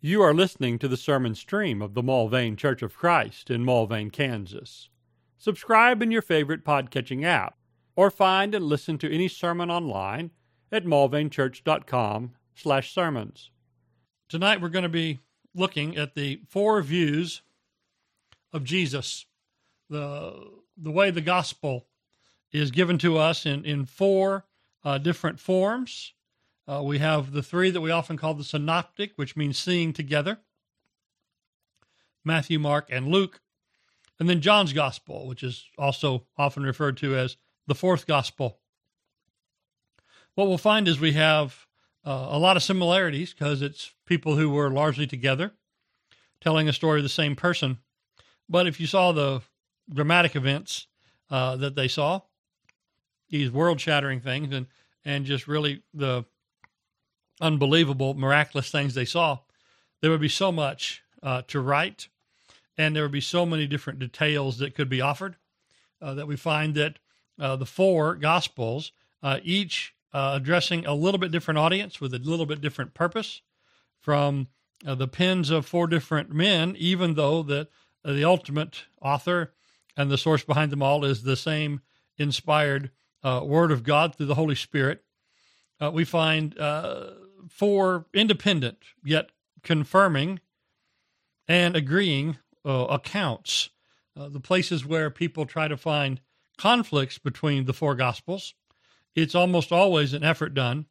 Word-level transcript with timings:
You 0.00 0.22
are 0.22 0.32
listening 0.32 0.78
to 0.78 0.86
the 0.86 0.96
sermon 0.96 1.34
stream 1.34 1.82
of 1.82 1.94
the 1.94 2.04
Mulvane 2.04 2.56
Church 2.56 2.82
of 2.82 2.96
Christ 2.96 3.50
in 3.50 3.64
Mulvane, 3.64 4.12
Kansas. 4.12 4.90
Subscribe 5.38 6.00
in 6.00 6.12
your 6.12 6.22
favorite 6.22 6.64
podcatching 6.64 7.24
app, 7.24 7.56
or 7.96 8.08
find 8.08 8.54
and 8.54 8.64
listen 8.64 8.96
to 8.98 9.12
any 9.12 9.26
sermon 9.26 9.72
online 9.72 10.30
at 10.70 10.84
mulvanechurch.com 10.84 12.30
slash 12.54 12.94
sermons. 12.94 13.50
Tonight 14.28 14.60
we're 14.60 14.68
going 14.68 14.84
to 14.84 14.88
be 14.88 15.18
looking 15.52 15.96
at 15.96 16.14
the 16.14 16.42
four 16.46 16.80
views 16.80 17.42
of 18.52 18.62
Jesus, 18.62 19.26
the, 19.90 20.48
the 20.76 20.92
way 20.92 21.10
the 21.10 21.20
gospel 21.20 21.88
is 22.52 22.70
given 22.70 22.98
to 22.98 23.18
us 23.18 23.46
in, 23.46 23.64
in 23.64 23.84
four 23.84 24.44
uh, 24.84 24.98
different 24.98 25.40
forms. 25.40 26.12
Uh, 26.68 26.82
we 26.82 26.98
have 26.98 27.32
the 27.32 27.42
three 27.42 27.70
that 27.70 27.80
we 27.80 27.90
often 27.90 28.18
call 28.18 28.34
the 28.34 28.44
synoptic, 28.44 29.12
which 29.16 29.36
means 29.36 29.56
seeing 29.56 29.92
together 29.92 30.38
Matthew, 32.24 32.58
Mark, 32.58 32.88
and 32.90 33.08
Luke. 33.08 33.40
And 34.20 34.28
then 34.28 34.42
John's 34.42 34.72
gospel, 34.72 35.26
which 35.26 35.42
is 35.42 35.64
also 35.78 36.26
often 36.36 36.64
referred 36.64 36.96
to 36.98 37.16
as 37.16 37.36
the 37.66 37.74
fourth 37.74 38.06
gospel. 38.06 38.58
What 40.34 40.48
we'll 40.48 40.58
find 40.58 40.88
is 40.88 41.00
we 41.00 41.12
have 41.12 41.66
uh, 42.04 42.28
a 42.30 42.38
lot 42.38 42.56
of 42.56 42.62
similarities 42.62 43.32
because 43.32 43.62
it's 43.62 43.92
people 44.04 44.36
who 44.36 44.50
were 44.50 44.70
largely 44.70 45.06
together 45.06 45.52
telling 46.40 46.68
a 46.68 46.72
story 46.72 47.00
of 47.00 47.04
the 47.04 47.08
same 47.08 47.34
person. 47.34 47.78
But 48.48 48.66
if 48.66 48.80
you 48.80 48.86
saw 48.86 49.12
the 49.12 49.40
dramatic 49.92 50.36
events 50.36 50.86
uh, 51.30 51.56
that 51.56 51.76
they 51.76 51.88
saw, 51.88 52.22
these 53.30 53.50
world 53.50 53.80
shattering 53.80 54.20
things, 54.20 54.52
and, 54.52 54.66
and 55.04 55.24
just 55.24 55.48
really 55.48 55.82
the 55.94 56.24
unbelievable, 57.40 58.14
miraculous 58.14 58.70
things 58.70 58.94
they 58.94 59.04
saw, 59.04 59.38
there 60.00 60.10
would 60.10 60.20
be 60.20 60.28
so 60.28 60.52
much 60.52 61.02
uh, 61.22 61.42
to 61.48 61.60
write, 61.60 62.08
and 62.76 62.94
there 62.94 63.02
would 63.02 63.12
be 63.12 63.20
so 63.20 63.44
many 63.44 63.66
different 63.66 63.98
details 63.98 64.58
that 64.58 64.74
could 64.74 64.88
be 64.88 65.00
offered 65.00 65.36
uh, 66.00 66.14
that 66.14 66.26
we 66.26 66.36
find 66.36 66.74
that 66.74 66.98
uh, 67.38 67.56
the 67.56 67.66
four 67.66 68.14
Gospels, 68.14 68.92
uh, 69.22 69.38
each 69.42 69.94
uh, 70.12 70.32
addressing 70.34 70.86
a 70.86 70.94
little 70.94 71.18
bit 71.18 71.32
different 71.32 71.58
audience 71.58 72.00
with 72.00 72.14
a 72.14 72.18
little 72.18 72.46
bit 72.46 72.60
different 72.60 72.94
purpose 72.94 73.42
from 74.00 74.48
uh, 74.86 74.94
the 74.94 75.08
pens 75.08 75.50
of 75.50 75.66
four 75.66 75.86
different 75.86 76.32
men, 76.32 76.74
even 76.78 77.14
though 77.14 77.42
the, 77.42 77.68
the 78.04 78.24
ultimate 78.24 78.84
author 79.02 79.52
and 79.96 80.10
the 80.10 80.18
source 80.18 80.44
behind 80.44 80.70
them 80.70 80.82
all 80.82 81.04
is 81.04 81.22
the 81.22 81.36
same 81.36 81.80
inspired 82.16 82.90
Word 83.24 83.70
of 83.70 83.82
God 83.82 84.14
through 84.14 84.26
the 84.26 84.36
Holy 84.36 84.54
Spirit. 84.54 85.02
we 85.92 86.04
find 86.04 86.54
four 87.48 88.06
independent 88.12 88.78
yet 89.04 89.30
confirming 89.62 90.40
and 91.46 91.76
agreeing 91.76 92.38
uh, 92.64 92.86
accounts. 92.90 93.70
Uh, 94.16 94.28
the 94.28 94.40
places 94.40 94.84
where 94.84 95.10
people 95.10 95.46
try 95.46 95.68
to 95.68 95.76
find 95.76 96.20
conflicts 96.56 97.18
between 97.18 97.64
the 97.64 97.72
four 97.72 97.94
gospels, 97.94 98.54
it's 99.14 99.34
almost 99.34 99.72
always 99.72 100.12
an 100.12 100.24
effort 100.24 100.54
done 100.54 100.86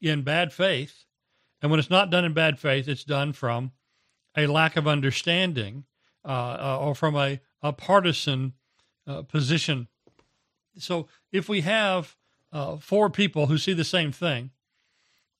in 0.00 0.22
bad 0.22 0.52
faith. 0.52 1.04
And 1.60 1.70
when 1.70 1.80
it's 1.80 1.90
not 1.90 2.10
done 2.10 2.24
in 2.24 2.32
bad 2.32 2.58
faith, 2.58 2.88
it's 2.88 3.04
done 3.04 3.32
from 3.32 3.72
a 4.36 4.46
lack 4.46 4.76
of 4.76 4.86
understanding 4.86 5.84
uh, 6.24 6.28
uh 6.28 6.78
or 6.80 6.94
from 6.94 7.16
a, 7.16 7.40
a 7.62 7.72
partisan 7.72 8.54
uh, 9.06 9.22
position. 9.22 9.88
So 10.78 11.08
if 11.32 11.48
we 11.48 11.60
have 11.62 12.16
uh, 12.52 12.76
four 12.76 13.10
people 13.10 13.46
who 13.46 13.58
see 13.58 13.72
the 13.72 13.84
same 13.84 14.12
thing, 14.12 14.50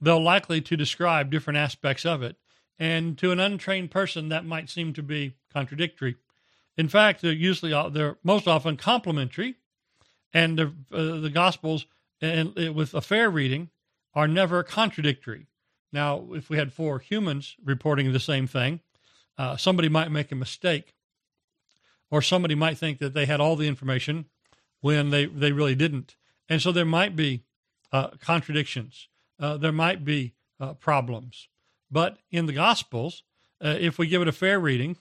they'll 0.00 0.23
likely 0.23 0.61
to 0.61 0.77
describe 0.77 1.31
different 1.31 1.59
aspects 1.59 2.05
of 2.05 2.23
it. 2.23 2.37
And 2.78 3.17
to 3.19 3.31
an 3.31 3.41
untrained 3.41 3.91
person, 3.91 4.28
that 4.28 4.45
might 4.45 4.69
seem 4.69 4.92
to 4.95 5.03
be 5.03 5.36
contradictory. 5.53 6.17
In 6.77 6.89
fact, 6.89 7.23
they're 7.23 7.33
usually 7.33 7.73
they're 7.91 8.17
most 8.25 8.48
often 8.48 8.77
complementary, 8.77 9.56
and 10.33 10.59
the, 10.59 10.74
uh, 10.92 11.20
the 11.20 11.30
Gospels, 11.30 11.86
and, 12.20 12.57
and 12.58 12.74
with 12.74 12.95
a 12.95 13.01
fair 13.01 13.30
reading, 13.30 13.70
are 14.14 14.27
never 14.27 14.63
contradictory. 14.63 15.46
Now, 15.92 16.24
if 16.33 16.51
we 16.51 16.57
had 16.57 16.73
four 16.73 16.98
humans 16.98 17.55
reporting 17.64 18.13
the 18.13 18.19
same 18.19 18.48
thing, 18.48 18.80
uh, 19.39 19.57
somebody 19.57 19.89
might 19.89 20.11
make 20.11 20.33
a 20.33 20.36
mistake, 20.36 20.95
or 22.11 22.20
somebody 22.20 22.57
might 22.57 22.79
think 22.79 22.98
that 22.98 23.14
they 23.14 23.27
had 23.27 23.40
all 23.40 23.55
the 23.55 23.69
information 23.69 24.27
when 24.80 25.11
they, 25.11 25.27
they 25.27 25.52
really 25.52 25.77
didn't. 25.77 26.17
And 26.48 26.61
so 26.61 26.73
there 26.73 26.85
might 26.85 27.14
be 27.14 27.45
uh, 27.92 28.08
contradictions 28.20 29.08
uh, 29.45 29.59
there 29.59 29.73
might 29.73 30.05
be 30.07 30.33
uh, 30.59 30.73
problems. 30.73 31.49
But 31.91 32.17
in 32.31 32.47
the 32.47 32.55
Gospels, 32.55 33.25
uh, 33.63 33.77
if 33.79 33.99
we 33.99 34.07
give 34.07 34.23
it 34.23 34.29
a 34.29 34.33
fair 34.33 34.59
reading, 34.59 34.97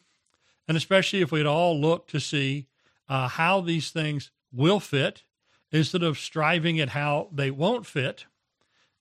and 0.67 0.75
especially 0.75 1.21
if 1.21 1.31
we'd 1.31 1.45
all 1.45 1.79
look 1.79 2.07
to 2.07 2.19
see 2.19 2.67
uh, 3.07 3.29
how 3.29 3.61
these 3.61 3.89
things 3.89 4.31
will 4.51 4.81
fit 4.81 5.23
instead 5.71 6.03
of 6.03 6.19
striving 6.19 6.77
at 6.79 6.89
how 6.89 7.29
they 7.31 7.51
won't 7.51 7.85
fit, 7.85 8.25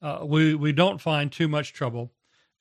uh, 0.01 0.21
we, 0.23 0.55
we 0.55 0.73
don't 0.73 1.01
find 1.01 1.33
too 1.33 1.49
much 1.49 1.73
trouble 1.73 2.13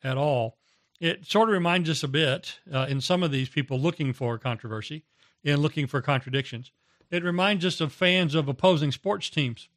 at 0.04 0.18
all. 0.18 0.58
It 1.00 1.28
sort 1.28 1.50
of 1.50 1.54
reminds 1.54 1.88
us 1.88 2.02
a 2.02 2.08
bit 2.08 2.60
uh, 2.74 2.88
in 2.90 3.00
some 3.00 3.22
of 3.22 3.32
these 3.32 3.50
people 3.50 3.80
looking 3.80 4.12
for 4.12 4.40
controversy 4.40 5.04
and 5.46 5.62
looking 5.62 5.86
for 5.86 6.02
contradictions. 6.02 6.72
It 7.12 7.24
reminds 7.24 7.64
us 7.64 7.80
of 7.80 7.94
fans 7.94 8.34
of 8.34 8.48
opposing 8.48 8.92
sports 8.92 9.30
teams 9.30 9.70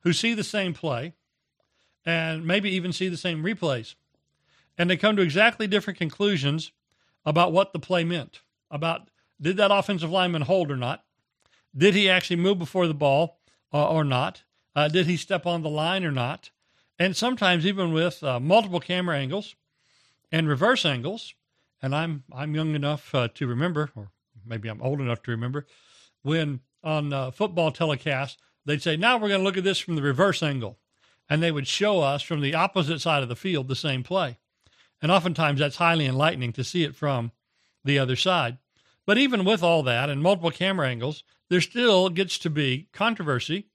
who 0.00 0.12
see 0.12 0.34
the 0.34 0.44
same 0.44 0.74
play 0.74 1.14
and 2.08 2.46
maybe 2.46 2.70
even 2.70 2.90
see 2.90 3.08
the 3.08 3.18
same 3.18 3.44
replays. 3.44 3.94
And 4.78 4.88
they 4.88 4.96
come 4.96 5.14
to 5.16 5.22
exactly 5.22 5.66
different 5.66 5.98
conclusions 5.98 6.72
about 7.26 7.52
what 7.52 7.74
the 7.74 7.78
play 7.78 8.02
meant, 8.02 8.40
about 8.70 9.10
did 9.38 9.58
that 9.58 9.70
offensive 9.70 10.10
lineman 10.10 10.42
hold 10.42 10.70
or 10.70 10.76
not? 10.76 11.04
Did 11.76 11.94
he 11.94 12.08
actually 12.08 12.36
move 12.36 12.58
before 12.58 12.86
the 12.86 12.94
ball 12.94 13.38
uh, 13.74 13.90
or 13.90 14.04
not? 14.04 14.42
Uh, 14.74 14.88
did 14.88 15.06
he 15.06 15.18
step 15.18 15.44
on 15.44 15.62
the 15.62 15.68
line 15.68 16.02
or 16.02 16.10
not? 16.10 16.50
And 16.98 17.14
sometimes 17.14 17.66
even 17.66 17.92
with 17.92 18.24
uh, 18.24 18.40
multiple 18.40 18.80
camera 18.80 19.18
angles 19.18 19.54
and 20.32 20.48
reverse 20.48 20.86
angles, 20.86 21.34
and 21.82 21.94
I'm 21.94 22.24
I'm 22.32 22.54
young 22.54 22.74
enough 22.74 23.14
uh, 23.14 23.28
to 23.34 23.46
remember, 23.46 23.90
or 23.94 24.10
maybe 24.46 24.70
I'm 24.70 24.80
old 24.80 25.00
enough 25.00 25.22
to 25.24 25.30
remember, 25.30 25.66
when 26.22 26.60
on 26.82 27.12
uh, 27.12 27.30
football 27.32 27.70
telecast 27.70 28.40
they'd 28.64 28.82
say, 28.82 28.96
"Now 28.96 29.18
we're 29.18 29.28
going 29.28 29.40
to 29.40 29.44
look 29.44 29.58
at 29.58 29.64
this 29.64 29.78
from 29.78 29.94
the 29.94 30.02
reverse 30.02 30.42
angle," 30.42 30.78
and 31.28 31.42
they 31.42 31.52
would 31.52 31.66
show 31.66 32.00
us 32.00 32.22
from 32.22 32.40
the 32.40 32.54
opposite 32.54 33.00
side 33.00 33.22
of 33.22 33.28
the 33.28 33.36
field 33.36 33.68
the 33.68 33.76
same 33.76 34.02
play. 34.02 34.38
And 35.00 35.12
oftentimes 35.12 35.60
that's 35.60 35.76
highly 35.76 36.06
enlightening 36.06 36.52
to 36.54 36.64
see 36.64 36.84
it 36.84 36.96
from 36.96 37.32
the 37.84 37.98
other 37.98 38.16
side. 38.16 38.58
But 39.06 39.18
even 39.18 39.44
with 39.44 39.62
all 39.62 39.82
that 39.84 40.10
and 40.10 40.22
multiple 40.22 40.50
camera 40.50 40.88
angles, 40.88 41.22
there 41.48 41.60
still 41.60 42.08
gets 42.08 42.38
to 42.38 42.50
be 42.50 42.88
controversy, 42.92 43.66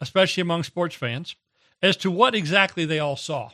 especially 0.00 0.42
among 0.42 0.64
sports 0.64 0.94
fans, 0.94 1.34
as 1.82 1.96
to 1.98 2.10
what 2.10 2.34
exactly 2.34 2.84
they 2.84 2.98
all 2.98 3.16
saw. 3.16 3.50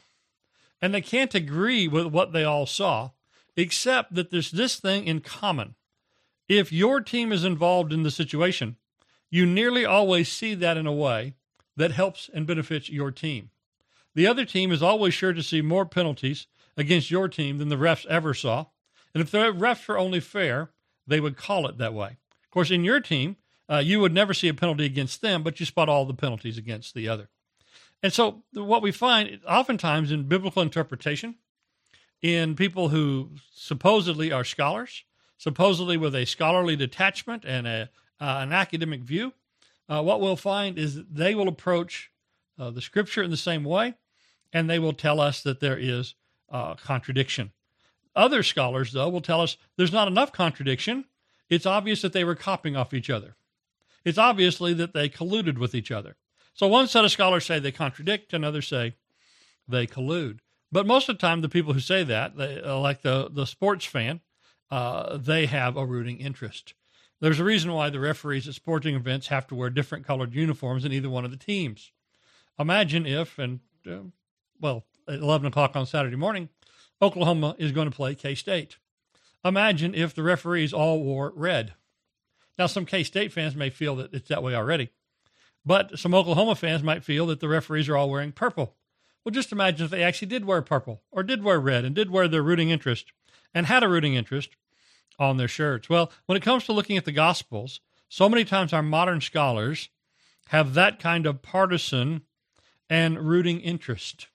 And 0.83 0.93
they 0.93 1.01
can't 1.01 1.35
agree 1.35 1.89
with 1.89 2.07
what 2.07 2.33
they 2.33 2.45
all 2.45 2.67
saw, 2.67 3.11
except 3.57 4.15
that 4.15 4.31
there's 4.31 4.51
this 4.51 4.77
thing 4.77 5.07
in 5.07 5.21
common. 5.21 5.75
If 6.49 6.73
your 6.73 7.01
team 7.01 7.33
is 7.33 7.45
involved 7.45 7.93
in 7.93 8.03
the 8.03 8.11
situation, 8.11 8.77
you 9.31 9.47
nearly 9.47 9.85
always 9.85 10.31
see 10.31 10.55
that 10.55 10.77
in 10.77 10.87
a 10.87 10.93
way 10.93 11.35
that 11.77 11.93
helps 11.93 12.31
and 12.33 12.47
benefits 12.47 12.89
your 12.89 13.11
team. 13.11 13.51
The 14.15 14.27
other 14.27 14.45
team 14.45 14.73
is 14.73 14.83
always 14.83 15.15
sure 15.15 15.33
to 15.33 15.43
see 15.43 15.61
more 15.61 15.85
penalties 15.85 16.47
against 16.77 17.11
your 17.11 17.29
team 17.29 17.59
than 17.59 17.69
the 17.69 17.77
refs 17.77 18.07
ever 18.07 18.35
saw. 18.35 18.67
And 19.15 19.23
if 19.23 19.31
the 19.31 19.53
refs 19.53 19.87
were 19.87 19.99
only 19.99 20.21
fair, 20.21 20.71
they 21.07 21.21
would 21.21 21.37
call 21.37 21.67
it 21.67 21.79
that 21.79 21.95
way. 21.95 22.17
Of 22.45 22.51
course, 22.51 22.71
in 22.71 22.85
your 22.85 23.01
team, 23.01 23.37
uh, 23.69 23.79
you 23.79 24.01
would 24.01 24.15
never 24.15 24.35
see 24.35 24.49
a 24.49 24.55
penalty 24.55 24.85
against 24.85 25.21
them, 25.21 25.43
but 25.43 25.61
you 25.61 25.67
spot 25.67 25.89
all 25.89 26.05
the 26.05 26.15
penalties 26.15 26.59
against 26.59 26.95
the 26.95 27.09
other. 27.09 27.29
And 28.03 28.13
so, 28.13 28.43
what 28.53 28.83
we 28.83 28.93
find 28.93 29.41
oftentimes 29.49 30.13
in 30.13 30.29
biblical 30.29 30.63
interpretation, 30.63 31.37
in 32.23 32.55
people 32.55 32.89
who 32.89 33.31
supposedly 33.53 34.33
are 34.33 34.45
scholars, 34.45 35.05
supposedly 35.39 35.97
with 35.97 36.15
a 36.15 36.25
scholarly 36.25 36.77
detachment 36.77 37.45
and 37.45 37.67
a, 37.67 37.91
uh, 38.21 38.39
an 38.41 38.53
academic 38.53 39.01
view, 39.03 39.33
uh, 39.89 40.03
what 40.03 40.21
we'll 40.21 40.37
find 40.37 40.79
is 40.79 40.97
that 40.97 41.15
they 41.15 41.35
will 41.35 41.49
approach 41.49 42.11
uh, 42.59 42.71
the 42.71 42.81
scripture 42.81 43.23
in 43.23 43.31
the 43.31 43.37
same 43.37 43.65
way, 43.65 43.95
and 44.53 44.69
they 44.69 44.79
will 44.79 44.93
tell 44.93 45.21
us 45.21 45.43
that 45.43 45.61
there 45.61 45.79
is 45.79 46.15
uh, 46.51 46.75
contradiction. 46.75 47.53
Other 48.15 48.43
scholars, 48.43 48.93
though, 48.93 49.09
will 49.09 49.21
tell 49.21 49.43
us 49.43 49.57
there's 49.77 49.93
not 49.93 50.09
enough 50.09 50.33
contradiction. 50.33 51.05
It's 51.49 51.67
obvious 51.67 52.03
that 52.03 52.13
they 52.13 52.25
were 52.25 52.35
copying 52.35 52.77
off 52.77 52.95
each 52.95 53.11
other. 53.11 53.37
It's 54.05 54.19
obviously 54.19 54.73
that 54.75 54.95
they 54.95 55.09
colluded 55.09 55.59
with 55.59 55.75
each 55.75 55.91
other. 55.91 56.17
So 56.55 56.67
one 56.67 56.89
set 56.89 57.05
of 57.05 57.11
scholars 57.11 57.45
say 57.45 57.59
they 57.59 57.73
contradict, 57.73 58.33
and 58.33 58.45
others 58.45 58.69
say 58.69 58.95
they 59.69 59.87
collude. 59.87 60.39
But 60.73 60.87
most 60.87 61.09
of 61.09 61.17
the 61.17 61.21
time, 61.21 61.43
the 61.43 61.49
people 61.49 61.75
who 61.75 61.81
say 61.81 62.03
that, 62.05 62.37
they, 62.37 62.61
uh, 62.61 62.79
like 62.79 63.03
the, 63.03 63.29
the 63.31 63.47
sports 63.47 63.85
fan, 63.85 64.21
uh, 64.71 65.17
they 65.17 65.47
have 65.47 65.77
a 65.77 65.87
rooting 65.87 66.19
interest. 66.19 66.75
There's 67.21 67.41
a 67.41 67.45
reason 67.45 67.73
why 67.73 67.89
the 67.91 68.01
referees 68.01 68.47
at 68.47 68.55
sporting 68.55 68.95
events 68.95 69.29
have 69.29 69.47
to 69.49 69.55
wear 69.55 69.71
different 69.71 70.07
colored 70.07 70.35
uniforms 70.35 70.85
in 70.85 70.93
either 70.93 71.09
one 71.09 71.25
of 71.25 71.31
the 71.31 71.37
teams. 71.37 71.93
Imagine 72.59 73.07
if, 73.07 73.39
and 73.39 73.61
uh, 73.91 74.01
well, 74.61 74.85
at 75.09 75.21
11 75.21 75.47
o'clock 75.47 75.77
on 75.77 75.87
Saturday 75.87 76.17
morning, 76.17 76.49
Oklahoma 77.01 77.55
is 77.59 77.73
going 77.73 77.89
to 77.89 77.97
play 77.97 78.15
K 78.15 78.35
State. 78.35 78.77
Imagine 79.45 79.95
if 79.95 80.15
the 80.15 80.23
referees 80.23 80.73
all 80.73 81.03
wore 81.03 81.33
red. 81.35 81.75
Now, 82.59 82.67
some 82.67 82.87
K 82.87 83.03
State 83.03 83.33
fans 83.33 83.55
may 83.55 83.71
feel 83.71 83.97
that 83.97 84.13
it's 84.13 84.29
that 84.29 84.43
way 84.43 84.55
already, 84.55 84.91
but 85.65 85.99
some 85.99 86.15
Oklahoma 86.15 86.55
fans 86.55 86.83
might 86.83 87.05
feel 87.05 87.27
that 87.27 87.41
the 87.41 87.49
referees 87.49 87.89
are 87.89 87.97
all 87.97 88.11
wearing 88.11 88.33
purple. 88.33 88.75
Well, 89.25 89.33
just 89.33 89.53
imagine 89.53 89.85
if 89.85 89.91
they 89.91 90.03
actually 90.03 90.29
did 90.29 90.45
wear 90.45 90.63
purple 90.63 91.03
or 91.11 91.23
did 91.23 91.43
wear 91.43 91.59
red 91.59 91.85
and 91.85 91.95
did 91.95 92.11
wear 92.11 92.29
their 92.29 92.43
rooting 92.43 92.71
interest 92.71 93.13
and 93.53 93.67
had 93.67 93.83
a 93.83 93.89
rooting 93.89 94.15
interest 94.15 94.51
on 95.19 95.37
their 95.37 95.49
shirts. 95.49 95.89
Well, 95.89 96.11
when 96.27 96.37
it 96.37 96.43
comes 96.43 96.65
to 96.65 96.73
looking 96.73 96.97
at 96.97 97.05
the 97.05 97.13
Gospels, 97.13 97.81
so 98.09 98.29
many 98.29 98.45
times 98.45 98.73
our 98.73 98.83
modern 98.83 99.21
scholars 99.21 99.89
have 100.49 100.75
that 100.75 101.01
kind 101.01 101.27
of 101.27 101.43
partisan 101.43 102.23
and 102.89 103.19
rooting 103.19 103.61
interest. 103.61 104.29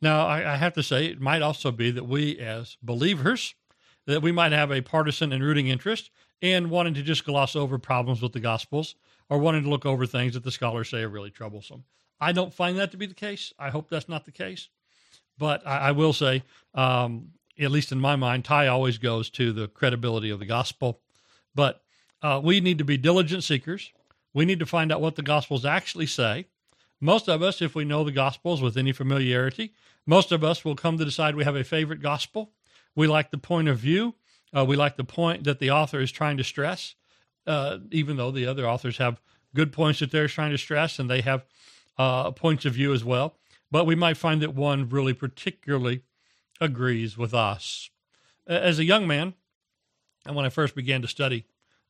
Now, 0.00 0.26
I, 0.26 0.54
I 0.54 0.56
have 0.56 0.74
to 0.74 0.82
say, 0.82 1.06
it 1.06 1.20
might 1.20 1.42
also 1.42 1.70
be 1.70 1.90
that 1.90 2.06
we 2.06 2.38
as 2.38 2.76
believers, 2.82 3.54
that 4.06 4.22
we 4.22 4.32
might 4.32 4.52
have 4.52 4.70
a 4.70 4.80
partisan 4.80 5.32
and 5.32 5.42
rooting 5.42 5.68
interest 5.68 6.10
in 6.40 6.70
wanting 6.70 6.94
to 6.94 7.02
just 7.02 7.24
gloss 7.24 7.54
over 7.54 7.78
problems 7.78 8.20
with 8.20 8.32
the 8.32 8.40
Gospels 8.40 8.94
or 9.28 9.38
wanting 9.38 9.62
to 9.62 9.70
look 9.70 9.86
over 9.86 10.06
things 10.06 10.34
that 10.34 10.42
the 10.42 10.50
scholars 10.50 10.90
say 10.90 11.02
are 11.02 11.08
really 11.08 11.30
troublesome. 11.30 11.84
I 12.20 12.32
don't 12.32 12.54
find 12.54 12.78
that 12.78 12.90
to 12.92 12.96
be 12.96 13.06
the 13.06 13.14
case. 13.14 13.52
I 13.58 13.70
hope 13.70 13.88
that's 13.88 14.08
not 14.08 14.24
the 14.24 14.32
case. 14.32 14.68
But 15.38 15.66
I, 15.66 15.78
I 15.78 15.92
will 15.92 16.12
say, 16.12 16.42
um, 16.74 17.30
at 17.58 17.70
least 17.70 17.92
in 17.92 18.00
my 18.00 18.16
mind, 18.16 18.44
tie 18.44 18.66
always 18.66 18.98
goes 18.98 19.30
to 19.30 19.52
the 19.52 19.68
credibility 19.68 20.30
of 20.30 20.38
the 20.38 20.46
gospel. 20.46 21.00
But 21.54 21.82
uh, 22.22 22.40
we 22.42 22.60
need 22.60 22.78
to 22.78 22.84
be 22.84 22.96
diligent 22.96 23.44
seekers. 23.44 23.92
We 24.32 24.44
need 24.44 24.60
to 24.60 24.66
find 24.66 24.92
out 24.92 25.00
what 25.00 25.16
the 25.16 25.22
Gospels 25.22 25.64
actually 25.64 26.06
say. 26.06 26.46
Most 27.00 27.28
of 27.28 27.42
us, 27.42 27.60
if 27.60 27.74
we 27.74 27.84
know 27.84 28.04
the 28.04 28.12
Gospels 28.12 28.62
with 28.62 28.76
any 28.76 28.92
familiarity, 28.92 29.74
most 30.06 30.32
of 30.32 30.44
us 30.44 30.64
will 30.64 30.76
come 30.76 30.98
to 30.98 31.04
decide 31.04 31.34
we 31.34 31.44
have 31.44 31.56
a 31.56 31.64
favorite 31.64 32.00
Gospel. 32.00 32.52
We 32.94 33.06
like 33.06 33.30
the 33.30 33.38
point 33.38 33.68
of 33.68 33.78
view. 33.78 34.14
Uh, 34.56 34.64
we 34.64 34.76
like 34.76 34.96
the 34.96 35.04
point 35.04 35.44
that 35.44 35.58
the 35.58 35.70
author 35.70 36.00
is 36.00 36.12
trying 36.12 36.36
to 36.36 36.44
stress, 36.44 36.94
uh, 37.46 37.78
even 37.90 38.16
though 38.16 38.30
the 38.30 38.46
other 38.46 38.68
authors 38.68 38.98
have 38.98 39.20
good 39.54 39.72
points 39.72 40.00
that 40.00 40.10
they're 40.10 40.28
trying 40.28 40.52
to 40.52 40.58
stress 40.58 40.98
and 40.98 41.10
they 41.10 41.22
have 41.22 41.44
uh, 41.98 42.30
points 42.30 42.64
of 42.64 42.74
view 42.74 42.92
as 42.92 43.04
well. 43.04 43.36
But 43.70 43.86
we 43.86 43.94
might 43.94 44.16
find 44.16 44.42
that 44.42 44.54
one 44.54 44.88
really 44.88 45.14
particularly 45.14 46.02
agrees 46.62 47.18
with 47.18 47.34
us. 47.34 47.90
As 48.46 48.78
a 48.78 48.84
young 48.84 49.06
man, 49.06 49.34
and 50.24 50.36
when 50.36 50.44
I 50.44 50.50
first 50.50 50.74
began 50.74 51.02
to 51.02 51.08
study 51.08 51.44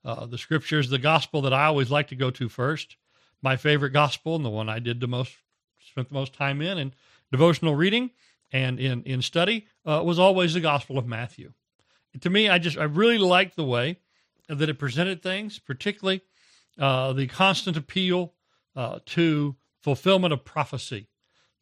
uh, 0.04 0.26
the 0.26 0.38
scriptures, 0.38 0.88
the 0.88 0.98
gospel 0.98 1.42
that 1.42 1.52
I 1.52 1.66
always 1.66 1.90
like 1.90 2.08
to 2.08 2.16
go 2.16 2.30
to 2.30 2.48
first, 2.48 2.96
my 3.42 3.56
favorite 3.56 3.90
gospel 3.90 4.34
and 4.34 4.44
the 4.44 4.50
one 4.50 4.68
I 4.68 4.78
did 4.78 5.00
the 5.00 5.06
most, 5.06 5.36
spent 5.86 6.08
the 6.08 6.14
most 6.14 6.32
time 6.32 6.62
in, 6.62 6.78
and 6.78 6.92
devotional 7.30 7.74
reading 7.74 8.10
and 8.52 8.78
in 8.78 9.02
in 9.04 9.22
study 9.22 9.66
uh, 9.84 10.02
was 10.04 10.18
always 10.18 10.54
the 10.54 10.60
Gospel 10.60 10.98
of 10.98 11.06
Matthew. 11.06 11.52
To 12.20 12.30
me, 12.30 12.48
I 12.48 12.58
just 12.58 12.78
I 12.78 12.84
really 12.84 13.18
liked 13.18 13.56
the 13.56 13.64
way 13.64 13.98
that 14.48 14.68
it 14.68 14.78
presented 14.78 15.22
things, 15.22 15.58
particularly 15.58 16.22
uh, 16.78 17.12
the 17.12 17.26
constant 17.26 17.76
appeal 17.76 18.34
uh, 18.76 19.00
to 19.06 19.56
fulfillment 19.80 20.32
of 20.32 20.44
prophecy. 20.44 21.08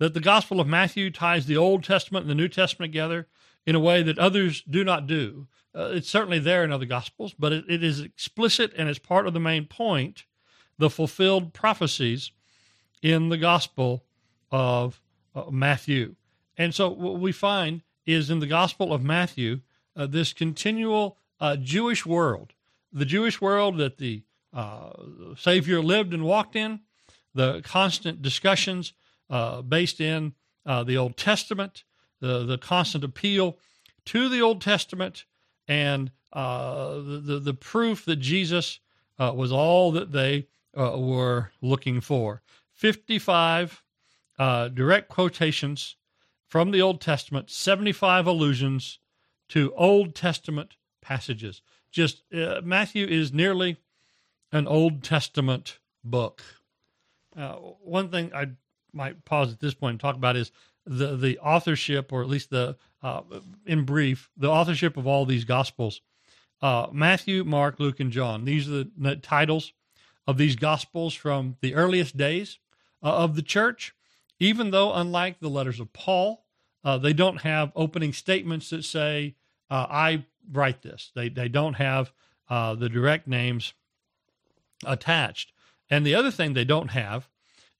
That 0.00 0.14
the 0.14 0.20
Gospel 0.20 0.60
of 0.60 0.66
Matthew 0.66 1.10
ties 1.10 1.46
the 1.46 1.56
Old 1.56 1.84
Testament 1.84 2.24
and 2.24 2.30
the 2.30 2.34
New 2.34 2.48
Testament 2.48 2.90
together 2.90 3.28
in 3.64 3.74
a 3.74 3.80
way 3.80 4.02
that 4.02 4.18
others 4.18 4.62
do 4.62 4.82
not 4.82 5.06
do. 5.06 5.46
Uh, 5.74 5.90
it's 5.92 6.08
certainly 6.08 6.38
there 6.38 6.64
in 6.64 6.72
other 6.72 6.86
Gospels, 6.86 7.34
but 7.38 7.52
it, 7.52 7.64
it 7.68 7.84
is 7.84 8.00
explicit 8.00 8.72
and 8.76 8.88
it's 8.88 8.98
part 8.98 9.26
of 9.26 9.34
the 9.34 9.40
main 9.40 9.66
point 9.66 10.24
the 10.78 10.90
fulfilled 10.90 11.52
prophecies 11.52 12.32
in 13.02 13.28
the 13.28 13.36
Gospel 13.36 14.02
of 14.50 15.00
uh, 15.34 15.44
Matthew. 15.50 16.16
And 16.56 16.74
so 16.74 16.88
what 16.88 17.20
we 17.20 17.32
find 17.32 17.82
is 18.06 18.30
in 18.30 18.40
the 18.40 18.46
Gospel 18.46 18.92
of 18.92 19.02
Matthew, 19.02 19.60
uh, 19.94 20.06
this 20.06 20.32
continual 20.32 21.18
uh, 21.38 21.56
Jewish 21.56 22.06
world, 22.06 22.54
the 22.90 23.04
Jewish 23.04 23.40
world 23.40 23.76
that 23.76 23.98
the 23.98 24.22
uh, 24.54 24.90
Savior 25.36 25.82
lived 25.82 26.14
and 26.14 26.24
walked 26.24 26.56
in, 26.56 26.80
the 27.34 27.60
constant 27.62 28.22
discussions 28.22 28.94
uh, 29.30 29.62
based 29.62 30.00
in 30.00 30.34
uh, 30.66 30.84
the 30.84 30.96
Old 30.96 31.16
Testament, 31.16 31.84
the, 32.20 32.44
the 32.44 32.58
constant 32.58 33.04
appeal 33.04 33.58
to 34.06 34.28
the 34.28 34.42
Old 34.42 34.60
Testament, 34.60 35.24
and 35.68 36.10
the, 36.32 37.22
the, 37.24 37.38
the, 37.38 37.54
proof 37.54 38.04
that 38.04 38.16
Jesus 38.16 38.80
was 39.18 39.52
all 39.52 39.92
that 39.92 40.12
they 40.12 40.48
were 40.74 41.50
looking 41.62 42.00
for. 42.00 42.42
55 42.72 43.82
uh, 44.38 44.68
direct 44.68 45.10
quotations 45.10 45.96
from 46.48 46.70
the 46.70 46.80
Old 46.80 47.00
Testament, 47.00 47.50
75 47.50 48.26
allusions 48.26 48.98
to 49.50 49.74
Old 49.76 50.14
Testament 50.14 50.76
passages. 51.02 51.60
Just 51.90 52.22
uh, 52.32 52.62
Matthew 52.64 53.06
is 53.06 53.34
nearly 53.34 53.76
an 54.50 54.66
Old 54.66 55.04
Testament 55.04 55.78
book. 56.02 56.42
Uh, 57.36 57.56
one 57.82 58.08
thing 58.08 58.32
I 58.34 58.52
might 58.92 59.24
pause 59.24 59.52
at 59.52 59.60
this 59.60 59.74
point 59.74 59.92
and 59.92 60.00
talk 60.00 60.16
about 60.16 60.36
is 60.36 60.52
the 60.86 61.16
the 61.16 61.38
authorship, 61.38 62.12
or 62.12 62.22
at 62.22 62.28
least 62.28 62.50
the 62.50 62.76
uh, 63.02 63.22
in 63.66 63.84
brief, 63.84 64.30
the 64.36 64.50
authorship 64.50 64.96
of 64.96 65.06
all 65.06 65.24
these 65.24 65.44
Gospels. 65.44 66.00
Uh, 66.60 66.88
Matthew, 66.92 67.42
Mark, 67.44 67.80
Luke, 67.80 68.00
and 68.00 68.12
John. 68.12 68.44
These 68.44 68.68
are 68.68 68.72
the, 68.72 68.90
the 68.98 69.16
titles 69.16 69.72
of 70.26 70.36
these 70.36 70.56
Gospels 70.56 71.14
from 71.14 71.56
the 71.62 71.74
earliest 71.74 72.16
days 72.16 72.58
uh, 73.02 73.16
of 73.16 73.34
the 73.34 73.42
church 73.42 73.94
even 74.40 74.70
though, 74.70 74.94
unlike 74.94 75.38
the 75.38 75.50
letters 75.50 75.78
of 75.78 75.92
Paul, 75.92 76.42
uh, 76.82 76.96
they 76.96 77.12
don't 77.12 77.42
have 77.42 77.70
opening 77.76 78.14
statements 78.14 78.70
that 78.70 78.84
say, 78.84 79.36
uh, 79.70 79.86
I 79.88 80.24
write 80.50 80.80
this. 80.80 81.12
They, 81.14 81.28
they 81.28 81.48
don't 81.48 81.74
have 81.74 82.10
uh, 82.48 82.74
the 82.74 82.88
direct 82.88 83.28
names 83.28 83.74
attached. 84.84 85.52
And 85.90 86.06
the 86.06 86.14
other 86.14 86.30
thing 86.30 86.54
they 86.54 86.64
don't 86.64 86.88
have 86.88 87.28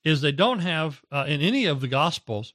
is 0.05 0.20
they 0.20 0.32
don't 0.32 0.61
have, 0.61 1.02
uh, 1.11 1.25
in 1.26 1.41
any 1.41 1.67
of 1.67 1.81
the 1.81 1.88
Gospels, 1.88 2.55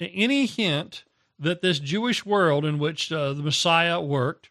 any 0.00 0.46
hint 0.46 1.04
that 1.38 1.62
this 1.62 1.78
Jewish 1.78 2.24
world 2.26 2.64
in 2.64 2.78
which 2.78 3.12
uh, 3.12 3.32
the 3.32 3.42
Messiah 3.42 4.00
worked 4.00 4.50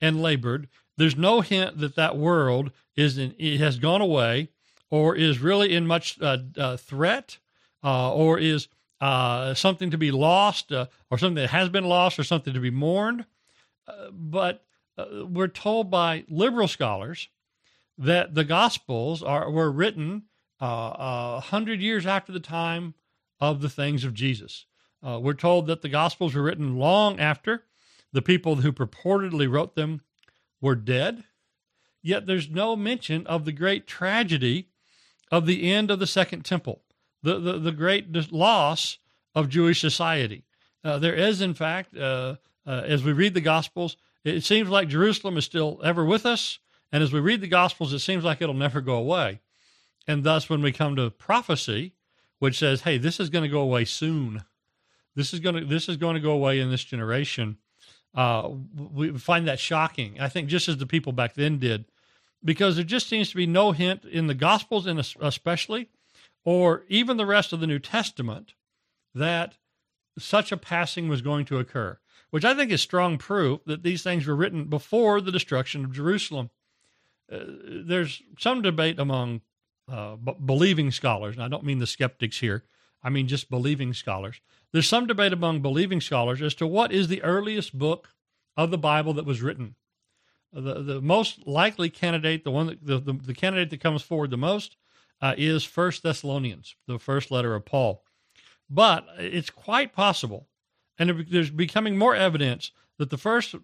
and 0.00 0.22
labored, 0.22 0.68
there's 0.96 1.16
no 1.16 1.40
hint 1.40 1.78
that 1.78 1.96
that 1.96 2.16
world 2.16 2.70
is 2.96 3.18
in, 3.18 3.34
it 3.38 3.58
has 3.58 3.78
gone 3.78 4.00
away 4.00 4.48
or 4.90 5.14
is 5.14 5.38
really 5.38 5.74
in 5.74 5.86
much 5.86 6.20
uh, 6.20 6.76
threat 6.76 7.38
uh, 7.84 8.12
or 8.12 8.38
is 8.38 8.68
uh, 9.00 9.54
something 9.54 9.90
to 9.90 9.98
be 9.98 10.10
lost, 10.10 10.72
uh, 10.72 10.86
or 11.10 11.18
something 11.18 11.42
that 11.42 11.50
has 11.50 11.68
been 11.68 11.84
lost, 11.84 12.18
or 12.18 12.24
something 12.24 12.54
to 12.54 12.60
be 12.60 12.70
mourned. 12.70 13.26
Uh, 13.86 14.10
but 14.10 14.64
uh, 14.96 15.26
we're 15.26 15.48
told 15.48 15.90
by 15.90 16.24
liberal 16.28 16.68
scholars 16.68 17.28
that 17.98 18.34
the 18.34 18.44
Gospels 18.44 19.22
are 19.22 19.50
were 19.50 19.70
written 19.70 20.24
uh, 20.60 20.92
a 20.96 21.40
hundred 21.40 21.80
years 21.80 22.06
after 22.06 22.32
the 22.32 22.40
time 22.40 22.94
of 23.40 23.60
the 23.60 23.68
things 23.68 24.04
of 24.04 24.14
Jesus. 24.14 24.66
we're 25.02 25.34
told 25.34 25.66
that 25.66 25.82
the 25.82 25.88
Gospels 25.88 26.34
were 26.34 26.42
written 26.42 26.76
long 26.76 27.20
after 27.20 27.64
the 28.12 28.22
people 28.22 28.56
who 28.56 28.72
purportedly 28.72 29.50
wrote 29.50 29.74
them 29.74 30.00
were 30.60 30.74
dead. 30.74 31.24
Yet 32.02 32.26
there's 32.26 32.48
no 32.48 32.76
mention 32.76 33.26
of 33.26 33.44
the 33.44 33.52
great 33.52 33.86
tragedy 33.86 34.68
of 35.30 35.46
the 35.46 35.70
end 35.70 35.90
of 35.90 35.98
the 35.98 36.06
Second 36.06 36.44
Temple 36.44 36.82
the, 37.22 37.40
the, 37.40 37.58
the 37.58 37.72
great 37.72 38.32
loss 38.32 38.98
of 39.34 39.48
Jewish 39.48 39.80
society. 39.80 40.44
Uh, 40.84 40.98
there 40.98 41.14
is, 41.14 41.40
in 41.40 41.54
fact, 41.54 41.96
uh, 41.96 42.36
uh, 42.64 42.82
as 42.86 43.02
we 43.02 43.12
read 43.12 43.34
the 43.34 43.40
Gospels, 43.40 43.96
it 44.24 44.44
seems 44.44 44.68
like 44.68 44.88
Jerusalem 44.88 45.36
is 45.36 45.44
still 45.44 45.80
ever 45.82 46.04
with 46.04 46.24
us. 46.24 46.60
And 46.92 47.02
as 47.02 47.12
we 47.12 47.18
read 47.18 47.40
the 47.40 47.48
Gospels, 47.48 47.92
it 47.92 47.98
seems 47.98 48.22
like 48.22 48.40
it'll 48.40 48.54
never 48.54 48.80
go 48.80 48.94
away. 48.94 49.40
And 50.06 50.24
thus, 50.24 50.48
when 50.48 50.62
we 50.62 50.72
come 50.72 50.96
to 50.96 51.10
prophecy, 51.10 51.94
which 52.38 52.58
says, 52.58 52.82
"Hey, 52.82 52.98
this 52.98 53.18
is 53.18 53.30
going 53.30 53.44
to 53.44 53.48
go 53.48 53.60
away 53.60 53.84
soon. 53.84 54.44
This 55.14 55.32
is 55.32 55.40
going 55.40 55.56
to 55.56 55.64
this 55.64 55.88
is 55.88 55.96
going 55.96 56.14
to 56.14 56.20
go 56.20 56.32
away 56.32 56.60
in 56.60 56.70
this 56.70 56.84
generation," 56.84 57.58
uh, 58.14 58.50
we 58.76 59.16
find 59.18 59.48
that 59.48 59.58
shocking. 59.58 60.20
I 60.20 60.28
think 60.28 60.48
just 60.48 60.68
as 60.68 60.76
the 60.76 60.86
people 60.86 61.12
back 61.12 61.34
then 61.34 61.58
did, 61.58 61.86
because 62.44 62.76
there 62.76 62.84
just 62.84 63.08
seems 63.08 63.30
to 63.30 63.36
be 63.36 63.46
no 63.46 63.72
hint 63.72 64.04
in 64.04 64.26
the 64.26 64.34
Gospels, 64.34 64.86
and 64.86 65.00
especially 65.20 65.88
or 66.44 66.84
even 66.88 67.16
the 67.16 67.26
rest 67.26 67.52
of 67.52 67.60
the 67.60 67.66
New 67.66 67.80
Testament 67.80 68.54
that 69.14 69.56
such 70.18 70.52
a 70.52 70.56
passing 70.56 71.08
was 71.08 71.20
going 71.20 71.44
to 71.46 71.58
occur, 71.58 71.98
which 72.30 72.44
I 72.44 72.54
think 72.54 72.70
is 72.70 72.80
strong 72.80 73.18
proof 73.18 73.60
that 73.66 73.82
these 73.82 74.02
things 74.02 74.26
were 74.26 74.36
written 74.36 74.64
before 74.64 75.20
the 75.20 75.32
destruction 75.32 75.84
of 75.84 75.92
Jerusalem. 75.92 76.50
Uh, 77.30 77.40
there's 77.84 78.22
some 78.38 78.62
debate 78.62 78.98
among 79.00 79.40
uh, 79.88 80.16
b- 80.16 80.36
believing 80.44 80.90
scholars, 80.90 81.36
and 81.36 81.44
I 81.44 81.48
don't 81.48 81.64
mean 81.64 81.78
the 81.78 81.86
skeptics 81.86 82.40
here, 82.40 82.64
I 83.02 83.10
mean 83.10 83.28
just 83.28 83.50
believing 83.50 83.94
scholars. 83.94 84.40
There's 84.72 84.88
some 84.88 85.06
debate 85.06 85.32
among 85.32 85.62
believing 85.62 86.00
scholars 86.00 86.42
as 86.42 86.54
to 86.56 86.66
what 86.66 86.92
is 86.92 87.08
the 87.08 87.22
earliest 87.22 87.78
book 87.78 88.10
of 88.56 88.70
the 88.70 88.78
Bible 88.78 89.14
that 89.14 89.26
was 89.26 89.42
written. 89.42 89.76
The, 90.52 90.82
the 90.82 91.00
most 91.00 91.46
likely 91.46 91.90
candidate, 91.90 92.44
the 92.44 92.50
one 92.50 92.66
that, 92.66 92.84
the, 92.84 92.98
the, 92.98 93.12
the 93.12 93.34
candidate 93.34 93.70
that 93.70 93.80
comes 93.80 94.02
forward 94.02 94.30
the 94.30 94.36
most, 94.36 94.76
uh, 95.20 95.34
is 95.36 95.64
First 95.64 96.02
Thessalonians, 96.02 96.76
the 96.86 96.98
first 96.98 97.30
letter 97.30 97.54
of 97.54 97.64
Paul. 97.64 98.02
But 98.68 99.06
it's 99.18 99.50
quite 99.50 99.92
possible 99.92 100.48
And 100.98 101.26
there's 101.30 101.50
becoming 101.50 101.98
more 101.98 102.14
evidence 102.14 102.72
that 102.98 103.10
the 103.10 103.18
first 103.18 103.54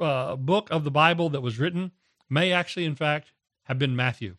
uh, 0.00 0.36
book 0.36 0.68
of 0.70 0.84
the 0.84 0.90
Bible 0.90 1.30
that 1.30 1.40
was 1.40 1.58
written 1.58 1.92
may 2.28 2.52
actually, 2.52 2.84
in 2.84 2.96
fact, 2.96 3.32
have 3.64 3.78
been 3.78 3.94
Matthew. 3.94 4.36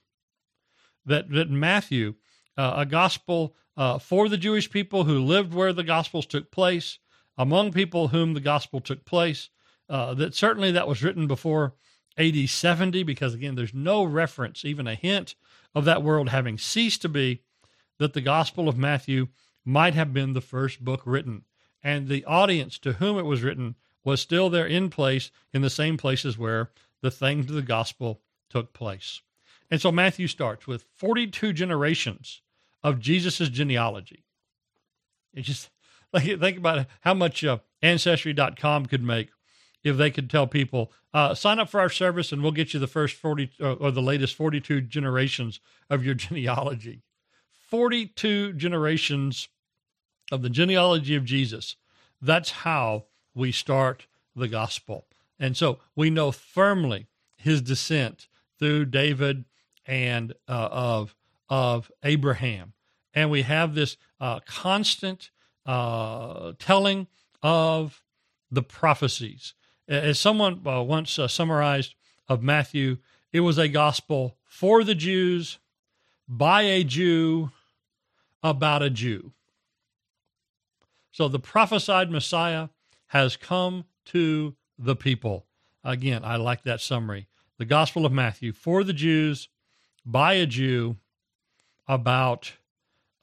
That, 1.05 1.29
that 1.31 1.49
Matthew, 1.49 2.15
uh, 2.57 2.73
a 2.77 2.85
gospel 2.85 3.55
uh, 3.77 3.97
for 3.99 4.29
the 4.29 4.37
Jewish 4.37 4.69
people 4.69 5.05
who 5.05 5.19
lived 5.19 5.53
where 5.53 5.73
the 5.73 5.83
gospels 5.83 6.25
took 6.25 6.51
place, 6.51 6.99
among 7.37 7.71
people 7.71 8.09
whom 8.09 8.33
the 8.33 8.39
gospel 8.39 8.79
took 8.79 9.05
place, 9.05 9.49
uh, 9.89 10.13
that 10.13 10.35
certainly 10.35 10.71
that 10.71 10.87
was 10.87 11.03
written 11.03 11.27
before 11.27 11.73
AD 12.17 12.49
70, 12.49 13.03
because 13.03 13.33
again, 13.33 13.55
there's 13.55 13.73
no 13.73 14.03
reference, 14.03 14.65
even 14.65 14.87
a 14.87 14.95
hint 14.95 15.35
of 15.73 15.85
that 15.85 16.03
world 16.03 16.29
having 16.29 16.57
ceased 16.57 17.01
to 17.01 17.09
be, 17.09 17.41
that 17.97 18.13
the 18.13 18.21
Gospel 18.21 18.67
of 18.67 18.77
Matthew 18.77 19.27
might 19.63 19.93
have 19.93 20.13
been 20.13 20.33
the 20.33 20.41
first 20.41 20.83
book 20.83 21.01
written. 21.05 21.43
And 21.83 22.07
the 22.07 22.25
audience 22.25 22.77
to 22.79 22.93
whom 22.93 23.17
it 23.17 23.25
was 23.25 23.41
written 23.41 23.75
was 24.03 24.21
still 24.21 24.49
there 24.49 24.67
in 24.67 24.89
place 24.89 25.31
in 25.53 25.61
the 25.61 25.69
same 25.69 25.97
places 25.97 26.37
where 26.37 26.71
the 27.01 27.11
things 27.11 27.49
of 27.49 27.55
the 27.55 27.61
gospel 27.61 28.21
took 28.49 28.73
place. 28.73 29.21
And 29.71 29.81
so 29.81 29.91
Matthew 29.91 30.27
starts 30.27 30.67
with 30.67 30.85
42 30.97 31.53
generations 31.53 32.41
of 32.83 32.99
Jesus' 32.99 33.49
genealogy. 33.49 34.25
It 35.33 35.43
just 35.43 35.69
like 36.13 36.25
think 36.25 36.57
about 36.57 36.87
how 36.99 37.13
much 37.13 37.43
uh, 37.43 37.59
Ancestry.com 37.81 38.85
could 38.87 39.03
make 39.03 39.29
if 39.83 39.97
they 39.97 40.11
could 40.11 40.29
tell 40.29 40.45
people, 40.45 40.91
uh, 41.13 41.33
sign 41.33 41.59
up 41.59 41.69
for 41.69 41.79
our 41.79 41.89
service 41.89 42.31
and 42.31 42.43
we'll 42.43 42.51
get 42.51 42.73
you 42.73 42.79
the 42.79 42.85
first 42.85 43.15
40 43.15 43.51
uh, 43.59 43.73
or 43.73 43.91
the 43.91 44.01
latest 44.01 44.35
42 44.35 44.81
generations 44.81 45.59
of 45.89 46.05
your 46.05 46.13
genealogy. 46.15 47.01
42 47.69 48.53
generations 48.53 49.47
of 50.31 50.41
the 50.41 50.49
genealogy 50.49 51.15
of 51.15 51.25
Jesus. 51.25 51.77
That's 52.21 52.51
how 52.51 53.05
we 53.33 53.51
start 53.51 54.07
the 54.35 54.47
gospel. 54.47 55.07
And 55.39 55.57
so 55.57 55.79
we 55.95 56.09
know 56.09 56.31
firmly 56.31 57.07
his 57.35 57.61
descent 57.61 58.27
through 58.59 58.85
David 58.85 59.45
and 59.85 60.33
uh, 60.47 60.69
of 60.71 61.15
of 61.49 61.91
Abraham, 62.03 62.73
and 63.13 63.29
we 63.29 63.41
have 63.41 63.75
this 63.75 63.97
uh, 64.19 64.39
constant 64.45 65.31
uh, 65.65 66.53
telling 66.59 67.07
of 67.43 68.01
the 68.49 68.63
prophecies. 68.63 69.53
As 69.87 70.19
someone 70.19 70.61
uh, 70.65 70.81
once 70.81 71.19
uh, 71.19 71.27
summarized 71.27 71.95
of 72.29 72.41
Matthew, 72.41 72.97
it 73.33 73.41
was 73.41 73.57
a 73.57 73.67
gospel 73.67 74.37
for 74.45 74.83
the 74.83 74.95
Jews 74.95 75.59
by 76.27 76.61
a 76.61 76.83
Jew 76.83 77.51
about 78.41 78.81
a 78.81 78.89
Jew. 78.89 79.33
So 81.11 81.27
the 81.27 81.39
prophesied 81.39 82.09
Messiah 82.09 82.69
has 83.07 83.35
come 83.35 83.85
to 84.05 84.55
the 84.79 84.95
people. 84.95 85.45
Again, 85.83 86.23
I 86.23 86.37
like 86.37 86.63
that 86.63 86.81
summary. 86.81 87.27
The 87.57 87.65
Gospel 87.65 88.05
of 88.05 88.11
Matthew 88.11 88.53
for 88.53 88.83
the 88.83 88.93
Jews 88.93 89.49
by 90.05 90.33
a 90.33 90.45
Jew 90.45 90.97
about 91.87 92.53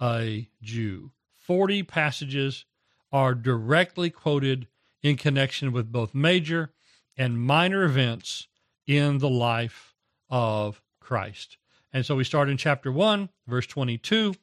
a 0.00 0.48
Jew. 0.62 1.12
40 1.34 1.82
passages 1.82 2.64
are 3.10 3.34
directly 3.34 4.10
quoted 4.10 4.66
in 5.02 5.16
connection 5.16 5.72
with 5.72 5.90
both 5.90 6.14
major 6.14 6.72
and 7.16 7.40
minor 7.40 7.84
events 7.84 8.48
in 8.86 9.18
the 9.18 9.30
life 9.30 9.94
of 10.28 10.82
Christ. 11.00 11.56
And 11.92 12.04
so 12.04 12.16
we 12.16 12.24
start 12.24 12.50
in 12.50 12.56
chapter 12.56 12.92
1, 12.92 13.30
verse 13.46 13.66
22, 13.66 14.34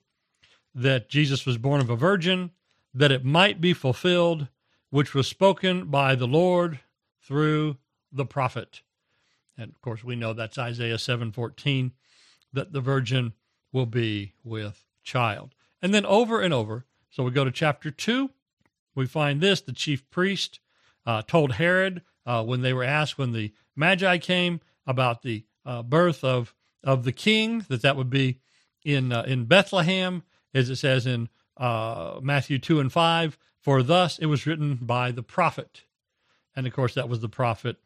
that 0.74 1.10
Jesus 1.10 1.46
was 1.46 1.58
born 1.58 1.80
of 1.80 1.90
a 1.90 1.96
virgin, 1.96 2.52
that 2.94 3.12
it 3.12 3.24
might 3.24 3.62
be 3.62 3.74
fulfilled, 3.74 4.48
which 4.90 5.14
was 5.14 5.28
spoken 5.28 5.86
by 5.86 6.16
the 6.16 6.28
Lord 6.28 6.80
through 7.22 7.78
the 8.12 8.26
prophet. 8.26 8.82
And 9.58 9.72
of 9.72 9.80
course, 9.82 10.04
we 10.04 10.16
know 10.16 10.34
that's 10.34 10.58
Isaiah 10.58 10.98
7:14 10.98 11.92
that 12.54 12.74
the 12.74 12.82
virgin 12.82 13.34
will 13.72 13.86
be 13.86 14.34
with 14.44 14.86
child. 15.04 15.54
And 15.82 15.94
then 15.94 16.06
over 16.06 16.42
and 16.42 16.54
over, 16.54 16.86
so 17.10 17.24
we 17.24 17.32
go 17.32 17.44
to 17.44 17.52
chapter 17.52 17.92
2, 17.92 18.30
we 18.96 19.06
find 19.06 19.42
this 19.42 19.62
the 19.62 19.74
chief 19.74 20.10
priest 20.10 20.60
uh, 21.06 21.22
told 21.22 21.54
Herod 21.54 22.02
uh, 22.26 22.44
when 22.44 22.62
they 22.62 22.74
were 22.74 22.84
asked 22.84 23.18
when 23.18 23.34
the 23.34 23.54
Magi 23.76 24.18
came 24.18 24.62
about 24.88 25.22
the 25.22 25.46
uh, 25.66 25.84
birth 25.84 26.24
of 26.24 26.54
of 26.84 27.04
the 27.04 27.12
king 27.12 27.66
that 27.68 27.82
that 27.82 27.98
would 27.98 28.10
be 28.10 28.40
in 28.84 29.12
uh, 29.12 29.24
in 29.24 29.46
Bethlehem, 29.46 30.24
as 30.54 30.70
it 30.70 30.78
says 30.78 31.06
in 31.06 31.30
uh, 31.58 32.20
Matthew 32.22 32.60
two 32.60 32.80
and 32.80 32.92
five. 32.92 33.38
For 33.60 33.82
thus 33.82 34.20
it 34.20 34.28
was 34.28 34.46
written 34.46 34.76
by 34.76 35.12
the 35.12 35.24
prophet, 35.24 35.84
and 36.56 36.68
of 36.68 36.74
course 36.74 36.94
that 36.94 37.10
was 37.10 37.20
the 37.20 37.30
prophet 37.30 37.78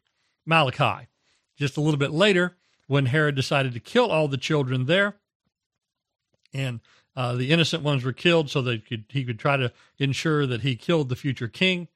Malachi. 0.44 1.08
Just 1.56 1.76
a 1.76 1.80
little 1.80 1.98
bit 1.98 2.10
later, 2.10 2.56
when 2.90 3.06
Herod 3.06 3.36
decided 3.36 3.72
to 3.74 3.78
kill 3.78 4.10
all 4.10 4.26
the 4.26 4.36
children 4.36 4.86
there, 4.86 5.14
and 6.52 6.80
uh, 7.14 7.36
the 7.36 7.52
innocent 7.52 7.84
ones 7.84 8.02
were 8.02 8.12
killed 8.12 8.50
so 8.50 8.60
that 8.62 8.84
could, 8.84 9.04
he 9.10 9.24
could 9.24 9.38
try 9.38 9.56
to 9.56 9.72
ensure 10.00 10.44
that 10.44 10.62
he 10.62 10.74
killed 10.74 11.08
the 11.08 11.14
future 11.14 11.46
king. 11.46 11.86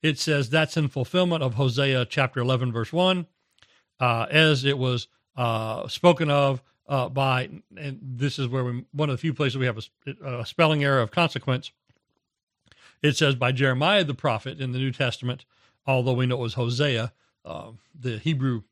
It 0.00 0.18
says 0.18 0.48
that's 0.48 0.78
in 0.78 0.88
fulfillment 0.88 1.42
of 1.42 1.54
Hosea 1.54 2.06
chapter 2.06 2.40
11, 2.40 2.72
verse 2.72 2.94
1, 2.94 3.26
uh, 4.00 4.26
as 4.30 4.64
it 4.64 4.78
was 4.78 5.08
uh, 5.36 5.86
spoken 5.86 6.30
of 6.30 6.62
uh, 6.88 7.10
by, 7.10 7.50
and 7.76 7.98
this 8.02 8.38
is 8.38 8.48
where 8.48 8.64
we, 8.64 8.84
one 8.92 9.10
of 9.10 9.14
the 9.14 9.20
few 9.20 9.34
places 9.34 9.58
we 9.58 9.66
have 9.66 9.84
a, 10.06 10.40
a, 10.40 10.46
spelling 10.46 10.82
error 10.82 11.02
of 11.02 11.10
consequence. 11.10 11.72
It 13.02 13.18
says 13.18 13.34
by 13.34 13.52
Jeremiah 13.52 14.02
the 14.02 14.14
prophet 14.14 14.62
in 14.62 14.72
the 14.72 14.78
New 14.78 14.92
Testament, 14.92 15.44
although 15.86 16.14
we 16.14 16.24
know 16.24 16.36
it 16.36 16.40
was 16.40 16.54
Hosea. 16.54 17.12
Uh, 17.44 17.72
the 17.94 18.16
Hebrew 18.16 18.62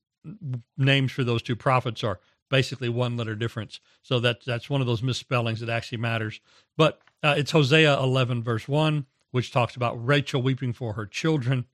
names 0.76 1.12
for 1.12 1.24
those 1.24 1.42
two 1.42 1.56
prophets 1.56 2.04
are 2.04 2.20
basically 2.48 2.88
one 2.88 3.16
letter 3.16 3.34
difference. 3.34 3.80
So 4.02 4.20
that 4.20 4.44
that's 4.44 4.70
one 4.70 4.80
of 4.80 4.86
those 4.86 5.02
misspellings 5.02 5.60
that 5.60 5.68
actually 5.68 5.98
matters. 5.98 6.40
But 6.76 7.00
uh, 7.22 7.34
it's 7.36 7.50
Hosea 7.50 7.98
11 7.98 8.42
verse 8.42 8.68
1, 8.68 9.06
which 9.30 9.52
talks 9.52 9.76
about 9.76 10.04
Rachel 10.04 10.42
weeping 10.42 10.72
for 10.72 10.94
her 10.94 11.06
children. 11.06 11.66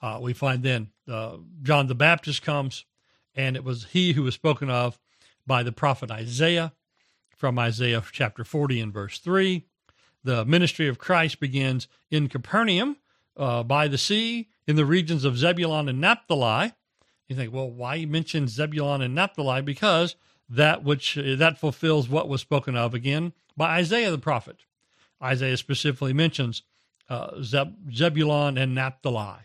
Uh, 0.00 0.18
we 0.20 0.32
find 0.32 0.62
then 0.62 0.90
uh, 1.10 1.38
John 1.62 1.86
the 1.86 1.94
Baptist 1.94 2.42
comes, 2.42 2.84
and 3.34 3.56
it 3.56 3.64
was 3.64 3.86
he 3.92 4.12
who 4.12 4.22
was 4.22 4.34
spoken 4.34 4.68
of 4.68 4.98
by 5.46 5.62
the 5.62 5.72
prophet 5.72 6.10
Isaiah 6.10 6.72
from 7.36 7.58
Isaiah 7.58 8.02
chapter 8.12 8.44
40 8.44 8.80
and 8.80 8.92
verse 8.92 9.18
3. 9.18 9.66
The 10.22 10.44
ministry 10.44 10.88
of 10.88 10.98
Christ 10.98 11.40
begins 11.40 11.88
in 12.10 12.28
Capernaum 12.28 12.96
uh, 13.36 13.62
by 13.62 13.88
the 13.88 13.98
sea 13.98 14.48
in 14.66 14.76
the 14.76 14.86
regions 14.86 15.24
of 15.24 15.36
Zebulun 15.36 15.88
and 15.88 16.00
Naphtali 16.00 16.72
you 17.28 17.36
think, 17.36 17.52
well, 17.52 17.70
why 17.70 18.04
mention 18.04 18.48
Zebulon 18.48 19.02
and 19.02 19.14
Naphtali? 19.14 19.62
Because 19.62 20.16
that 20.48 20.84
which 20.84 21.14
that 21.14 21.58
fulfills 21.58 22.08
what 22.08 22.28
was 22.28 22.40
spoken 22.40 22.76
of 22.76 22.94
again 22.94 23.32
by 23.56 23.78
Isaiah 23.78 24.10
the 24.10 24.18
prophet. 24.18 24.64
Isaiah 25.22 25.56
specifically 25.56 26.12
mentions 26.12 26.62
uh, 27.08 27.40
Zeb- 27.42 27.92
Zebulun 27.92 28.58
and 28.58 28.74
Naphtali. 28.74 29.44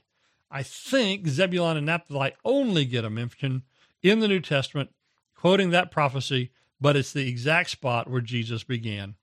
I 0.51 0.63
think 0.63 1.27
Zebulon 1.27 1.77
and 1.77 1.85
Naphtali 1.85 2.33
only 2.43 2.85
get 2.85 3.05
a 3.05 3.09
mention 3.09 3.63
in 4.01 4.19
the 4.19 4.27
New 4.27 4.39
Testament, 4.39 4.89
quoting 5.35 5.69
that 5.69 5.91
prophecy, 5.91 6.51
but 6.81 6.95
it's 6.95 7.13
the 7.13 7.27
exact 7.27 7.69
spot 7.69 8.09
where 8.09 8.21
Jesus 8.21 8.63
began 8.63 9.15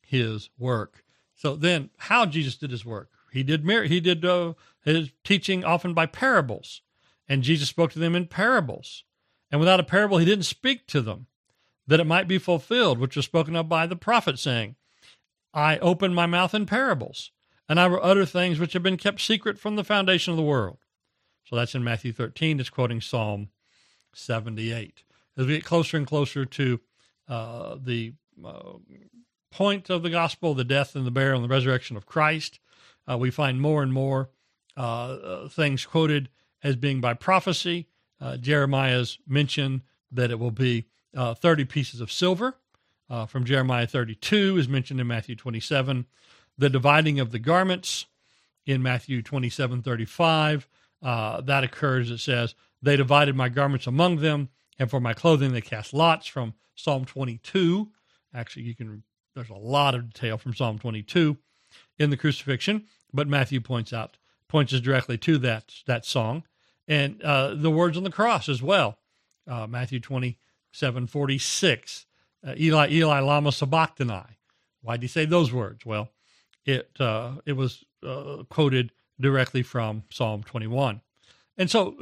his 0.00 0.50
work. 0.58 1.04
So 1.34 1.56
then, 1.56 1.90
how 1.96 2.26
Jesus 2.26 2.56
did 2.56 2.70
his 2.70 2.84
work? 2.84 3.10
He 3.32 3.42
did 3.42 3.68
he 3.86 4.00
did 4.00 4.24
uh, 4.24 4.54
his 4.84 5.10
teaching 5.24 5.64
often 5.64 5.94
by 5.94 6.06
parables. 6.06 6.82
And 7.28 7.42
Jesus 7.42 7.68
spoke 7.68 7.92
to 7.92 7.98
them 7.98 8.14
in 8.14 8.26
parables. 8.26 9.04
And 9.50 9.60
without 9.60 9.80
a 9.80 9.84
parable, 9.84 10.18
he 10.18 10.24
didn't 10.24 10.44
speak 10.44 10.86
to 10.88 11.00
them, 11.00 11.26
that 11.86 12.00
it 12.00 12.06
might 12.06 12.28
be 12.28 12.38
fulfilled, 12.38 12.98
which 12.98 13.16
was 13.16 13.24
spoken 13.24 13.56
of 13.56 13.68
by 13.68 13.86
the 13.86 13.96
prophet, 13.96 14.38
saying, 14.38 14.76
I 15.52 15.78
open 15.78 16.14
my 16.14 16.26
mouth 16.26 16.54
in 16.54 16.66
parables, 16.66 17.32
and 17.68 17.80
I 17.80 17.86
will 17.86 18.00
utter 18.02 18.26
things 18.26 18.58
which 18.58 18.74
have 18.74 18.82
been 18.82 18.96
kept 18.96 19.20
secret 19.20 19.58
from 19.58 19.76
the 19.76 19.84
foundation 19.84 20.32
of 20.32 20.36
the 20.36 20.42
world. 20.42 20.78
So 21.44 21.56
that's 21.56 21.74
in 21.74 21.82
Matthew 21.82 22.12
13. 22.12 22.60
It's 22.60 22.68
quoting 22.68 23.00
Psalm 23.00 23.48
78. 24.14 25.02
As 25.36 25.46
we 25.46 25.54
get 25.54 25.64
closer 25.64 25.96
and 25.96 26.06
closer 26.06 26.44
to 26.44 26.80
uh, 27.26 27.76
the 27.82 28.12
uh, 28.44 28.74
point 29.50 29.88
of 29.88 30.02
the 30.02 30.10
gospel, 30.10 30.54
the 30.54 30.64
death 30.64 30.94
and 30.94 31.06
the 31.06 31.10
burial 31.10 31.36
and 31.36 31.44
the 31.44 31.54
resurrection 31.54 31.96
of 31.96 32.06
Christ, 32.06 32.60
uh, 33.10 33.16
we 33.16 33.30
find 33.30 33.60
more 33.60 33.82
and 33.82 33.92
more 33.92 34.30
uh, 34.76 34.80
uh, 34.80 35.48
things 35.48 35.86
quoted 35.86 36.28
as 36.62 36.76
being 36.76 37.00
by 37.00 37.14
prophecy. 37.14 37.88
Uh, 38.20 38.36
Jeremiah's 38.36 39.18
mention 39.26 39.82
that 40.10 40.30
it 40.30 40.38
will 40.38 40.50
be 40.50 40.86
uh, 41.16 41.34
30 41.34 41.64
pieces 41.66 42.00
of 42.00 42.10
silver 42.10 42.54
uh, 43.10 43.26
from 43.26 43.44
Jeremiah 43.44 43.86
32 43.86 44.58
is 44.58 44.68
mentioned 44.68 45.00
in 45.00 45.06
Matthew 45.06 45.36
27. 45.36 46.06
The 46.56 46.70
dividing 46.70 47.20
of 47.20 47.30
the 47.30 47.38
garments 47.38 48.06
in 48.66 48.82
Matthew 48.82 49.22
27 49.22 49.82
35, 49.82 50.68
uh, 51.02 51.40
that 51.42 51.64
occurs. 51.64 52.10
It 52.10 52.18
says, 52.18 52.54
They 52.82 52.96
divided 52.96 53.34
my 53.34 53.48
garments 53.48 53.86
among 53.86 54.16
them, 54.16 54.50
and 54.78 54.90
for 54.90 55.00
my 55.00 55.14
clothing 55.14 55.52
they 55.52 55.60
cast 55.60 55.94
lots 55.94 56.26
from 56.26 56.54
Psalm 56.74 57.04
22. 57.04 57.88
Actually, 58.34 58.64
you 58.64 58.74
can, 58.74 59.02
there's 59.34 59.50
a 59.50 59.54
lot 59.54 59.94
of 59.94 60.12
detail 60.12 60.36
from 60.36 60.54
Psalm 60.54 60.78
22. 60.78 61.36
in 61.98 62.10
the 62.10 62.16
crucifixion, 62.16 62.84
but 63.12 63.28
Matthew 63.28 63.60
points 63.60 63.92
out 63.92 64.16
points 64.48 64.72
us 64.72 64.80
directly 64.80 65.18
to 65.18 65.38
that 65.38 65.74
that 65.86 66.04
song 66.04 66.44
and 66.86 67.22
uh, 67.22 67.54
the 67.54 67.70
words 67.70 67.96
on 67.96 68.02
the 68.02 68.10
cross 68.10 68.48
as 68.48 68.62
well. 68.62 68.98
Uh, 69.46 69.66
Matthew 69.66 70.00
twenty 70.00 70.38
seven 70.72 71.06
forty 71.06 71.38
six. 71.38 72.06
Uh, 72.46 72.54
Eli 72.58 72.90
Eli 72.90 73.20
lama 73.20 73.52
sabachthani. 73.52 74.36
Why 74.82 74.96
did 74.96 75.02
he 75.02 75.08
say 75.08 75.24
those 75.24 75.52
words? 75.52 75.84
Well, 75.84 76.10
it 76.64 76.90
uh, 76.98 77.32
it 77.46 77.54
was 77.54 77.84
uh, 78.06 78.44
quoted 78.48 78.92
directly 79.20 79.62
from 79.62 80.04
Psalm 80.10 80.42
twenty 80.42 80.66
one, 80.66 81.00
and 81.56 81.70
so 81.70 81.96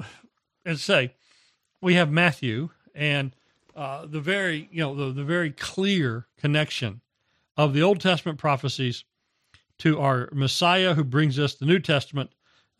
I 0.64 0.74
say, 0.74 1.14
we 1.80 1.94
have 1.94 2.10
Matthew 2.10 2.70
and 2.94 3.32
uh, 3.74 4.06
the 4.06 4.20
very 4.20 4.68
you 4.70 4.80
know 4.80 4.94
the, 4.94 5.12
the 5.12 5.24
very 5.24 5.50
clear 5.50 6.26
connection 6.38 7.00
of 7.56 7.72
the 7.72 7.82
Old 7.82 8.00
Testament 8.00 8.38
prophecies 8.38 9.04
to 9.78 10.00
our 10.00 10.28
Messiah 10.32 10.94
who 10.94 11.04
brings 11.04 11.38
us 11.38 11.54
the 11.54 11.66
New 11.66 11.78
Testament, 11.78 12.30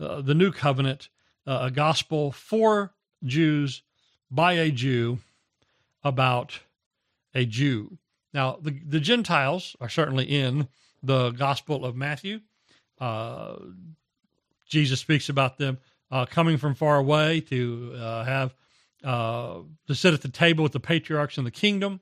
uh, 0.00 0.20
the 0.20 0.34
New 0.34 0.52
Covenant, 0.52 1.08
uh, 1.46 1.60
a 1.62 1.70
gospel 1.70 2.32
for 2.32 2.92
Jews 3.24 3.82
by 4.30 4.54
a 4.54 4.70
Jew 4.70 5.18
about 6.04 6.60
a 7.34 7.44
Jew. 7.46 7.98
Now, 8.34 8.58
the, 8.60 8.78
the 8.86 9.00
Gentiles 9.00 9.76
are 9.80 9.88
certainly 9.88 10.24
in 10.24 10.68
the 11.02 11.30
Gospel 11.30 11.84
of 11.84 11.96
Matthew. 11.96 12.40
Uh, 12.98 13.56
Jesus 14.66 15.00
speaks 15.00 15.28
about 15.28 15.58
them 15.58 15.78
uh, 16.10 16.26
coming 16.26 16.58
from 16.58 16.74
far 16.74 16.96
away 16.96 17.40
to 17.42 17.94
uh, 17.96 18.24
have 18.24 18.54
to 19.02 19.94
sit 19.94 20.14
at 20.14 20.22
the 20.22 20.28
table 20.28 20.62
with 20.62 20.72
the 20.72 20.80
patriarchs 20.80 21.38
in 21.38 21.44
the 21.44 21.50
kingdom. 21.50 22.00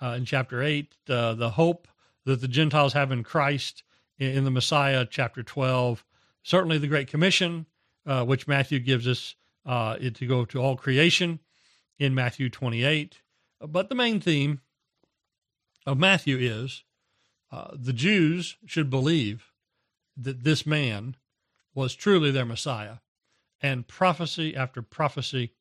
in 0.00 0.24
chapter 0.24 0.62
eight, 0.62 0.94
the 1.06 1.52
hope 1.54 1.88
that 2.24 2.40
the 2.40 2.48
Gentiles 2.48 2.92
have 2.94 3.12
in 3.12 3.22
Christ 3.22 3.82
in 4.18 4.44
the 4.44 4.50
Messiah, 4.50 5.06
chapter 5.08 5.42
12. 5.42 6.04
Certainly 6.42 6.78
the 6.78 6.88
Great 6.88 7.08
Commission, 7.08 7.66
uh, 8.06 8.24
which 8.24 8.48
Matthew 8.48 8.78
gives 8.78 9.06
us 9.06 9.34
uh, 9.64 9.96
to 9.96 10.26
go 10.26 10.44
to 10.44 10.60
all 10.60 10.76
creation 10.76 11.38
in 11.98 12.14
Matthew 12.14 12.50
28. 12.50 13.20
But 13.60 13.88
the 13.88 13.94
main 13.94 14.20
theme 14.20 14.60
of 15.86 15.98
Matthew 15.98 16.36
is 16.38 16.84
uh, 17.50 17.68
the 17.74 17.92
Jews 17.92 18.56
should 18.66 18.90
believe 18.90 19.52
that 20.16 20.42
this 20.42 20.66
man 20.66 21.16
was 21.74 21.94
truly 21.94 22.30
their 22.30 22.44
Messiah, 22.44 22.96
and 23.60 23.86
prophecy 23.86 24.54
after 24.56 24.82
prophecy 24.82 25.52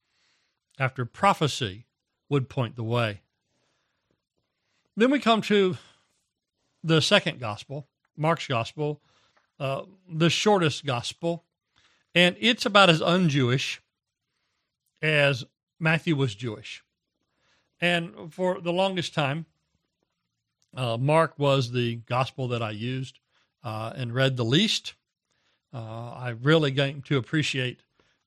after 0.79 1.05
prophecy 1.05 1.85
would 2.27 2.49
point 2.49 2.75
the 2.75 2.83
way. 2.83 3.21
Then 4.95 5.11
we 5.11 5.19
come 5.19 5.41
to 5.43 5.77
the 6.83 7.01
second 7.01 7.39
gospel, 7.39 7.87
Mark's 8.17 8.47
gospel, 8.47 9.01
uh, 9.61 9.83
the 10.11 10.31
shortest 10.31 10.87
gospel, 10.87 11.43
and 12.15 12.35
it's 12.39 12.65
about 12.65 12.89
as 12.89 12.99
unjewish 12.99 13.77
as 15.03 15.45
Matthew 15.79 16.15
was 16.15 16.33
Jewish. 16.33 16.83
And 17.79 18.33
for 18.33 18.59
the 18.59 18.73
longest 18.73 19.13
time, 19.13 19.45
uh, 20.75 20.97
Mark 20.97 21.37
was 21.37 21.71
the 21.71 21.97
gospel 22.07 22.47
that 22.47 22.63
I 22.63 22.71
used 22.71 23.19
uh, 23.63 23.93
and 23.95 24.15
read 24.15 24.35
the 24.35 24.45
least. 24.45 24.95
Uh, 25.71 26.11
I 26.13 26.29
really 26.41 26.71
came 26.71 27.03
to 27.03 27.17
appreciate 27.17 27.83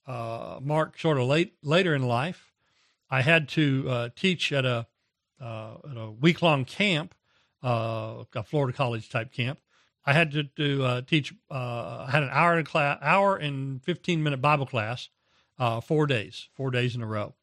uh, 0.07 0.61
Mark 0.63 1.01
sort 1.01 1.19
of 1.19 1.27
late 1.27 1.55
later 1.65 1.97
in 1.97 2.07
life. 2.07 2.53
I 3.11 3.23
had 3.23 3.49
to 3.51 4.11
teach 4.15 4.53
at 4.53 4.65
a 4.65 4.87
at 5.41 5.97
a 5.97 6.13
week 6.21 6.43
long 6.43 6.65
camp 6.65 7.13
a 7.61 8.45
Florida 8.45 8.77
college 8.77 9.09
type 9.09 9.33
camp. 9.33 9.59
I 10.07 10.13
had 10.13 10.33
to, 10.33 10.45
to 10.45 10.85
uh, 10.85 11.01
teach. 11.03 11.33
Uh, 11.51 12.05
I 12.07 12.11
had 12.11 12.23
an 12.23 12.31
hour 12.33 12.59
in 12.59 12.65
class, 12.65 12.99
hour 13.01 13.37
and 13.37 13.83
fifteen 13.83 14.23
minute 14.23 14.41
Bible 14.41 14.67
class, 14.67 15.09
uh, 15.59 15.81
four 15.81 16.07
days, 16.07 16.49
four 16.55 16.71
days 16.71 16.95
in 16.95 17.03
a 17.03 17.07
row, 17.07 17.35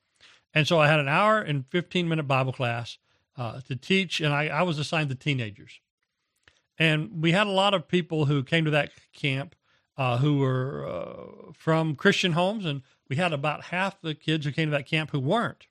and 0.54 0.68
so 0.68 0.80
I 0.80 0.88
had 0.88 1.00
an 1.00 1.08
hour 1.08 1.40
and 1.40 1.66
fifteen 1.70 2.08
minute 2.08 2.28
Bible 2.28 2.54
class 2.54 2.98
uh, 3.38 3.62
to 3.62 3.76
teach, 3.76 4.22
and 4.22 4.34
I, 4.34 4.48
I 4.48 4.62
was 4.62 4.78
assigned 4.78 5.10
to 5.10 5.16
teenagers, 5.16 5.80
and 6.78 7.22
we 7.24 7.32
had 7.32 7.48
a 7.48 7.52
lot 7.52 7.74
of 7.74 7.88
people 7.88 8.26
who 8.26 8.44
came 8.44 8.66
to 8.66 8.72
that 8.72 8.92
camp 9.14 9.56
uh, 9.98 10.18
who 10.20 10.38
were 10.38 10.88
uh, 10.88 11.52
from 11.54 11.96
Christian 11.96 12.34
homes, 12.34 12.66
and 12.66 12.84
we 13.10 13.16
had 13.16 13.34
about 13.34 13.66
half 13.66 14.00
the 14.02 14.14
kids 14.14 14.46
who 14.46 14.52
came 14.52 14.70
to 14.70 14.78
that 14.78 14.88
camp 14.88 15.12
who 15.12 15.20
weren't, 15.20 15.66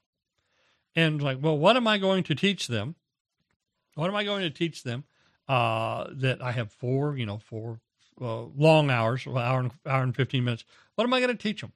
and 0.97 1.23
like, 1.23 1.39
well, 1.41 1.57
what 1.57 1.77
am 1.77 1.87
I 1.87 1.99
going 1.99 2.25
to 2.25 2.35
teach 2.35 2.67
them? 2.67 2.97
What 3.95 4.09
am 4.09 4.17
I 4.17 4.25
going 4.25 4.43
to 4.43 4.51
teach 4.51 4.83
them? 4.83 5.05
Uh, 5.51 6.07
that 6.13 6.41
I 6.41 6.53
have 6.53 6.71
four, 6.71 7.19
you 7.19 7.27
know, 7.27 7.39
four 7.39 7.81
uh, 8.21 8.45
long 8.57 8.89
hours, 8.89 9.27
hour 9.27 9.59
and 9.59 9.73
hour 9.85 10.03
and 10.05 10.15
fifteen 10.15 10.45
minutes. 10.45 10.65
What 10.95 11.05
am 11.05 11.13
I 11.13 11.19
going 11.19 11.37
to 11.37 11.43
teach 11.43 11.61
them? 11.61 11.73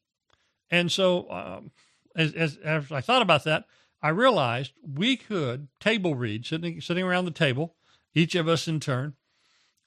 And 0.70 0.92
so, 0.92 1.28
um, 1.28 1.72
as, 2.14 2.32
as, 2.34 2.56
as 2.58 2.92
I 2.92 3.00
thought 3.00 3.22
about 3.22 3.42
that, 3.44 3.64
I 4.00 4.10
realized 4.10 4.74
we 4.80 5.16
could 5.16 5.66
table 5.80 6.14
read, 6.14 6.46
sitting 6.46 6.80
sitting 6.80 7.04
around 7.04 7.24
the 7.24 7.32
table, 7.46 7.74
each 8.14 8.36
of 8.36 8.46
us 8.46 8.68
in 8.68 8.78
turn, 8.78 9.14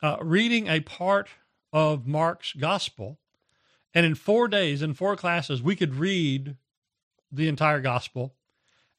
uh, 0.04 0.18
reading 0.22 0.68
a 0.68 0.82
part 0.82 1.30
of 1.72 2.06
Mark's 2.06 2.52
gospel, 2.52 3.20
and 3.94 4.06
in 4.06 4.16
four 4.16 4.50
days, 4.50 4.82
in 4.82 4.96
four 4.96 5.16
classes, 5.16 5.62
we 5.62 5.78
could 5.78 5.96
read 5.96 6.58
the 7.32 7.48
entire 7.48 7.80
gospel, 7.80 8.36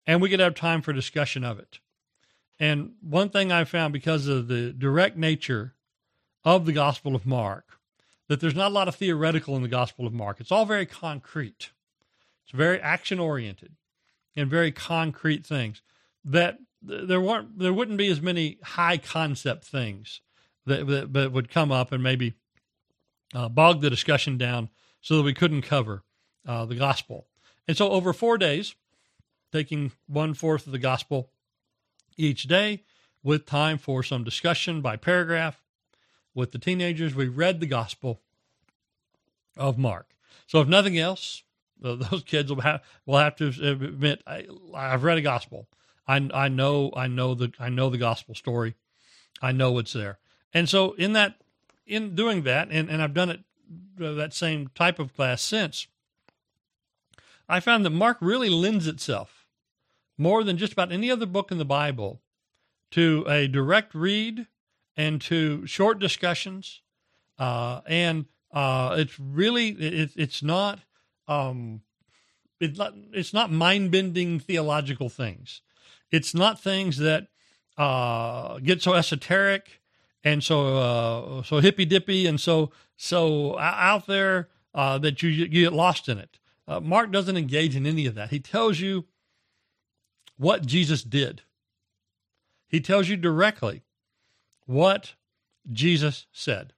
and 0.07 0.23
we 0.23 0.31
could 0.31 0.41
have 0.41 0.55
time 0.55 0.81
for 0.81 0.95
discussion 0.95 1.45
of 1.45 1.59
it. 1.59 1.79
And 2.61 2.93
one 3.01 3.31
thing 3.31 3.53
I 3.53 3.65
found 3.65 3.93
because 3.93 4.27
of 4.27 4.49
the 4.49 4.73
direct 4.73 5.17
nature 5.17 5.75
of 6.45 6.67
the 6.67 6.73
Gospel 6.73 7.15
of 7.15 7.25
Mark, 7.25 7.79
that 8.29 8.41
there's 8.41 8.55
not 8.55 8.71
a 8.71 8.75
lot 8.75 8.89
of 8.89 8.97
theoretical 8.97 9.57
in 9.57 9.63
the 9.63 9.69
Gospel 9.69 10.07
of 10.07 10.13
Mark. 10.13 10.41
It's 10.41 10.53
all 10.53 10.67
very 10.67 10.87
concrete. 10.87 11.71
It's 12.45 12.53
very 12.53 12.81
action 12.81 13.19
oriented 13.19 13.77
and 14.37 14.51
very 14.51 14.73
concrete 14.73 15.47
things. 15.47 15.83
That 16.25 16.59
there 16.83 17.21
weren't 17.21 17.59
there 17.59 17.73
wouldn't 17.73 17.99
be 17.99 18.09
as 18.09 18.21
many 18.21 18.59
high 18.63 18.99
concept 18.99 19.65
things 19.65 20.21
that, 20.67 20.87
that, 20.87 21.13
that 21.13 21.33
would 21.33 21.51
come 21.51 21.73
up 21.73 21.93
and 21.93 22.03
maybe 22.03 22.35
uh, 23.35 23.49
bog 23.49 23.81
the 23.81 23.91
discussion 23.91 24.39
down 24.39 24.69
so 25.01 25.17
that 25.17 25.23
we 25.23 25.35
couldn't 25.35 25.63
cover 25.63 26.03
uh, 26.47 26.65
the 26.65 26.75
gospel. 26.75 27.27
And 27.67 27.77
so 27.77 27.91
over 27.91 28.13
four 28.13 28.39
days, 28.39 28.75
taking 29.53 29.93
one 30.07 30.35
fourth 30.35 30.67
of 30.67 30.73
the 30.73 30.79
gospel 30.79 31.31
each 32.19 32.43
day 32.45 32.83
with 33.23 33.47
time 33.47 33.79
for 33.79 34.03
some 34.03 34.25
discussion 34.25 34.83
by 34.83 34.97
paragraph 34.97 35.63
with 36.35 36.53
the 36.53 36.59
teenagers. 36.59 37.15
We 37.15 37.29
read 37.29 37.61
the 37.61 37.67
Gospel 37.67 38.21
of 39.57 39.79
Mark. 39.79 40.11
So, 40.47 40.61
if 40.61 40.69
nothing 40.69 40.99
else, 40.99 41.43
those 41.81 42.25
kids 42.27 42.53
will 42.53 42.61
have 42.63 42.83
will 43.07 43.19
have 43.19 43.37
to 43.37 43.47
admit 43.47 44.23
I, 44.27 44.47
have 44.75 45.05
read 45.05 45.19
a 45.19 45.23
gospel. 45.23 45.69
I, 46.07 46.29
I 46.35 46.49
know 46.49 46.93
I 46.97 47.07
know 47.07 47.35
the 47.35 47.53
I 47.59 47.69
know 47.69 47.91
the 47.91 47.99
gospel 47.99 48.35
story. 48.35 48.75
I 49.41 49.53
know 49.53 49.79
it's 49.79 49.93
there. 49.93 50.19
And 50.53 50.69
so 50.69 50.93
in 50.95 51.13
that 51.13 51.37
in 51.87 52.15
doing 52.15 52.43
that, 52.43 52.69
and, 52.71 52.91
and 52.91 53.01
I've 53.01 53.15
done 53.15 53.31
it 53.31 53.41
uh, 54.03 54.13
that 54.13 54.35
same 54.35 54.69
type 54.75 54.99
of 54.99 55.15
class 55.15 55.43
since. 55.43 55.87
I 57.49 57.61
found 57.61 57.85
that 57.85 57.91
Mark 57.91 58.19
really 58.21 58.51
lends 58.51 58.87
itself 58.87 59.38
more 60.19 60.45
than 60.45 60.59
just 60.59 60.73
about 60.73 60.93
any 60.93 61.11
other 61.11 61.27
book 61.27 61.51
in 61.51 61.59
the 61.59 61.65
Bible 61.65 62.21
to 62.91 63.25
a 63.29 63.47
direct 63.47 63.95
read 63.95 64.47
and 64.97 65.21
to 65.23 65.65
short 65.67 65.99
discussions. 66.01 66.83
Uh, 67.39 67.81
and 67.87 68.27
uh, 68.53 68.97
it's 68.99 69.19
really 69.19 69.69
it, 69.69 70.11
it's 70.17 70.43
not 70.43 70.81
um, 71.29 71.83
it's 72.61 72.79
not 72.79 72.95
it's 73.13 73.33
not 73.33 73.53
mind 73.53 73.91
bending 73.91 74.41
theological 74.41 75.09
things. 75.09 75.63
It's 76.11 76.35
not 76.35 76.61
things 76.61 76.97
that 76.99 77.29
uh, 77.77 78.59
get 78.59 78.83
so 78.83 78.95
esoteric 78.95 79.81
and 80.25 80.43
so 80.43 80.79
uh, 80.79 81.43
so 81.45 81.61
hippy 81.61 81.85
dippy 81.85 82.27
and 82.27 82.41
so 82.41 82.73
so 82.97 83.57
out 83.59 84.07
there 84.07 84.49
uh, 84.75 84.99
that 84.99 85.23
you, 85.23 85.29
you 85.29 85.47
get 85.47 85.73
lost 85.73 86.09
in 86.09 86.19
it. 86.19 86.39
Uh, 86.67 86.81
Mark 86.81 87.13
doesn't 87.13 87.37
engage 87.37 87.77
in 87.77 87.87
any 87.87 88.07
of 88.07 88.15
that. 88.15 88.31
He 88.31 88.41
tells 88.41 88.81
you 88.81 89.05
what 90.39 90.65
Jesus 90.65 91.03
did. 91.03 91.43
He 92.69 92.81
tells 92.81 93.09
you 93.09 93.17
directly 93.17 93.83
what 94.67 95.15
Jesus 95.71 96.27
said. 96.33 96.73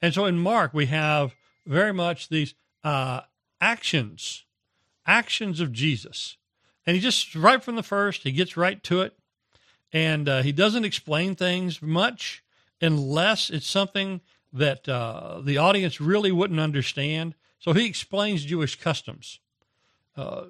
And 0.00 0.14
so 0.14 0.24
in 0.24 0.38
Mark, 0.38 0.72
we 0.72 0.86
have 0.86 1.34
very 1.66 1.92
much 1.92 2.28
these 2.28 2.54
uh, 2.84 3.22
actions, 3.60 4.44
actions 5.06 5.60
of 5.60 5.72
Jesus. 5.72 6.36
And 6.86 6.94
he 6.94 7.00
just, 7.02 7.34
right 7.34 7.62
from 7.62 7.76
the 7.76 7.82
first, 7.82 8.22
he 8.22 8.32
gets 8.32 8.56
right 8.56 8.82
to 8.84 9.02
it. 9.02 9.14
And 9.92 10.28
uh, 10.28 10.42
he 10.42 10.52
doesn't 10.52 10.84
explain 10.84 11.34
things 11.34 11.82
much 11.82 12.44
unless 12.80 13.50
it's 13.50 13.66
something 13.66 14.20
that 14.52 14.88
uh, 14.88 15.40
the 15.42 15.58
audience 15.58 16.00
really 16.00 16.32
wouldn't 16.32 16.60
understand. 16.60 17.34
So 17.58 17.72
he 17.72 17.86
explains 17.86 18.44
Jewish 18.44 18.80
customs. 18.80 19.40
Uh, 20.16 20.44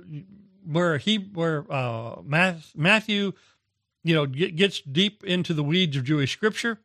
where 0.71 0.99
he 0.99 1.17
where 1.17 1.65
uh, 1.73 2.21
Matthew, 2.25 3.33
you 4.05 4.15
know, 4.15 4.27
gets 4.27 4.81
deep 4.81 5.25
into 5.25 5.55
the 5.55 5.65
weeds 5.65 5.97
of 5.97 6.05
Jewish 6.05 6.33
scripture, 6.33 6.79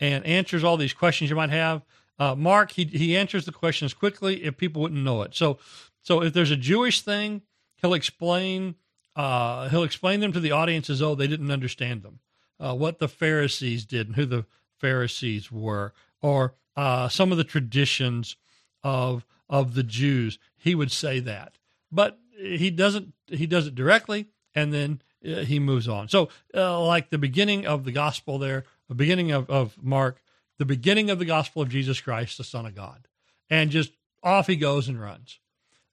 and 0.00 0.24
answers 0.24 0.62
all 0.64 0.76
these 0.76 0.92
questions 0.92 1.30
you 1.30 1.36
might 1.36 1.50
have. 1.50 1.82
Uh, 2.18 2.34
Mark, 2.34 2.72
he, 2.72 2.84
he 2.84 3.16
answers 3.16 3.44
the 3.44 3.52
questions 3.52 3.94
quickly 3.94 4.44
if 4.44 4.56
people 4.56 4.82
wouldn't 4.82 5.04
know 5.04 5.22
it. 5.22 5.34
So, 5.34 5.58
so 6.02 6.22
if 6.22 6.32
there's 6.32 6.50
a 6.50 6.56
Jewish 6.56 7.02
thing, 7.02 7.42
he'll 7.76 7.94
explain 7.94 8.74
uh, 9.16 9.68
he'll 9.68 9.82
explain 9.82 10.20
them 10.20 10.32
to 10.32 10.40
the 10.40 10.52
audience 10.52 10.88
as 10.88 11.00
though 11.00 11.14
they 11.14 11.26
didn't 11.26 11.50
understand 11.50 12.02
them. 12.02 12.20
Uh, 12.60 12.74
what 12.74 12.98
the 12.98 13.08
Pharisees 13.08 13.84
did 13.84 14.06
and 14.08 14.16
who 14.16 14.26
the 14.26 14.46
Pharisees 14.78 15.50
were, 15.50 15.92
or 16.20 16.54
uh, 16.76 17.08
some 17.08 17.32
of 17.32 17.38
the 17.38 17.44
traditions 17.44 18.36
of 18.82 19.24
of 19.48 19.74
the 19.74 19.82
Jews. 19.82 20.38
He 20.56 20.74
would 20.74 20.92
say 20.92 21.20
that, 21.20 21.58
but 21.90 22.18
he 22.38 22.70
doesn't. 22.70 23.12
He 23.26 23.46
does 23.46 23.66
it 23.66 23.74
directly, 23.74 24.26
and 24.54 24.72
then 24.72 25.02
uh, 25.26 25.40
he 25.40 25.58
moves 25.58 25.88
on. 25.88 26.08
So, 26.08 26.28
uh, 26.54 26.80
like 26.84 27.10
the 27.10 27.18
beginning 27.18 27.66
of 27.66 27.84
the 27.84 27.92
gospel, 27.92 28.38
there, 28.38 28.64
the 28.88 28.94
beginning 28.94 29.32
of, 29.32 29.50
of 29.50 29.76
Mark, 29.82 30.22
the 30.58 30.64
beginning 30.64 31.10
of 31.10 31.18
the 31.18 31.24
gospel 31.24 31.62
of 31.62 31.68
Jesus 31.68 32.00
Christ, 32.00 32.38
the 32.38 32.44
Son 32.44 32.66
of 32.66 32.74
God, 32.74 33.08
and 33.50 33.70
just 33.70 33.92
off 34.22 34.46
he 34.46 34.56
goes 34.56 34.88
and 34.88 35.00
runs. 35.00 35.40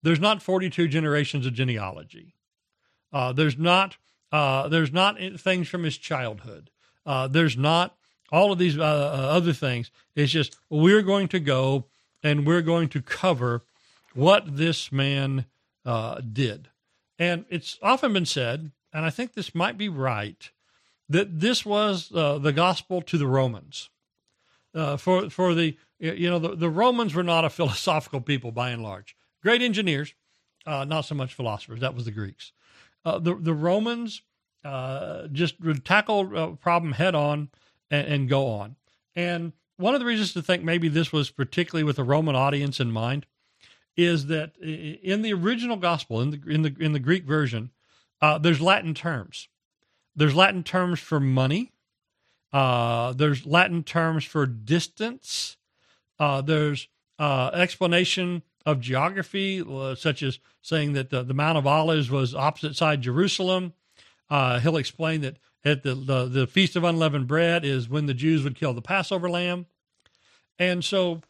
There's 0.04 0.20
not 0.20 0.42
42 0.42 0.88
generations 0.88 1.46
of 1.46 1.54
genealogy. 1.54 2.36
Uh, 3.12 3.34
there's 3.34 3.58
not 3.58 3.98
uh, 4.32 4.68
there's 4.68 4.92
not 4.92 5.18
things 5.38 5.68
from 5.68 5.84
his 5.84 5.98
childhood. 5.98 6.70
Uh, 7.06 7.28
there's 7.28 7.58
not 7.58 7.96
all 8.32 8.52
of 8.52 8.60
these 8.60 8.78
uh, 8.78 8.82
other 8.82 9.54
things. 9.54 9.92
It's 10.16 10.32
just 10.32 10.58
we're 10.70 11.02
going 11.02 11.28
to 11.30 11.40
go 11.40 11.86
and 12.24 12.46
we're 12.46 12.62
going 12.62 12.90
to 12.90 13.02
cover 13.02 13.64
what 14.14 14.58
this 14.58 14.92
man 14.92 15.46
uh, 15.86 16.22
did. 16.22 16.70
And 17.18 17.46
it's 17.50 17.78
often 17.82 18.14
been 18.14 18.26
said, 18.26 18.72
and 18.92 19.06
I 19.06 19.10
think 19.10 19.34
this 19.34 19.56
might 19.56 19.78
be 19.78 19.90
right, 19.90 20.50
that 21.08 21.40
this 21.40 21.66
was 21.66 22.10
the 22.10 22.54
gospel 22.56 23.02
to 23.04 23.18
the 23.18 23.28
Romans. 23.28 23.90
for 24.98 25.30
for 25.30 25.54
the 25.54 25.78
you 26.00 26.30
know 26.30 26.40
the, 26.40 26.56
the 26.56 26.70
Romans 26.70 27.14
were 27.14 27.24
not 27.24 27.46
a 27.46 27.50
philosophical 27.60 28.22
people 28.22 28.52
by 28.52 28.72
and 28.72 28.84
large. 28.84 29.16
Great 29.42 29.62
engineers, 29.62 30.14
not 30.66 31.02
so 31.02 31.16
much 31.16 31.34
philosophers. 31.34 31.80
That 31.80 31.96
was 31.96 32.06
the 32.06 32.12
Greeks. 32.12 32.52
Uh, 33.06 33.20
the 33.20 33.36
the 33.36 33.54
Romans 33.54 34.24
uh, 34.66 35.28
just 35.28 35.62
would 35.62 35.86
tackle 35.86 36.36
a 36.36 36.56
problem 36.56 36.94
head 36.94 37.14
on 37.14 37.50
and, 37.92 38.08
and, 38.08 38.30
go 38.30 38.48
on. 38.48 38.76
And 39.16 39.54
one 39.78 39.94
of 39.94 40.00
the 40.00 40.08
reasons 40.08 40.34
to 40.34 40.42
think 40.42 40.64
maybe 40.64 40.88
this 40.88 41.14
was 41.14 41.30
particularly 41.30 41.84
with 41.84 42.00
a 42.00 42.04
Roman 42.04 42.36
audience 42.36 42.80
in 42.80 42.92
mind 42.92 43.28
is 43.98 44.28
that 44.28 44.58
in 44.58 45.22
the 45.22 45.34
original 45.34 45.78
gospel, 45.78 46.22
in 46.22 46.32
the 46.32 46.42
in 46.48 46.62
the 46.62 46.76
in 46.80 46.94
the 46.94 47.00
Greek 47.00 47.26
version, 47.26 47.72
uh, 48.22 48.38
there's 48.38 48.62
Latin 48.62 48.94
terms. 48.94 49.48
There's 50.16 50.36
Latin 50.36 50.64
terms 50.64 51.00
for 51.00 51.20
money. 51.20 51.72
Uh, 52.52 53.14
there's 53.14 53.46
Latin 53.46 53.84
terms 53.84 54.24
for 54.24 54.46
distance. 54.46 55.58
Uh, 56.20 56.42
there's 56.42 56.88
uh, 57.20 57.52
explanation 57.54 58.44
of 58.66 58.80
geography, 58.80 59.62
uh, 59.62 59.96
such 59.96 60.24
as 60.24 60.40
saying 60.62 60.94
that 60.94 61.10
the, 61.10 61.24
the 61.24 61.34
Mount 61.34 61.58
of 61.58 61.68
Olives 61.68 62.10
was 62.10 62.34
opposite 62.34 62.76
side 62.76 63.02
Jerusalem. 63.02 63.74
Uh, 64.30 64.60
he'll 64.60 64.78
explain 64.78 65.22
that 65.22 65.38
at 65.64 65.84
the, 65.84 65.94
the, 65.94 66.26
the 66.26 66.48
Feast 66.48 66.76
of 66.76 66.84
Unleavened 66.84 67.28
Bread 67.28 67.66
is 67.66 67.90
when 67.90 68.06
the 68.06 68.14
Jews 68.14 68.44
would 68.44 68.56
kill 68.56 68.74
the 68.74 68.82
Passover 68.82 69.30
lamb. 69.30 69.66
And 70.58 70.84
so 70.84 71.22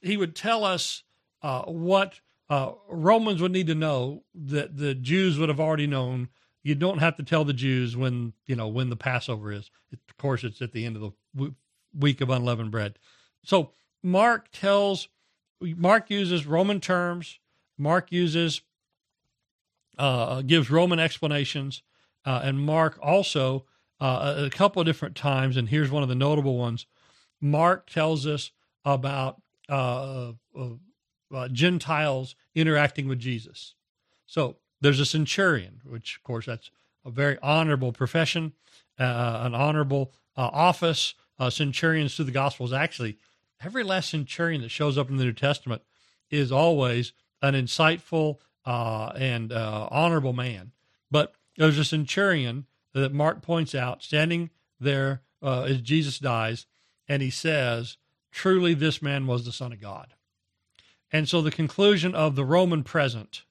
he 0.00 0.16
would 0.16 0.34
tell 0.34 0.64
us 0.64 1.02
uh, 1.42 1.62
what 1.62 2.20
uh, 2.48 2.72
Romans 2.88 3.40
would 3.40 3.52
need 3.52 3.68
to 3.68 3.74
know 3.74 4.24
that 4.34 4.76
the 4.76 4.94
Jews 4.94 5.38
would 5.38 5.48
have 5.48 5.60
already 5.60 5.86
known. 5.86 6.28
You 6.62 6.74
don't 6.74 6.98
have 6.98 7.16
to 7.16 7.22
tell 7.22 7.44
the 7.44 7.52
Jews 7.52 7.96
when 7.96 8.32
you 8.46 8.56
know 8.56 8.68
when 8.68 8.90
the 8.90 8.96
Passover 8.96 9.52
is. 9.52 9.70
It, 9.90 10.00
of 10.08 10.16
course, 10.16 10.44
it's 10.44 10.60
at 10.60 10.72
the 10.72 10.84
end 10.84 10.96
of 10.96 11.02
the 11.02 11.10
w- 11.34 11.54
week 11.96 12.20
of 12.20 12.28
unleavened 12.28 12.70
bread. 12.70 12.98
So 13.44 13.70
Mark 14.02 14.50
tells 14.52 15.08
Mark 15.60 16.10
uses 16.10 16.46
Roman 16.46 16.80
terms. 16.80 17.38
Mark 17.78 18.12
uses 18.12 18.62
uh, 19.98 20.42
gives 20.42 20.70
Roman 20.70 20.98
explanations, 20.98 21.82
uh, 22.24 22.40
and 22.42 22.60
Mark 22.60 22.98
also 23.02 23.64
uh, 24.00 24.34
a 24.46 24.50
couple 24.50 24.80
of 24.80 24.86
different 24.86 25.14
times. 25.14 25.56
And 25.56 25.68
here's 25.68 25.90
one 25.90 26.02
of 26.02 26.08
the 26.08 26.14
notable 26.14 26.58
ones. 26.58 26.86
Mark 27.40 27.88
tells 27.88 28.26
us 28.26 28.50
about 28.84 29.40
uh, 31.32 31.36
uh, 31.36 31.40
uh, 31.40 31.48
Gentiles 31.48 32.34
interacting 32.54 33.08
with 33.08 33.18
Jesus. 33.18 33.74
So 34.26 34.56
there's 34.80 35.00
a 35.00 35.06
centurion, 35.06 35.80
which 35.84 36.16
of 36.16 36.22
course 36.22 36.46
that's 36.46 36.70
a 37.04 37.10
very 37.10 37.38
honorable 37.42 37.92
profession, 37.92 38.52
an 38.98 39.54
honorable 39.54 40.12
office. 40.36 41.14
centurions 41.48 42.14
through 42.14 42.26
the 42.26 42.32
Gospels 42.32 42.72
actually 42.72 43.18
every 43.62 43.84
last 43.84 44.10
centurion 44.10 44.62
that 44.62 44.70
shows 44.70 44.96
up 44.96 45.10
in 45.10 45.16
the 45.16 45.24
New 45.24 45.32
Testament 45.32 45.82
is 46.30 46.52
always 46.52 47.12
an 47.42 47.54
insightful 47.54 48.38
uh, 48.64 49.12
and 49.16 49.52
uh, 49.52 49.88
honorable 49.90 50.32
man. 50.32 50.72
But 51.10 51.34
there's 51.56 51.78
a 51.78 51.84
centurion 51.84 52.66
that 52.94 53.12
Mark 53.12 53.42
points 53.42 53.74
out 53.74 54.02
standing 54.02 54.50
there 54.78 55.22
uh, 55.42 55.62
as 55.62 55.80
Jesus 55.80 56.18
dies, 56.18 56.66
and 57.08 57.22
he 57.22 57.30
says, 57.30 57.96
Truly, 58.30 58.74
this 58.74 59.02
man 59.02 59.26
was 59.26 59.44
the 59.44 59.52
Son 59.52 59.72
of 59.72 59.80
God. 59.80 60.14
And 61.12 61.28
so 61.28 61.42
the 61.42 61.50
conclusion 61.50 62.14
of 62.14 62.36
the 62.36 62.44
Roman 62.44 62.84
present 62.84 63.42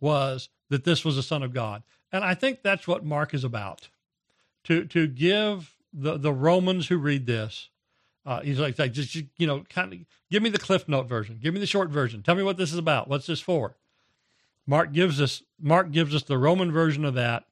was 0.00 0.48
that 0.68 0.84
this 0.84 1.04
was 1.04 1.16
the 1.16 1.22
Son 1.22 1.42
of 1.42 1.52
God. 1.52 1.82
And 2.12 2.24
I 2.24 2.34
think 2.34 2.62
that's 2.62 2.86
what 2.86 3.04
Mark 3.04 3.34
is 3.34 3.44
about 3.44 3.88
to, 4.64 4.84
to 4.86 5.06
give 5.06 5.74
the, 5.92 6.16
the 6.16 6.32
Romans 6.32 6.88
who 6.88 6.98
read 6.98 7.26
this 7.26 7.70
uh, 8.24 8.40
he's 8.40 8.58
like, 8.58 8.78
like, 8.78 8.92
just 8.92 9.14
you 9.14 9.46
know, 9.46 9.64
kind 9.68 9.92
of 9.92 9.98
give 10.30 10.42
me 10.42 10.50
the 10.50 10.58
cliff 10.58 10.88
note 10.88 11.08
version, 11.08 11.38
give 11.42 11.54
me 11.54 11.60
the 11.60 11.66
short 11.66 11.90
version. 11.90 12.22
Tell 12.22 12.34
me 12.34 12.42
what 12.42 12.56
this 12.56 12.72
is 12.72 12.78
about. 12.78 13.08
What's 13.08 13.26
this 13.26 13.40
for? 13.40 13.76
Mark 14.66 14.92
gives 14.92 15.20
us 15.20 15.42
Mark 15.60 15.90
gives 15.90 16.14
us 16.14 16.22
the 16.22 16.38
Roman 16.38 16.70
version 16.70 17.04
of 17.04 17.14
that, 17.14 17.44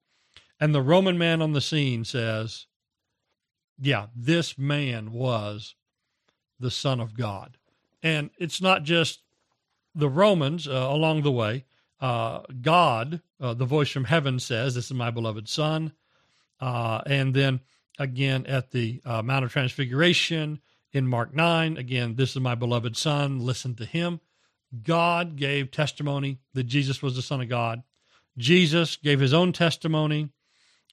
and 0.60 0.72
the 0.72 0.82
Roman 0.82 1.18
man 1.18 1.42
on 1.42 1.52
the 1.52 1.60
scene 1.60 2.04
says, 2.04 2.66
"Yeah, 3.80 4.06
this 4.14 4.56
man 4.56 5.10
was 5.10 5.74
the 6.60 6.70
Son 6.70 7.00
of 7.00 7.14
God," 7.14 7.56
and 8.00 8.30
it's 8.38 8.62
not 8.62 8.84
just 8.84 9.22
the 9.94 10.08
Romans 10.08 10.68
uh, 10.68 10.72
along 10.72 11.22
the 11.22 11.32
way. 11.32 11.64
Uh, 12.00 12.40
God, 12.60 13.20
uh, 13.40 13.54
the 13.54 13.66
voice 13.66 13.90
from 13.90 14.04
heaven 14.04 14.38
says, 14.38 14.74
"This 14.74 14.86
is 14.86 14.94
my 14.94 15.10
beloved 15.10 15.48
Son," 15.48 15.92
uh, 16.60 17.02
and 17.06 17.34
then 17.34 17.60
again 17.98 18.46
at 18.46 18.70
the 18.70 19.02
uh, 19.04 19.22
Mount 19.22 19.44
of 19.44 19.52
Transfiguration 19.52 20.60
in 20.92 21.06
Mark 21.06 21.34
9. 21.34 21.76
Again, 21.76 22.14
this 22.16 22.30
is 22.30 22.40
my 22.40 22.54
beloved 22.54 22.96
Son, 22.96 23.40
listen 23.40 23.74
to 23.76 23.84
him. 23.84 24.20
God 24.82 25.36
gave 25.36 25.70
testimony 25.70 26.38
that 26.54 26.64
Jesus 26.64 27.02
was 27.02 27.16
the 27.16 27.22
Son 27.22 27.40
of 27.40 27.48
God. 27.48 27.82
Jesus 28.38 28.96
gave 28.96 29.20
his 29.20 29.34
own 29.34 29.52
testimony 29.52 30.30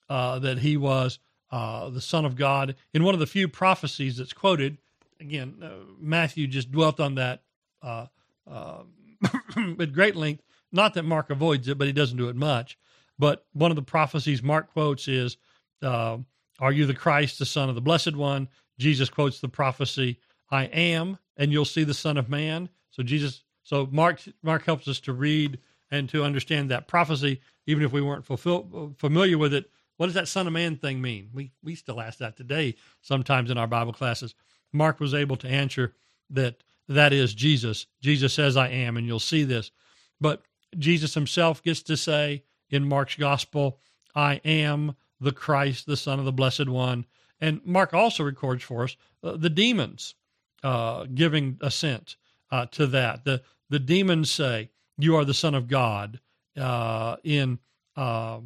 uh, 0.10 0.40
that 0.40 0.60
he 0.60 0.76
was 0.76 1.20
the 1.52 2.02
Son 2.02 2.26
of 2.26 2.36
God. 2.36 2.76
In 2.94 3.04
one 3.04 3.14
of 3.14 3.20
the 3.20 3.28
few 3.28 3.48
prophecies 3.48 4.18
that's 4.18 4.34
quoted, 4.34 4.78
again, 5.22 5.64
Matthew 6.00 6.48
just 6.48 6.72
dwelt 6.72 7.00
on 7.00 7.16
that 7.16 7.44
uh, 7.82 8.08
uh, 8.50 8.84
at 9.80 9.94
great 9.94 10.16
length. 10.16 10.44
Not 10.72 10.94
that 10.96 11.04
Mark 11.04 11.30
avoids 11.30 11.68
it, 11.68 11.78
but 11.78 11.88
he 11.88 11.94
doesn't 11.94 12.18
do 12.18 12.30
it 12.30 12.36
much. 12.36 12.78
But 13.18 13.46
one 13.54 13.72
of 13.72 13.76
the 13.76 13.82
prophecies 13.82 14.44
Mark 14.44 14.72
quotes 14.74 15.08
is 15.08 15.38
uh, 15.82 16.18
are 16.60 16.72
you 16.72 16.86
the 16.86 16.94
Christ, 16.94 17.40
the 17.40 17.46
Son 17.46 17.70
of 17.70 17.76
the 17.76 17.82
Blessed 17.82 18.16
One? 18.16 18.50
Jesus 18.80 19.10
quotes 19.10 19.40
the 19.40 19.50
prophecy, 19.50 20.20
I 20.52 20.66
am, 20.66 21.18
and 21.36 21.52
you'll 21.52 21.66
see 21.66 21.84
the 21.84 21.94
Son 21.94 22.18
of 22.18 22.30
Man. 22.30 22.70
So 22.92 23.04
Jesus, 23.04 23.44
so 23.64 23.88
Mark, 23.92 24.22
Mark 24.44 24.66
helps 24.66 24.88
us 24.88 25.00
to 25.02 25.14
read 25.14 25.60
and 25.90 26.10
to 26.10 26.24
understand 26.24 26.70
that 26.70 26.88
prophecy, 26.88 27.42
even 27.66 27.84
if 27.84 27.92
we 27.92 28.02
weren't 28.02 28.26
fulfill, 28.26 28.94
familiar 28.98 29.38
with 29.38 29.54
it. 29.54 29.70
What 29.98 30.08
does 30.08 30.16
that 30.16 30.28
Son 30.28 30.46
of 30.46 30.54
Man 30.54 30.78
thing 30.78 31.02
mean? 31.02 31.30
We 31.34 31.52
we 31.64 31.74
still 31.74 32.00
ask 32.00 32.20
that 32.20 32.38
today 32.38 32.76
sometimes 33.02 33.50
in 33.50 33.58
our 33.58 33.68
Bible 33.68 33.94
classes. 33.94 34.36
Mark 34.72 35.00
was 35.00 35.14
able 35.14 35.38
to 35.38 35.48
answer 35.48 35.94
that 36.30 36.64
that 36.88 37.14
is 37.14 37.34
Jesus. 37.34 37.86
Jesus 38.02 38.34
says, 38.34 38.58
I 38.58 38.70
am, 38.70 38.98
and 38.98 39.06
you'll 39.06 39.20
see 39.20 39.44
this. 39.44 39.72
But 40.20 40.44
Jesus 40.78 41.14
himself 41.14 41.62
gets 41.64 41.82
to 41.84 41.98
say 41.98 42.44
in 42.70 42.88
Mark's 42.88 43.16
gospel, 43.16 43.80
I 44.16 44.36
am 44.46 44.96
the 45.20 45.32
Christ, 45.32 45.86
the 45.86 45.98
Son 45.98 46.20
of 46.20 46.26
the 46.26 46.32
Blessed 46.32 46.70
One. 46.70 47.06
And 47.40 47.62
Mark 47.66 47.94
also 47.94 48.24
records 48.24 48.64
for 48.64 48.84
us 48.84 48.96
uh, 49.24 49.38
the 49.38 49.50
demons 49.50 50.16
uh, 50.64 51.06
giving 51.14 51.58
assent 51.62 52.16
uh, 52.52 52.66
to 52.68 52.88
that. 52.88 53.26
The, 53.26 53.42
the 53.70 53.80
demons 53.80 54.32
say, 54.32 54.70
You 54.98 55.16
are 55.18 55.26
the 55.26 55.34
Son 55.34 55.56
of 55.56 55.68
God 55.68 56.20
uh, 56.58 57.18
in 57.24 57.60
uh, 57.96 58.40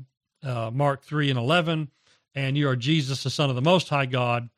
uh, 0.43 0.71
Mark 0.73 1.03
3 1.03 1.29
and 1.29 1.39
11, 1.39 1.89
and 2.35 2.57
you 2.57 2.67
are 2.67 2.75
Jesus, 2.75 3.23
the 3.23 3.29
Son 3.29 3.49
of 3.49 3.55
the 3.55 3.61
Most 3.61 3.89
High 3.89 4.05
God 4.05 4.49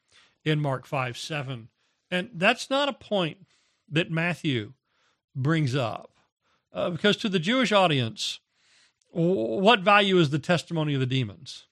in 0.44 0.60
Mark 0.60 0.86
5 0.86 1.18
7. 1.18 1.68
And 2.12 2.30
that's 2.36 2.70
not 2.70 2.90
a 2.90 2.94
point 2.94 3.38
that 3.90 4.12
Matthew 4.12 4.74
brings 5.36 5.76
up. 5.76 6.12
because 6.74 7.18
to 7.18 7.30
the 7.30 7.40
Jewish 7.40 7.72
audience, 7.72 8.40
what 9.12 9.82
value 9.82 10.18
is 10.18 10.30
the 10.30 10.40
testimony 10.40 10.94
of 10.94 11.00
the 11.00 11.06
demons? 11.06 11.66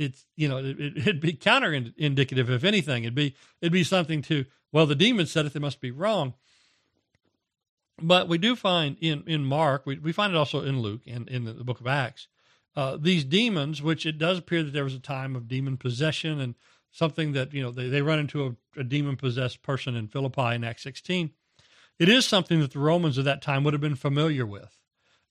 it's 0.00 0.24
you 0.34 0.48
know 0.48 0.56
it, 0.56 0.80
it'd 0.96 1.20
be 1.20 1.34
counter 1.34 1.72
indicative 1.96 2.50
if 2.50 2.64
anything 2.64 3.04
it'd 3.04 3.14
be 3.14 3.34
it'd 3.60 3.72
be 3.72 3.84
something 3.84 4.22
to 4.22 4.46
well 4.72 4.86
the 4.86 4.94
demon 4.94 5.26
said 5.26 5.46
it 5.46 5.52
they 5.52 5.60
must 5.60 5.80
be 5.80 5.90
wrong 5.90 6.34
but 8.00 8.26
we 8.26 8.38
do 8.38 8.56
find 8.56 8.96
in 9.00 9.22
in 9.26 9.44
mark 9.44 9.84
we, 9.84 9.98
we 9.98 10.10
find 10.10 10.32
it 10.32 10.36
also 10.36 10.62
in 10.64 10.80
luke 10.80 11.02
and 11.06 11.28
in 11.28 11.44
the, 11.44 11.52
the 11.52 11.64
book 11.64 11.80
of 11.80 11.86
acts 11.86 12.26
uh, 12.76 12.96
these 12.98 13.24
demons 13.24 13.82
which 13.82 14.06
it 14.06 14.16
does 14.18 14.38
appear 14.38 14.62
that 14.62 14.72
there 14.72 14.84
was 14.84 14.94
a 14.94 15.00
time 15.00 15.36
of 15.36 15.46
demon 15.46 15.76
possession 15.76 16.40
and 16.40 16.54
something 16.90 17.32
that 17.32 17.52
you 17.52 17.62
know 17.62 17.70
they, 17.70 17.88
they 17.88 18.02
run 18.02 18.18
into 18.18 18.46
a, 18.46 18.80
a 18.80 18.84
demon 18.84 19.16
possessed 19.16 19.62
person 19.62 19.96
in 19.96 20.08
philippi 20.08 20.54
in 20.54 20.64
acts 20.64 20.82
16 20.82 21.30
it 21.98 22.08
is 22.08 22.24
something 22.24 22.60
that 22.60 22.72
the 22.72 22.78
romans 22.78 23.18
of 23.18 23.24
that 23.24 23.42
time 23.42 23.64
would 23.64 23.74
have 23.74 23.80
been 23.80 23.96
familiar 23.96 24.46
with 24.46 24.76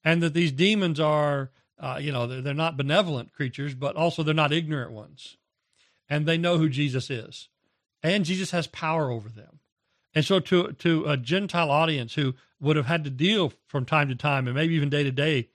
and 0.03 0.21
that 0.23 0.33
these 0.33 0.51
demons 0.51 0.99
are 0.99 1.51
uh, 1.79 1.97
you 1.99 2.11
know, 2.11 2.27
they're, 2.27 2.41
they're 2.41 2.53
not 2.53 2.77
benevolent 2.77 3.31
creatures, 3.33 3.73
but 3.73 3.95
also 3.95 4.21
they're 4.21 4.33
not 4.33 4.51
ignorant 4.51 4.91
ones. 4.91 5.37
And 6.09 6.25
they 6.25 6.37
know 6.37 6.57
who 6.57 6.69
Jesus 6.69 7.09
is. 7.09 7.47
And 8.03 8.25
Jesus 8.25 8.51
has 8.51 8.67
power 8.67 9.09
over 9.09 9.29
them. 9.29 9.59
And 10.15 10.25
so 10.25 10.39
to 10.39 10.71
to 10.73 11.05
a 11.05 11.17
Gentile 11.17 11.69
audience 11.69 12.15
who 12.15 12.33
would 12.59 12.75
have 12.75 12.87
had 12.87 13.03
to 13.03 13.09
deal 13.09 13.53
from 13.67 13.85
time 13.85 14.09
to 14.09 14.15
time 14.15 14.47
and 14.47 14.55
maybe 14.55 14.73
even 14.73 14.89
day 14.89 15.03
to 15.03 15.11
day 15.11 15.49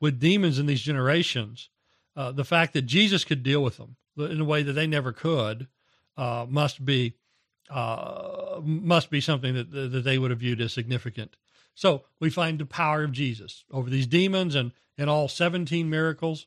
with 0.00 0.18
demons 0.18 0.58
in 0.58 0.64
these 0.64 0.80
generations, 0.80 1.68
uh, 2.16 2.32
the 2.32 2.44
fact 2.44 2.72
that 2.72 2.82
Jesus 2.82 3.24
could 3.24 3.42
deal 3.42 3.62
with 3.62 3.76
them 3.76 3.96
in 4.20 4.40
a 4.40 4.44
way 4.44 4.62
that 4.62 4.72
they 4.72 4.86
never 4.86 5.12
could 5.12 5.68
uh, 6.16 6.46
must 6.48 6.84
be 6.84 7.14
uh, 7.70 8.60
must 8.62 9.10
be 9.10 9.20
something 9.20 9.54
that 9.54 9.70
that 9.70 10.04
they 10.04 10.18
would 10.18 10.30
have 10.30 10.40
viewed 10.40 10.60
as 10.60 10.72
significant. 10.72 11.36
So 11.74 12.04
we 12.18 12.30
find 12.30 12.58
the 12.58 12.66
power 12.66 13.04
of 13.04 13.12
Jesus 13.12 13.64
over 13.70 13.88
these 13.88 14.06
demons 14.06 14.54
and 14.54 14.72
in 14.98 15.08
all 15.08 15.28
17 15.28 15.88
miracles 15.88 16.46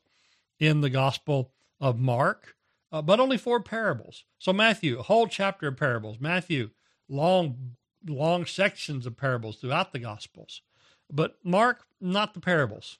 in 0.60 0.80
the 0.80 0.90
Gospel 0.90 1.50
of 1.80 1.98
Mark, 1.98 2.54
uh, 2.92 3.02
but 3.02 3.18
only 3.18 3.36
four 3.36 3.60
parables. 3.60 4.24
So 4.38 4.52
Matthew, 4.52 4.98
a 4.98 5.02
whole 5.02 5.26
chapter 5.26 5.66
of 5.66 5.76
parables. 5.76 6.18
Matthew, 6.20 6.70
long, 7.08 7.72
long 8.06 8.46
sections 8.46 9.06
of 9.06 9.16
parables 9.16 9.56
throughout 9.56 9.92
the 9.92 9.98
Gospels. 9.98 10.62
But 11.10 11.36
Mark, 11.42 11.84
not 12.00 12.34
the 12.34 12.40
parables. 12.40 12.98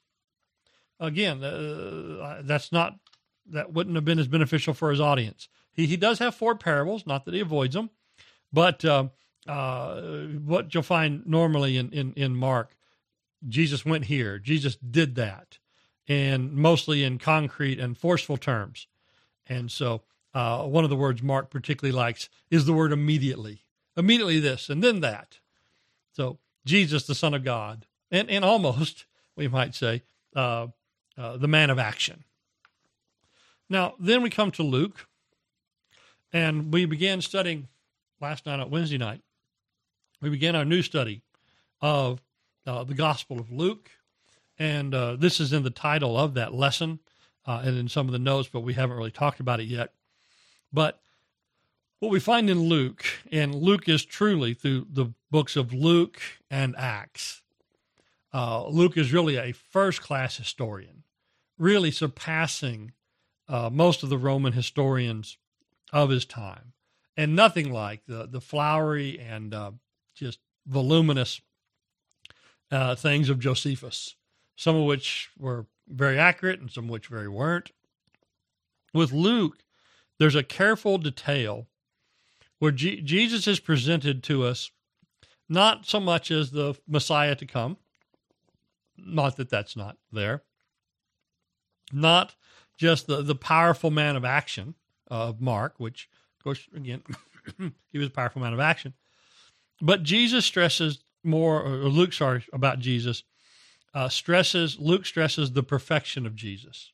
Again, 0.99 1.43
uh, 1.45 2.43
that's 2.45 2.73
not 2.73 2.99
that 3.51 3.73
wouldn't 3.73 3.97
have 3.97 4.05
been 4.05 4.19
as 4.19 4.29
beneficial 4.29 4.75
for 4.75 4.91
his 4.91 5.01
audience. 5.01 5.49
He 5.73 5.87
he 5.87 5.97
does 5.97 6.19
have 6.19 6.35
four 6.35 6.55
parables, 6.55 7.07
not 7.07 7.25
that 7.25 7.35
he 7.35 7.41
avoids 7.41 7.75
them, 7.75 7.91
but 8.53 8.85
uh, 8.85 9.09
uh, 9.47 10.01
what 10.45 10.73
you'll 10.73 10.83
find 10.83 11.27
normally 11.27 11.77
in, 11.77 11.91
in 11.91 12.13
in 12.15 12.37
Mark 12.37 12.77
Jesus 13.49 13.85
went 13.85 14.07
here, 14.07 14.39
Jesus 14.39 14.77
did 14.77 15.15
that, 15.17 15.59
and 16.09 16.53
mostly 16.53 17.05
in 17.05 17.19
concrete 17.19 17.79
and 17.79 17.97
forceful 17.97 18.37
terms. 18.37 18.87
And 19.47 19.71
so, 19.71 20.03
uh, 20.33 20.65
one 20.65 20.85
of 20.85 20.91
the 20.91 20.97
words 20.97 21.23
Mark 21.23 21.51
particularly 21.51 21.97
likes 21.97 22.29
is 22.51 22.65
the 22.65 22.73
word 22.73 22.93
immediately. 22.93 23.65
Immediately 23.97 24.41
this 24.41 24.69
and 24.69 24.83
then 24.83 25.01
that. 25.01 25.39
So, 26.13 26.39
Jesus, 26.65 27.07
the 27.07 27.15
Son 27.15 27.35
of 27.35 27.45
God, 27.45 27.87
and, 28.11 28.31
and 28.31 28.45
almost, 28.45 29.05
we 29.37 29.49
might 29.49 29.75
say, 29.75 30.03
uh, 30.35 30.69
uh, 31.17 31.37
the 31.37 31.49
man 31.49 31.71
of 31.71 31.79
action. 31.79 32.25
Now, 33.68 33.94
then 33.98 34.22
we 34.22 34.31
come 34.31 34.50
to 34.53 34.62
Luke, 34.62 35.07
and 36.33 36.72
we 36.72 36.85
began 36.85 37.20
studying 37.20 37.68
last 38.20 38.46
night 38.46 38.61
on 38.61 38.70
Wednesday 38.70 38.98
night. 38.98 39.22
We 40.20 40.31
began 40.31 40.57
our 40.57 40.64
new 40.64 40.83
study 40.83 41.22
of 41.81 42.20
uh, 42.66 42.85
the 42.85 42.94
Gospel 42.94 43.38
of 43.38 43.50
Luke. 43.50 43.90
And 44.59 44.94
uh, 44.94 45.16
this 45.16 45.40
is 45.40 45.53
in 45.53 45.62
the 45.62 45.70
title 45.70 46.18
of 46.18 46.35
that 46.35 46.55
lesson 46.55 47.00
uh, 47.46 47.62
and 47.64 47.77
in 47.77 47.88
some 47.88 48.07
of 48.07 48.12
the 48.12 48.18
notes, 48.18 48.48
but 48.53 48.61
we 48.61 48.74
haven't 48.74 48.96
really 48.96 49.11
talked 49.11 49.40
about 49.40 49.61
it 49.61 49.64
yet. 49.64 49.92
But 50.72 51.00
what 51.98 52.11
we 52.11 52.20
find 52.20 52.48
in 52.50 52.61
Luke, 52.62 53.05
and 53.31 53.55
Luke 53.55 53.88
is 53.88 54.05
truly 54.05 54.55
through 54.55 54.87
the 54.90 55.12
books 55.31 55.57
of 55.57 55.72
Luke 55.72 56.20
and 56.50 56.74
Acts, 56.77 57.42
uh, 58.33 58.66
Luke 58.66 58.96
is 58.96 59.12
really 59.12 59.37
a 59.37 59.53
first 59.53 60.03
class 60.03 60.37
historian, 60.37 61.05
really 61.59 61.90
surpassing 61.90 62.92
uh, 63.49 63.71
most 63.73 64.03
of 64.03 64.09
the 64.09 64.19
Roman 64.19 64.53
historians 64.53 65.39
of 65.93 66.11
his 66.11 66.25
time, 66.25 66.73
and 67.17 67.37
nothing 67.37 67.73
like 67.73 68.05
the, 68.07 68.27
the 68.27 68.41
flowery 68.41 69.19
and 69.19 69.55
uh, 69.55 69.73
just 70.15 70.39
voluminous 70.67 71.41
uh, 72.71 72.95
things 72.95 73.29
of 73.29 73.39
Josephus, 73.39 74.17
some 74.57 74.77
of 74.77 74.85
which 74.85 75.31
were 75.39 75.67
very 75.89 76.19
accurate 76.19 76.61
and 76.61 76.71
some 76.71 76.89
which 76.89 77.07
very 77.07 77.29
weren't. 77.29 77.71
With 78.93 79.13
Luke, 79.13 79.59
there's 80.19 80.35
a 80.35 80.43
careful 80.43 80.99
detail 80.99 81.67
where 82.59 82.71
G- 82.71 83.01
Jesus 83.01 83.47
is 83.47 83.61
presented 83.61 84.23
to 84.25 84.45
us 84.45 84.71
not 85.49 85.87
so 85.87 86.01
much 86.01 86.31
as 86.31 86.51
the 86.51 86.75
Messiah 86.89 87.35
to 87.37 87.47
come, 87.47 87.77
not 88.97 89.37
that 89.37 89.51
that's 89.51 89.77
not 89.77 89.99
there, 90.11 90.43
not 91.93 92.35
just 92.77 93.07
the, 93.07 93.23
the 93.23 93.35
powerful 93.35 93.91
man 93.91 94.17
of 94.17 94.25
action 94.25 94.75
of 95.09 95.41
Mark, 95.41 95.75
which, 95.79 96.09
of 96.39 96.45
course, 96.45 96.69
again, 96.75 97.03
he 97.93 97.99
was 97.99 98.09
a 98.09 98.11
powerful 98.11 98.43
man 98.43 98.53
of 98.53 98.61
action, 98.61 98.95
but 99.81 100.03
Jesus 100.03 100.45
stresses 100.45 101.05
more, 101.23 101.63
or 101.63 101.89
Luke, 101.89 102.13
sorry, 102.13 102.45
about 102.53 102.79
Jesus, 102.79 103.23
uh, 103.95 104.09
stresses, 104.09 104.79
Luke 104.79 105.07
stresses 105.07 105.53
the 105.53 105.63
perfection 105.63 106.27
of 106.27 106.35
Jesus, 106.35 106.93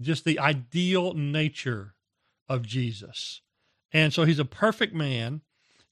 just 0.00 0.24
the 0.24 0.38
ideal 0.38 1.14
nature 1.14 1.94
of 2.48 2.62
Jesus. 2.62 3.42
And 3.92 4.12
so 4.12 4.24
he's 4.24 4.38
a 4.38 4.44
perfect 4.44 4.94
man. 4.94 5.42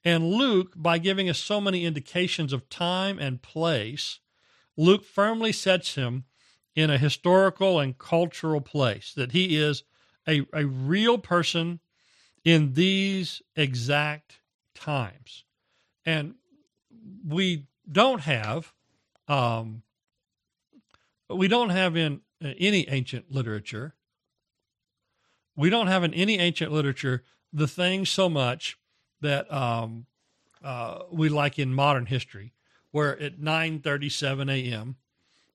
And 0.05 0.25
Luke, 0.25 0.73
by 0.77 0.99
giving 0.99 1.31
us 1.31 1.39
so 1.39 1.61
many 1.61 1.85
indications 1.85 2.53
of 2.53 2.69
time 2.69 3.19
and 3.19 3.41
place, 3.41 4.21
Luke 4.77 5.05
firmly 5.05 5.53
sets 5.53 5.95
him 5.95 6.25
in 6.75 6.91
a 6.91 6.99
historical 6.99 7.79
and 7.79 7.97
cultural 7.97 8.61
place, 8.61 9.13
that 9.15 9.33
he 9.33 9.57
is 9.57 9.85
a, 10.27 10.47
a 10.53 10.65
real 10.65 11.19
person 11.19 11.81
in 12.45 12.75
these 12.75 13.43
exact 13.57 14.41
times. 14.75 15.45
And 16.05 16.35
we 17.27 17.67
don't 17.91 18.21
have 18.21 18.73
um, 19.29 19.83
we 21.31 21.49
don't 21.49 21.71
have 21.71 21.97
in 21.97 22.21
uh, 22.45 22.49
any 22.59 22.87
ancient 22.89 23.31
literature 23.31 23.95
we 25.57 25.71
don't 25.71 25.87
have 25.87 26.05
in 26.05 26.13
any 26.15 26.39
ancient 26.39 26.73
literature 26.73 27.23
the 27.53 27.69
things 27.69 28.11
so 28.11 28.29
much 28.29 28.77
that 29.21 29.51
um, 29.53 30.07
uh, 30.63 31.01
we 31.11 31.29
like 31.29 31.59
in 31.59 31.73
modern 31.73 32.07
history 32.07 32.53
where 32.91 33.19
at 33.21 33.41
9:37 33.41 34.51
a.m. 34.51 34.97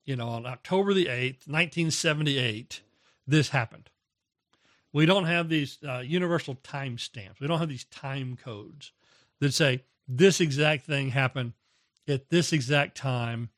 you 0.05 0.15
know 0.15 0.29
on 0.29 0.45
October 0.45 0.93
the 0.93 1.05
8th 1.05 1.47
1978 1.47 2.81
this 3.27 3.49
happened 3.49 3.89
we 4.91 5.05
don't 5.05 5.25
have 5.25 5.49
these 5.49 5.77
uh, 5.87 5.99
universal 5.99 6.55
time 6.55 6.97
stamps 6.97 7.39
we 7.39 7.47
don't 7.47 7.59
have 7.59 7.69
these 7.69 7.85
time 7.85 8.37
codes 8.41 8.91
that 9.39 9.53
say 9.53 9.83
this 10.07 10.41
exact 10.41 10.85
thing 10.85 11.09
happened 11.09 11.53
at 12.07 12.29
this 12.29 12.51
exact 12.51 12.97
time 12.97 13.49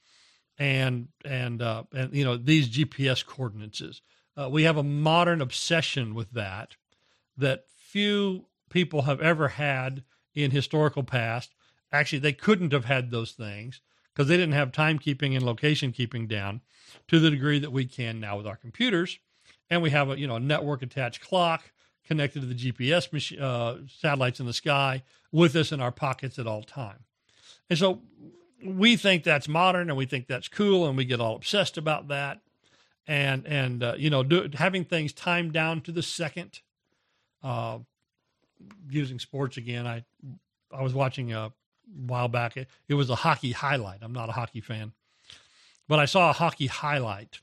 and 0.61 1.07
and 1.25 1.61
uh, 1.61 1.83
and 1.93 2.13
you 2.13 2.23
know 2.23 2.37
these 2.37 2.69
GPS 2.69 3.25
coordinates. 3.25 4.01
Uh, 4.37 4.49
we 4.49 4.63
have 4.63 4.77
a 4.77 4.83
modern 4.83 5.41
obsession 5.41 6.13
with 6.13 6.31
that 6.31 6.75
that 7.37 7.65
few 7.77 8.45
people 8.69 9.03
have 9.03 9.19
ever 9.21 9.49
had 9.49 10.03
in 10.35 10.51
historical 10.51 11.03
past. 11.03 11.55
Actually, 11.91 12.19
they 12.19 12.33
couldn't 12.33 12.73
have 12.73 12.85
had 12.85 13.09
those 13.09 13.31
things 13.31 13.81
because 14.13 14.27
they 14.27 14.37
didn't 14.37 14.53
have 14.53 14.71
timekeeping 14.71 15.35
and 15.35 15.43
location 15.43 15.91
keeping 15.91 16.27
down 16.27 16.61
to 17.07 17.19
the 17.19 17.29
degree 17.29 17.59
that 17.59 17.71
we 17.71 17.85
can 17.85 18.19
now 18.19 18.37
with 18.37 18.47
our 18.47 18.55
computers. 18.57 19.19
And 19.69 19.81
we 19.81 19.89
have 19.91 20.09
a 20.09 20.19
you 20.19 20.27
know 20.27 20.35
a 20.35 20.39
network 20.39 20.81
attached 20.81 21.21
clock 21.21 21.71
connected 22.05 22.41
to 22.41 22.45
the 22.45 22.55
GPS 22.55 23.13
mach- 23.13 23.39
uh, 23.41 23.85
satellites 23.87 24.39
in 24.39 24.45
the 24.45 24.53
sky 24.53 25.03
with 25.31 25.55
us 25.55 25.71
in 25.71 25.79
our 25.79 25.91
pockets 25.91 26.37
at 26.37 26.47
all 26.47 26.63
time. 26.63 27.05
And 27.69 27.79
so 27.79 28.01
we 28.63 28.97
think 28.97 29.23
that's 29.23 29.47
modern 29.47 29.89
and 29.89 29.97
we 29.97 30.05
think 30.05 30.27
that's 30.27 30.47
cool 30.47 30.87
and 30.87 30.97
we 30.97 31.05
get 31.05 31.21
all 31.21 31.35
obsessed 31.35 31.77
about 31.77 32.09
that. 32.09 32.41
And, 33.07 33.45
and, 33.47 33.83
uh, 33.83 33.95
you 33.97 34.09
know, 34.09 34.23
do, 34.23 34.49
having 34.53 34.85
things 34.85 35.13
timed 35.13 35.53
down 35.53 35.81
to 35.81 35.91
the 35.91 36.03
second, 36.03 36.59
uh, 37.43 37.79
using 38.89 39.17
sports 39.17 39.57
again. 39.57 39.87
I, 39.87 40.03
I 40.71 40.81
was 40.81 40.93
watching 40.93 41.33
a 41.33 41.51
while 41.93 42.27
back. 42.27 42.57
It, 42.57 42.67
it 42.87 42.95
was 42.95 43.09
a 43.09 43.15
hockey 43.15 43.51
highlight. 43.51 43.99
I'm 44.01 44.13
not 44.13 44.29
a 44.29 44.33
hockey 44.33 44.61
fan, 44.61 44.93
but 45.87 45.99
I 45.99 46.05
saw 46.05 46.29
a 46.29 46.33
hockey 46.33 46.67
highlight. 46.67 47.39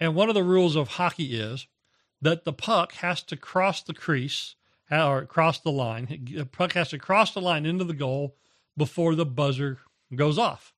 And 0.00 0.14
one 0.14 0.28
of 0.28 0.34
the 0.34 0.42
rules 0.42 0.76
of 0.76 0.88
hockey 0.88 1.38
is 1.38 1.66
that 2.20 2.44
the 2.44 2.52
puck 2.52 2.92
has 2.94 3.22
to 3.22 3.36
cross 3.36 3.82
the 3.82 3.94
crease 3.94 4.56
or 4.90 5.24
cross 5.26 5.60
the 5.60 5.70
line. 5.70 6.30
The 6.34 6.46
puck 6.46 6.72
has 6.72 6.90
to 6.90 6.98
cross 6.98 7.32
the 7.32 7.40
line 7.40 7.66
into 7.66 7.84
the 7.84 7.94
goal 7.94 8.36
before 8.76 9.14
the 9.14 9.26
buzzer 9.26 9.78
goes 10.14 10.38
off. 10.38 10.74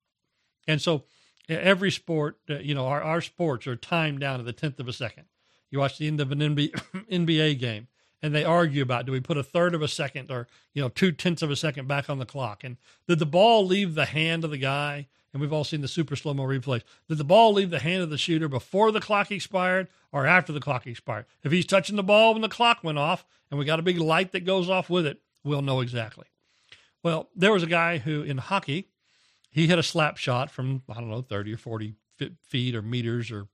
And 0.67 0.81
so 0.81 1.05
every 1.49 1.91
sport, 1.91 2.37
uh, 2.49 2.59
you 2.59 2.75
know, 2.75 2.87
our, 2.87 3.01
our 3.01 3.21
sports 3.21 3.67
are 3.67 3.75
timed 3.75 4.19
down 4.19 4.39
to 4.39 4.43
the 4.43 4.53
tenth 4.53 4.79
of 4.79 4.87
a 4.87 4.93
second. 4.93 5.25
You 5.69 5.79
watch 5.79 5.97
the 5.97 6.07
end 6.07 6.21
of 6.21 6.31
an 6.31 6.39
NBA 6.39 7.59
game 7.59 7.87
and 8.21 8.33
they 8.33 8.43
argue 8.43 8.81
about 8.81 9.05
do 9.05 9.11
we 9.11 9.19
put 9.19 9.37
a 9.37 9.43
third 9.43 9.75
of 9.75 9.81
a 9.81 9.87
second 9.87 10.31
or 10.31 10.47
you 10.73 10.81
know 10.81 10.89
two 10.89 11.11
tenths 11.11 11.41
of 11.41 11.51
a 11.51 11.55
second 11.55 11.87
back 11.87 12.09
on 12.09 12.19
the 12.19 12.25
clock? 12.25 12.63
And 12.63 12.77
did 13.07 13.19
the 13.19 13.25
ball 13.25 13.65
leave 13.65 13.95
the 13.95 14.05
hand 14.05 14.43
of 14.43 14.51
the 14.51 14.57
guy? 14.57 15.07
And 15.33 15.41
we've 15.41 15.53
all 15.53 15.65
seen 15.65 15.81
the 15.81 15.87
super 15.87 16.15
slow 16.15 16.33
mo 16.33 16.43
replays. 16.43 16.83
Did 17.07 17.17
the 17.17 17.23
ball 17.23 17.53
leave 17.53 17.69
the 17.69 17.79
hand 17.79 18.01
of 18.01 18.09
the 18.09 18.17
shooter 18.17 18.47
before 18.47 18.91
the 18.91 19.01
clock 19.01 19.29
expired 19.29 19.87
or 20.11 20.25
after 20.25 20.51
the 20.51 20.59
clock 20.59 20.87
expired? 20.87 21.25
If 21.43 21.51
he's 21.51 21.65
touching 21.65 21.95
the 21.95 22.03
ball 22.03 22.33
when 22.33 22.41
the 22.41 22.49
clock 22.49 22.83
went 22.83 22.97
off 22.97 23.25
and 23.51 23.59
we 23.59 23.65
got 23.65 23.79
a 23.79 23.83
big 23.83 23.99
light 23.99 24.31
that 24.31 24.45
goes 24.45 24.69
off 24.69 24.89
with 24.89 25.05
it 25.05 25.21
we'll 25.43 25.61
know 25.61 25.81
exactly. 25.81 26.25
Well 27.03 27.29
there 27.35 27.53
was 27.53 27.63
a 27.63 27.67
guy 27.67 27.99
who 27.99 28.23
in 28.23 28.37
hockey 28.37 28.89
he 29.49 29.67
hit 29.67 29.79
a 29.79 29.83
slap 29.83 30.17
shot 30.17 30.51
from 30.51 30.83
i 30.89 30.95
don't 30.95 31.09
know 31.09 31.21
30 31.21 31.53
or 31.53 31.57
40 31.57 31.95
feet 32.43 32.75
or 32.75 32.81
meters 32.81 33.31
or 33.31 33.47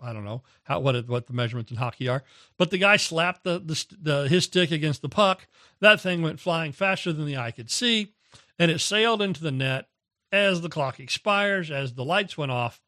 I 0.00 0.12
don't 0.12 0.24
know 0.24 0.42
how 0.64 0.80
what 0.80 1.08
what 1.08 1.26
the 1.26 1.32
measurements 1.32 1.70
in 1.70 1.78
hockey 1.78 2.08
are, 2.08 2.22
but 2.58 2.70
the 2.70 2.78
guy 2.78 2.96
slapped 2.96 3.44
the, 3.44 3.58
the, 3.58 3.86
the 4.00 4.28
his 4.28 4.44
stick 4.44 4.70
against 4.70 5.02
the 5.02 5.08
puck. 5.08 5.46
That 5.80 6.00
thing 6.00 6.22
went 6.22 6.40
flying 6.40 6.72
faster 6.72 7.12
than 7.12 7.26
the 7.26 7.36
eye 7.36 7.50
could 7.50 7.70
see, 7.70 8.12
and 8.58 8.70
it 8.70 8.80
sailed 8.80 9.22
into 9.22 9.42
the 9.42 9.52
net 9.52 9.88
as 10.30 10.60
the 10.60 10.68
clock 10.68 11.00
expires, 11.00 11.70
as 11.70 11.94
the 11.94 12.04
lights 12.04 12.36
went 12.36 12.52
off, 12.52 12.80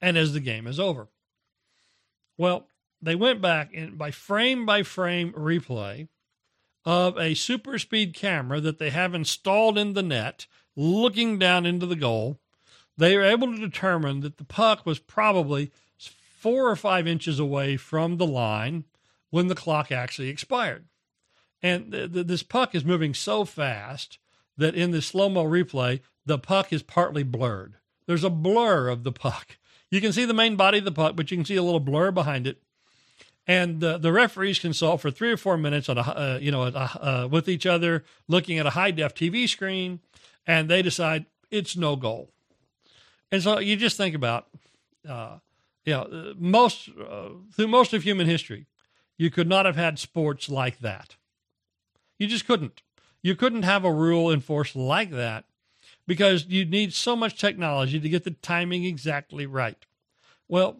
and 0.00 0.16
as 0.16 0.32
the 0.32 0.40
game 0.40 0.66
is 0.66 0.78
over. 0.78 1.08
Well, 2.36 2.68
they 3.02 3.14
went 3.14 3.40
back 3.40 3.70
and 3.74 3.98
by 3.98 4.10
frame 4.10 4.64
by 4.64 4.82
frame 4.82 5.32
replay 5.32 6.08
of 6.84 7.18
a 7.18 7.34
super 7.34 7.78
speed 7.78 8.14
camera 8.14 8.60
that 8.60 8.78
they 8.78 8.90
have 8.90 9.14
installed 9.14 9.78
in 9.78 9.94
the 9.94 10.02
net, 10.02 10.46
looking 10.76 11.38
down 11.38 11.66
into 11.66 11.86
the 11.86 11.96
goal. 11.96 12.38
They 12.96 13.16
were 13.16 13.24
able 13.24 13.52
to 13.52 13.58
determine 13.58 14.20
that 14.20 14.36
the 14.36 14.44
puck 14.44 14.86
was 14.86 14.98
probably 14.98 15.72
four 16.44 16.68
or 16.68 16.76
five 16.76 17.06
inches 17.06 17.38
away 17.38 17.74
from 17.74 18.18
the 18.18 18.26
line 18.26 18.84
when 19.30 19.46
the 19.46 19.54
clock 19.54 19.90
actually 19.90 20.28
expired. 20.28 20.84
And 21.62 21.90
th- 21.90 22.12
th- 22.12 22.26
this 22.26 22.42
puck 22.42 22.74
is 22.74 22.84
moving 22.84 23.14
so 23.14 23.46
fast 23.46 24.18
that 24.58 24.74
in 24.74 24.90
the 24.90 25.00
slow 25.00 25.30
mo 25.30 25.42
replay, 25.46 26.00
the 26.26 26.38
puck 26.38 26.70
is 26.70 26.82
partly 26.82 27.22
blurred. 27.22 27.76
There's 28.06 28.24
a 28.24 28.28
blur 28.28 28.90
of 28.90 29.04
the 29.04 29.10
puck. 29.10 29.56
You 29.90 30.02
can 30.02 30.12
see 30.12 30.26
the 30.26 30.34
main 30.34 30.54
body 30.54 30.80
of 30.80 30.84
the 30.84 30.92
puck, 30.92 31.16
but 31.16 31.30
you 31.30 31.38
can 31.38 31.46
see 31.46 31.56
a 31.56 31.62
little 31.62 31.80
blur 31.80 32.10
behind 32.10 32.46
it. 32.46 32.62
And 33.46 33.82
uh, 33.82 33.96
the 33.96 34.12
referees 34.12 34.58
consult 34.58 35.00
for 35.00 35.10
three 35.10 35.32
or 35.32 35.38
four 35.38 35.56
minutes 35.56 35.88
on 35.88 35.96
a, 35.96 36.02
uh, 36.02 36.38
you 36.42 36.50
know, 36.50 36.64
a, 36.64 36.68
uh, 36.68 37.28
with 37.30 37.48
each 37.48 37.64
other, 37.64 38.04
looking 38.28 38.58
at 38.58 38.66
a 38.66 38.70
high 38.70 38.90
def 38.90 39.14
TV 39.14 39.48
screen, 39.48 40.00
and 40.46 40.68
they 40.68 40.82
decide 40.82 41.24
it's 41.50 41.74
no 41.74 41.96
goal. 41.96 42.28
And 43.32 43.42
so 43.42 43.60
you 43.60 43.76
just 43.76 43.96
think 43.96 44.14
about 44.14 44.48
uh, 45.08 45.38
you 45.84 45.92
know, 45.92 46.34
most 46.38 46.88
uh, 46.88 47.30
through 47.54 47.68
most 47.68 47.92
of 47.92 48.02
human 48.02 48.26
history, 48.26 48.66
you 49.18 49.30
could 49.30 49.48
not 49.48 49.66
have 49.66 49.76
had 49.76 49.98
sports 49.98 50.48
like 50.48 50.80
that. 50.80 51.16
You 52.18 52.26
just 52.26 52.46
couldn't. 52.46 52.82
You 53.22 53.34
couldn't 53.34 53.62
have 53.62 53.84
a 53.84 53.92
rule 53.92 54.30
enforced 54.30 54.76
like 54.76 55.10
that 55.10 55.44
because 56.06 56.46
you 56.46 56.64
need 56.64 56.92
so 56.92 57.16
much 57.16 57.38
technology 57.38 57.98
to 57.98 58.08
get 58.08 58.24
the 58.24 58.30
timing 58.30 58.84
exactly 58.84 59.46
right. 59.46 59.84
Well, 60.48 60.76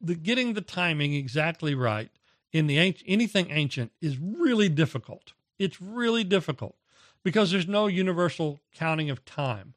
the 0.00 0.14
getting 0.14 0.54
the 0.54 0.60
timing 0.60 1.14
exactly 1.14 1.74
right 1.74 2.10
in 2.52 2.66
the 2.66 2.78
anything 3.06 3.50
ancient 3.50 3.92
is 4.00 4.18
really 4.18 4.68
difficult. 4.68 5.32
It's 5.58 5.80
really 5.80 6.24
difficult 6.24 6.76
because 7.24 7.50
there's 7.50 7.68
no 7.68 7.86
universal 7.86 8.60
counting 8.74 9.10
of 9.10 9.24
time. 9.24 9.74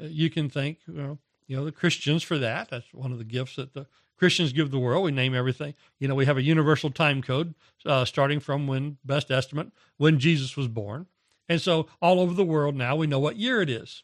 Uh, 0.00 0.06
you 0.06 0.30
can 0.30 0.48
think, 0.48 0.78
you 0.86 0.94
know, 0.94 1.18
you 1.46 1.56
know, 1.56 1.64
the 1.64 1.72
Christians 1.72 2.22
for 2.22 2.38
that. 2.38 2.70
That's 2.70 2.92
one 2.92 3.12
of 3.12 3.18
the 3.18 3.24
gifts 3.24 3.56
that 3.56 3.74
the 3.74 3.86
Christians 4.18 4.52
give 4.52 4.70
the 4.70 4.78
world. 4.78 5.04
We 5.04 5.12
name 5.12 5.34
everything. 5.34 5.74
You 5.98 6.08
know, 6.08 6.14
we 6.14 6.26
have 6.26 6.36
a 6.36 6.42
universal 6.42 6.90
time 6.90 7.22
code 7.22 7.54
uh, 7.84 8.04
starting 8.04 8.40
from 8.40 8.66
when, 8.66 8.98
best 9.04 9.30
estimate, 9.30 9.70
when 9.96 10.18
Jesus 10.18 10.56
was 10.56 10.68
born. 10.68 11.06
And 11.48 11.60
so 11.60 11.86
all 12.00 12.20
over 12.20 12.32
the 12.32 12.44
world 12.44 12.74
now 12.74 12.96
we 12.96 13.06
know 13.06 13.18
what 13.18 13.36
year 13.36 13.60
it 13.60 13.68
is. 13.68 14.02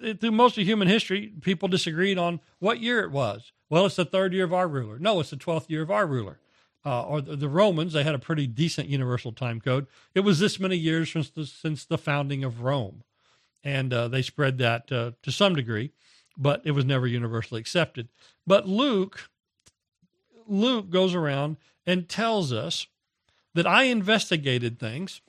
Through 0.00 0.32
most 0.32 0.58
of 0.58 0.64
human 0.64 0.88
history, 0.88 1.32
people 1.40 1.68
disagreed 1.68 2.18
on 2.18 2.40
what 2.58 2.80
year 2.80 3.00
it 3.00 3.10
was. 3.10 3.52
Well, 3.70 3.86
it's 3.86 3.96
the 3.96 4.04
third 4.04 4.32
year 4.32 4.44
of 4.44 4.52
our 4.52 4.68
ruler. 4.68 4.98
No, 4.98 5.20
it's 5.20 5.30
the 5.30 5.36
12th 5.36 5.68
year 5.68 5.82
of 5.82 5.90
our 5.90 6.06
ruler. 6.06 6.38
Uh, 6.86 7.02
or 7.04 7.20
the, 7.20 7.36
the, 7.36 7.48
Romans, 7.48 7.94
they 7.94 8.02
had 8.02 8.14
a 8.14 8.18
pretty 8.18 8.46
decent 8.46 8.88
universal 8.88 9.32
time 9.32 9.60
code. 9.60 9.86
It 10.14 10.20
was 10.20 10.38
this 10.38 10.60
many 10.60 10.76
years 10.76 11.10
since 11.10 11.30
the, 11.30 11.46
since 11.46 11.84
the 11.84 11.96
founding 11.96 12.44
of 12.44 12.62
Rome. 12.62 13.04
And 13.62 13.92
uh, 13.92 14.08
they 14.08 14.20
spread 14.20 14.58
that 14.58 14.92
uh, 14.92 15.12
to 15.22 15.32
some 15.32 15.54
degree 15.54 15.92
but 16.36 16.62
it 16.64 16.72
was 16.72 16.84
never 16.84 17.06
universally 17.06 17.60
accepted. 17.60 18.08
But 18.46 18.68
Luke, 18.68 19.30
Luke 20.46 20.90
goes 20.90 21.14
around 21.14 21.56
and 21.86 22.08
tells 22.08 22.52
us 22.52 22.86
that 23.54 23.66
I 23.66 23.84
investigated 23.84 24.78
things 24.78 25.20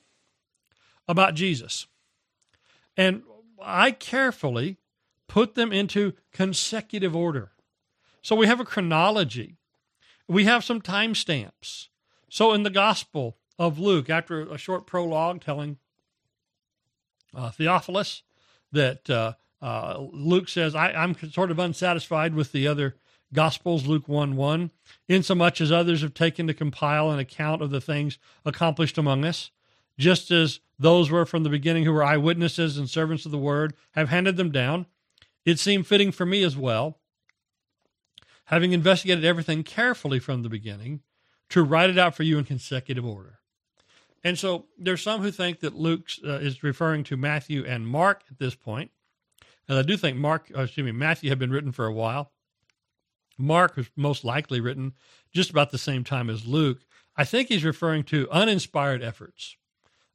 about 1.08 1.34
Jesus. 1.34 1.86
And 2.96 3.22
I 3.62 3.90
carefully 3.90 4.78
put 5.28 5.54
them 5.54 5.72
into 5.72 6.14
consecutive 6.32 7.14
order. 7.14 7.52
So 8.22 8.34
we 8.34 8.46
have 8.46 8.60
a 8.60 8.64
chronology. 8.64 9.56
We 10.28 10.44
have 10.44 10.64
some 10.64 10.80
timestamps. 10.80 11.88
So 12.28 12.52
in 12.52 12.64
the 12.64 12.70
Gospel 12.70 13.36
of 13.58 13.78
Luke, 13.78 14.10
after 14.10 14.42
a 14.42 14.58
short 14.58 14.86
prologue 14.86 15.40
telling 15.40 15.78
uh, 17.34 17.50
Theophilus 17.50 18.22
that 18.72 19.08
uh, 19.08 19.34
uh, 19.62 19.98
Luke 20.12 20.48
says, 20.48 20.74
I, 20.74 20.90
am 20.90 21.16
sort 21.30 21.50
of 21.50 21.58
unsatisfied 21.58 22.34
with 22.34 22.52
the 22.52 22.66
other 22.68 22.96
Gospels, 23.32 23.86
Luke 23.86 24.06
1 24.08 24.36
1, 24.36 24.70
insomuch 25.08 25.60
as 25.60 25.72
others 25.72 26.02
have 26.02 26.14
taken 26.14 26.46
to 26.46 26.54
compile 26.54 27.10
an 27.10 27.18
account 27.18 27.60
of 27.60 27.70
the 27.70 27.80
things 27.80 28.18
accomplished 28.44 28.98
among 28.98 29.24
us, 29.24 29.50
just 29.98 30.30
as 30.30 30.60
those 30.78 31.10
were 31.10 31.26
from 31.26 31.42
the 31.42 31.50
beginning 31.50 31.84
who 31.84 31.92
were 31.92 32.04
eyewitnesses 32.04 32.78
and 32.78 32.88
servants 32.88 33.26
of 33.26 33.32
the 33.32 33.38
word 33.38 33.74
have 33.92 34.10
handed 34.10 34.36
them 34.36 34.52
down. 34.52 34.86
It 35.44 35.58
seemed 35.58 35.86
fitting 35.86 36.12
for 36.12 36.24
me 36.24 36.44
as 36.44 36.56
well, 36.56 36.98
having 38.46 38.72
investigated 38.72 39.24
everything 39.24 39.64
carefully 39.64 40.20
from 40.20 40.42
the 40.42 40.48
beginning, 40.48 41.00
to 41.48 41.62
write 41.62 41.90
it 41.90 41.98
out 41.98 42.14
for 42.14 42.22
you 42.22 42.38
in 42.38 42.44
consecutive 42.44 43.04
order. 43.04 43.40
And 44.22 44.38
so 44.38 44.66
there's 44.78 45.02
some 45.02 45.22
who 45.22 45.30
think 45.30 45.60
that 45.60 45.74
Luke 45.74 46.08
uh, 46.24 46.34
is 46.34 46.62
referring 46.62 47.04
to 47.04 47.16
Matthew 47.16 47.64
and 47.64 47.86
Mark 47.86 48.22
at 48.30 48.38
this 48.38 48.54
point. 48.54 48.90
And 49.68 49.78
I 49.78 49.82
do 49.82 49.96
think 49.96 50.16
Mark, 50.16 50.50
uh, 50.56 50.62
excuse 50.62 50.84
me, 50.84 50.92
Matthew 50.92 51.28
had 51.28 51.38
been 51.38 51.50
written 51.50 51.72
for 51.72 51.86
a 51.86 51.92
while. 51.92 52.32
Mark 53.38 53.76
was 53.76 53.90
most 53.96 54.24
likely 54.24 54.60
written 54.60 54.94
just 55.32 55.50
about 55.50 55.70
the 55.70 55.78
same 55.78 56.04
time 56.04 56.30
as 56.30 56.46
Luke. 56.46 56.80
I 57.16 57.24
think 57.24 57.48
he's 57.48 57.64
referring 57.64 58.04
to 58.04 58.30
uninspired 58.30 59.02
efforts 59.02 59.56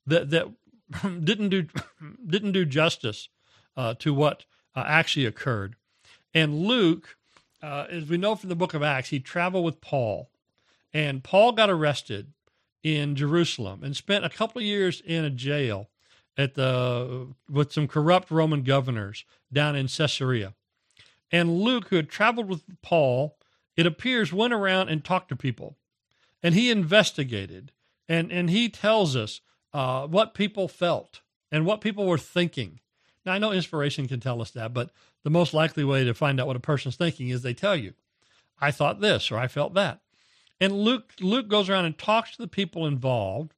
that 0.06 0.30
that 0.32 0.48
didn't 1.24 1.50
do 1.50 1.68
didn't 2.28 2.54
do 2.54 2.66
justice 2.66 3.30
uh, 3.78 3.94
to 4.00 4.14
what 4.14 4.46
uh, 4.76 4.84
actually 4.88 5.26
occurred. 5.26 5.76
And 6.34 6.66
Luke, 6.66 7.18
uh, 7.62 7.86
as 7.90 8.06
we 8.06 8.18
know 8.18 8.36
from 8.36 8.50
the 8.50 8.56
book 8.56 8.74
of 8.74 8.84
Acts, 8.84 9.10
he 9.10 9.20
traveled 9.20 9.66
with 9.66 9.82
Paul, 9.82 10.32
and 10.94 11.24
Paul 11.24 11.52
got 11.52 11.70
arrested 11.70 12.34
in 12.84 13.16
Jerusalem 13.16 13.84
and 13.84 13.96
spent 13.96 14.26
a 14.26 14.30
couple 14.30 14.60
of 14.60 14.66
years 14.66 15.02
in 15.02 15.24
a 15.24 15.30
jail 15.30 15.90
at 16.38 16.56
the 16.56 17.28
with 17.50 17.72
some 17.72 17.88
corrupt 17.88 18.32
Roman 18.32 18.64
governors 18.64 19.26
down 19.52 19.76
in 19.76 19.88
Caesarea. 19.88 20.54
And 21.32 21.62
Luke, 21.62 21.88
who 21.90 21.96
had 21.96 22.10
traveled 22.10 22.50
with 22.50 22.64
Paul, 22.82 23.38
it 23.76 23.86
appears 23.86 24.34
went 24.34 24.54
around 24.54 24.90
and 24.90 25.04
talked 25.04 25.30
to 25.30 25.36
people, 25.36 25.78
and 26.44 26.54
he 26.54 26.70
investigated, 26.70 27.72
and 28.08 28.32
and 28.32 28.50
he 28.50 28.70
tells 28.70 29.16
us 29.16 29.42
uh, 29.74 30.08
what 30.08 30.34
people 30.34 30.68
felt 30.68 31.22
and 31.52 31.66
what 31.66 31.82
people 31.82 32.06
were 32.06 32.18
thinking. 32.18 32.80
Now 33.26 33.34
I 33.34 33.38
know 33.38 33.52
inspiration 33.52 34.08
can 34.08 34.20
tell 34.20 34.42
us 34.42 34.52
that, 34.52 34.74
but 34.74 34.92
the 35.24 35.30
most 35.30 35.54
likely 35.54 35.84
way 35.84 36.04
to 36.04 36.14
find 36.14 36.40
out 36.40 36.48
what 36.48 36.56
a 36.56 36.62
person's 36.62 36.96
thinking 36.96 37.30
is 37.30 37.42
they 37.42 37.54
tell 37.54 37.76
you, 37.76 37.94
"I 38.60 38.72
thought 38.72 39.00
this" 39.00 39.32
or 39.32 39.38
"I 39.38 39.48
felt 39.48 39.74
that." 39.76 40.02
And 40.60 40.74
Luke 40.74 41.14
Luke 41.20 41.48
goes 41.48 41.70
around 41.70 41.86
and 41.86 41.98
talks 41.98 42.32
to 42.32 42.42
the 42.42 42.48
people 42.48 42.86
involved 42.86 43.54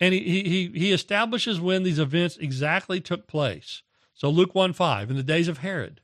and 0.00 0.14
he, 0.14 0.20
he, 0.20 0.70
he 0.74 0.92
establishes 0.92 1.60
when 1.60 1.82
these 1.82 1.98
events 1.98 2.36
exactly 2.36 3.00
took 3.00 3.26
place. 3.26 3.82
So 4.14 4.30
Luke 4.30 4.54
1 4.54 4.72
5, 4.72 5.10
in 5.10 5.16
the 5.16 5.22
days 5.22 5.48
of 5.48 5.58
Herod, 5.58 6.00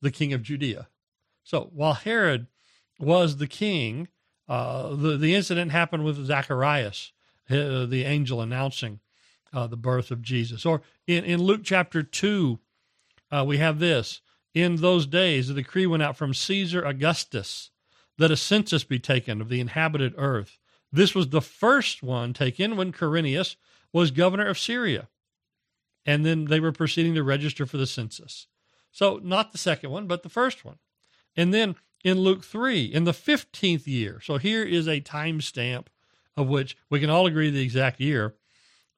the 0.00 0.10
king 0.10 0.32
of 0.32 0.42
Judea. 0.42 0.88
So 1.44 1.70
while 1.72 1.94
Herod 1.94 2.46
was 2.98 3.36
the 3.36 3.46
king, 3.46 4.08
uh, 4.48 4.94
the, 4.94 5.16
the 5.16 5.34
incident 5.34 5.70
happened 5.70 6.04
with 6.04 6.24
Zacharias, 6.24 7.12
uh, 7.50 7.86
the 7.86 8.04
angel 8.04 8.40
announcing 8.40 9.00
uh, 9.52 9.66
the 9.66 9.76
birth 9.76 10.10
of 10.10 10.22
Jesus. 10.22 10.64
Or 10.64 10.82
in, 11.06 11.24
in 11.24 11.42
Luke 11.42 11.62
chapter 11.64 12.02
2, 12.02 12.58
uh, 13.30 13.44
we 13.46 13.58
have 13.58 13.78
this. 13.78 14.20
In 14.54 14.76
those 14.76 15.06
days, 15.06 15.48
a 15.48 15.54
decree 15.54 15.86
went 15.86 16.02
out 16.02 16.16
from 16.16 16.34
Caesar 16.34 16.84
Augustus 16.84 17.70
that 18.18 18.30
a 18.30 18.36
census 18.36 18.84
be 18.84 18.98
taken 18.98 19.40
of 19.40 19.48
the 19.48 19.60
inhabited 19.60 20.14
earth. 20.16 20.58
This 20.92 21.14
was 21.14 21.30
the 21.30 21.40
first 21.40 22.02
one 22.02 22.32
taken 22.34 22.76
when 22.76 22.92
Quirinius 22.92 23.56
was 23.92 24.10
governor 24.10 24.46
of 24.46 24.58
Syria. 24.58 25.08
And 26.04 26.26
then 26.26 26.46
they 26.46 26.60
were 26.60 26.72
proceeding 26.72 27.14
to 27.14 27.22
register 27.22 27.64
for 27.64 27.76
the 27.76 27.86
census. 27.86 28.46
So, 28.90 29.20
not 29.22 29.52
the 29.52 29.58
second 29.58 29.90
one, 29.90 30.06
but 30.06 30.22
the 30.22 30.28
first 30.28 30.64
one. 30.64 30.78
And 31.36 31.54
then 31.54 31.76
in 32.04 32.20
Luke 32.20 32.44
3 32.44 32.84
in 32.84 33.04
the 33.04 33.12
15th 33.12 33.86
year. 33.86 34.20
So 34.22 34.36
here 34.36 34.62
is 34.62 34.88
a 34.88 35.00
timestamp 35.00 35.86
of 36.36 36.48
which 36.48 36.76
we 36.90 37.00
can 37.00 37.10
all 37.10 37.26
agree 37.26 37.50
the 37.50 37.62
exact 37.62 38.00
year. 38.00 38.34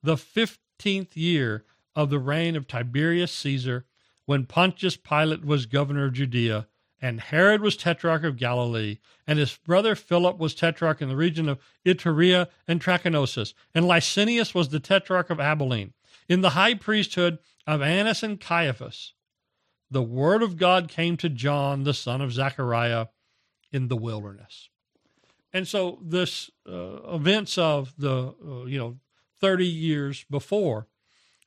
The 0.03 0.16
15th 0.16 1.11
year 1.14 1.64
of 1.95 2.11
the 2.11 2.18
reign 2.18 2.57
of 2.57 2.66
Tiberius 2.66 3.32
Caesar, 3.32 3.84
when 4.26 4.47
Pontius 4.47 4.97
Pilate 4.97 5.45
was 5.45 5.66
governor 5.66 6.07
of 6.07 6.14
Judea, 6.14 6.66
and 7.01 7.20
Herod 7.20 7.61
was 7.61 7.76
tetrarch 7.76 8.24
of 8.24 8.36
Galilee, 8.36 8.99
and 9.26 9.38
his 9.38 9.57
brother 9.57 9.95
Philip 9.95 10.38
was 10.38 10.55
tetrarch 10.55 11.03
in 11.03 11.09
the 11.09 11.16
region 11.16 11.49
of 11.49 11.61
Iturea 11.84 12.49
and 12.66 12.80
Trachonitis, 12.80 13.55
and 13.74 13.84
Lysanias 13.84 14.55
was 14.55 14.68
the 14.68 14.80
tetrarch 14.80 15.30
of 15.30 15.40
Abilene, 15.40 15.92
in 16.28 16.40
the 16.40 16.51
high 16.51 16.74
priesthood 16.74 17.38
of 17.66 17.82
Annas 17.82 18.22
and 18.22 18.40
Caiaphas. 18.40 19.12
The 19.90 20.03
word 20.03 20.42
of 20.42 20.57
God 20.57 20.88
came 20.88 21.16
to 21.18 21.28
John, 21.28 21.84
the 21.84 21.95
son 21.95 22.20
of 22.20 22.32
Zechariah, 22.32 23.07
in 23.70 23.88
the 23.88 23.97
wilderness. 23.97 24.70
And 25.53 25.68
so, 25.68 25.99
this 26.03 26.51
uh, 26.68 27.14
events 27.14 27.59
of 27.59 27.95
the 27.97 28.34
uh, 28.45 28.64
you 28.64 28.78
know 28.78 28.99
thirty 29.40 29.66
years 29.66 30.24
before 30.30 30.88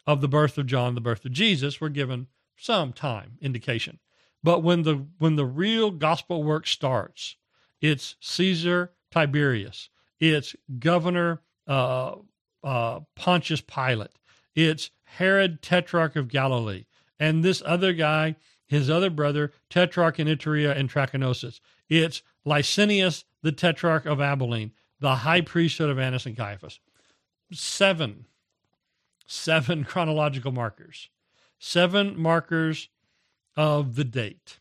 of 0.06 0.22
the 0.22 0.28
birth 0.30 0.58
of 0.58 0.66
John, 0.66 0.96
the 0.96 1.02
birth 1.02 1.26
of 1.26 1.32
Jesus, 1.32 1.82
were 1.82 1.90
given 1.90 2.28
some 2.56 2.94
time 2.94 3.38
indication. 3.42 4.00
But 4.44 4.64
when 4.64 4.84
the 4.84 5.06
when 5.18 5.36
the 5.36 5.46
real 5.46 5.92
gospel 5.92 6.44
work 6.44 6.68
starts, 6.68 7.36
it's 7.82 8.16
Caesar 8.20 8.94
Tiberius, 9.12 9.90
it's 10.20 10.56
Governor 10.80 11.42
uh, 11.68 12.16
uh, 12.64 13.02
Pontius 13.16 13.62
Pilate, 13.62 14.18
it's 14.56 14.92
Herod 15.04 15.62
Tetrarch 15.62 16.16
of 16.16 16.28
Galilee, 16.28 16.86
and 17.20 17.44
this 17.44 17.62
other 17.66 17.94
guy, 17.94 18.36
his 18.68 18.90
other 18.90 19.10
brother, 19.10 19.52
Tetrarch 19.70 20.20
in 20.20 20.28
Iturea 20.28 20.76
and 20.78 20.90
Trachonitis. 20.90 21.60
It's 21.90 22.22
Lysanias, 22.46 23.24
the 23.42 23.52
Tetrarch 23.52 24.06
of 24.06 24.20
Abilene, 24.20 24.74
the 25.00 25.16
high 25.16 25.42
priesthood 25.42 25.90
of 25.90 26.00
Annas 26.00 26.26
and 26.26 26.36
Caiaphas. 26.36 26.80
Seven, 27.52 28.26
seven 29.26 29.84
chronological 29.86 30.52
markers, 30.52 31.10
seven 31.60 32.20
markers 32.20 32.90
of 33.58 33.96
the 33.96 34.06
date. 34.06 34.60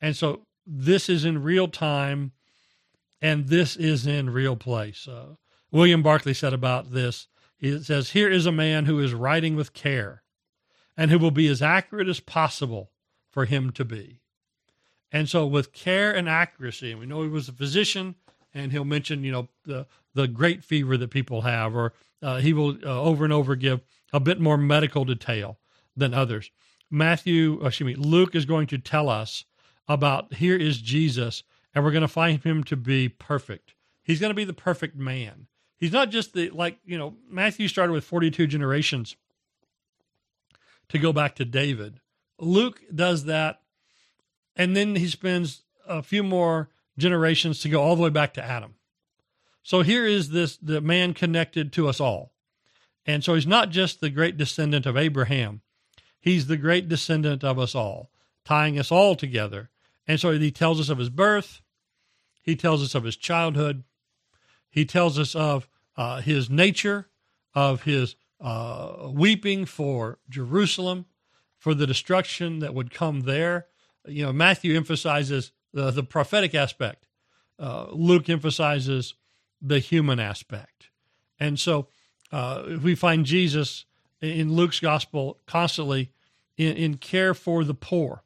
And 0.00 0.16
so 0.16 0.46
this 0.66 1.08
is 1.08 1.24
in 1.24 1.42
real 1.42 1.68
time 1.68 2.32
and 3.20 3.48
this 3.48 3.76
is 3.76 4.06
in 4.06 4.30
real 4.30 4.56
place. 4.56 5.06
Uh, 5.06 5.34
William 5.70 6.02
Barclay 6.02 6.32
said 6.32 6.54
about 6.54 6.92
this, 6.92 7.26
he 7.58 7.82
says, 7.82 8.10
Here 8.10 8.30
is 8.30 8.46
a 8.46 8.52
man 8.52 8.86
who 8.86 8.98
is 8.98 9.12
writing 9.12 9.56
with 9.56 9.74
care 9.74 10.22
and 10.96 11.10
who 11.10 11.18
will 11.18 11.30
be 11.30 11.48
as 11.48 11.60
accurate 11.60 12.08
as 12.08 12.20
possible 12.20 12.92
for 13.30 13.44
him 13.44 13.70
to 13.72 13.84
be. 13.84 14.20
And 15.12 15.28
so, 15.28 15.46
with 15.46 15.72
care 15.72 16.12
and 16.14 16.28
accuracy, 16.28 16.92
and 16.92 17.00
we 17.00 17.06
know 17.06 17.22
he 17.22 17.28
was 17.28 17.48
a 17.48 17.52
physician, 17.52 18.14
and 18.54 18.70
he'll 18.70 18.84
mention, 18.84 19.24
you 19.24 19.32
know, 19.32 19.48
the 19.64 19.86
the 20.14 20.28
great 20.28 20.64
fever 20.64 20.96
that 20.96 21.10
people 21.10 21.42
have, 21.42 21.74
or 21.74 21.92
uh, 22.22 22.38
he 22.38 22.52
will 22.52 22.76
uh, 22.84 23.02
over 23.02 23.24
and 23.24 23.32
over 23.32 23.56
give 23.56 23.80
a 24.12 24.20
bit 24.20 24.40
more 24.40 24.56
medical 24.56 25.04
detail 25.04 25.58
than 25.96 26.14
others. 26.14 26.50
Matthew, 26.90 27.60
uh, 27.62 27.68
excuse 27.68 27.86
me, 27.86 27.94
Luke 27.94 28.34
is 28.34 28.44
going 28.44 28.66
to 28.68 28.78
tell 28.78 29.08
us 29.08 29.44
about 29.88 30.34
here 30.34 30.56
is 30.56 30.80
Jesus, 30.80 31.42
and 31.74 31.84
we're 31.84 31.92
going 31.92 32.02
to 32.02 32.08
find 32.08 32.42
him 32.42 32.64
to 32.64 32.76
be 32.76 33.08
perfect. 33.08 33.74
He's 34.02 34.20
going 34.20 34.30
to 34.30 34.34
be 34.34 34.44
the 34.44 34.52
perfect 34.52 34.96
man. 34.96 35.46
He's 35.76 35.92
not 35.92 36.10
just 36.10 36.34
the, 36.34 36.50
like, 36.50 36.78
you 36.84 36.98
know, 36.98 37.14
Matthew 37.28 37.68
started 37.68 37.92
with 37.92 38.04
42 38.04 38.46
generations 38.46 39.16
to 40.88 40.98
go 40.98 41.12
back 41.12 41.36
to 41.36 41.44
David. 41.44 42.00
Luke 42.38 42.82
does 42.94 43.24
that, 43.24 43.60
and 44.56 44.76
then 44.76 44.96
he 44.96 45.08
spends 45.08 45.62
a 45.86 46.02
few 46.02 46.22
more 46.22 46.68
generations 46.98 47.60
to 47.60 47.68
go 47.68 47.82
all 47.82 47.96
the 47.96 48.02
way 48.02 48.10
back 48.10 48.34
to 48.34 48.44
Adam. 48.44 48.74
So 49.62 49.82
here 49.82 50.06
is 50.06 50.30
this 50.30 50.56
the 50.56 50.80
man 50.80 51.14
connected 51.14 51.72
to 51.74 51.88
us 51.88 52.00
all. 52.00 52.32
And 53.06 53.24
so 53.24 53.34
he's 53.34 53.46
not 53.46 53.70
just 53.70 54.00
the 54.00 54.10
great 54.10 54.36
descendant 54.36 54.86
of 54.86 54.96
Abraham, 54.96 55.62
He's 56.20 56.46
the 56.46 56.56
great 56.56 56.88
descendant 56.88 57.42
of 57.42 57.58
us 57.58 57.74
all, 57.74 58.10
tying 58.44 58.78
us 58.78 58.92
all 58.92 59.16
together. 59.16 59.70
And 60.06 60.20
so 60.20 60.32
he 60.32 60.50
tells 60.50 60.78
us 60.78 60.88
of 60.88 60.98
his 60.98 61.08
birth, 61.08 61.60
he 62.42 62.56
tells 62.56 62.82
us 62.82 62.94
of 62.94 63.04
his 63.04 63.16
childhood, 63.16 63.84
he 64.68 64.84
tells 64.84 65.18
us 65.18 65.34
of 65.34 65.68
uh, 65.96 66.20
his 66.20 66.48
nature, 66.48 67.08
of 67.54 67.82
his 67.82 68.16
uh, 68.40 69.08
weeping 69.10 69.64
for 69.64 70.18
Jerusalem, 70.28 71.06
for 71.58 71.74
the 71.74 71.86
destruction 71.86 72.60
that 72.60 72.74
would 72.74 72.92
come 72.92 73.22
there. 73.22 73.66
You 74.06 74.24
know, 74.24 74.32
Matthew 74.32 74.76
emphasizes 74.76 75.52
the, 75.72 75.90
the 75.90 76.02
prophetic 76.02 76.54
aspect, 76.54 77.06
uh, 77.58 77.86
Luke 77.90 78.28
emphasizes 78.28 79.14
the 79.60 79.78
human 79.78 80.18
aspect. 80.18 80.88
And 81.38 81.58
so 81.58 81.88
uh, 82.32 82.78
we 82.82 82.94
find 82.94 83.26
Jesus 83.26 83.84
in 84.20 84.52
Luke's 84.52 84.80
gospel 84.80 85.38
constantly 85.46 86.10
in, 86.56 86.76
in 86.76 86.96
care 86.96 87.34
for 87.34 87.64
the 87.64 87.74
poor, 87.74 88.22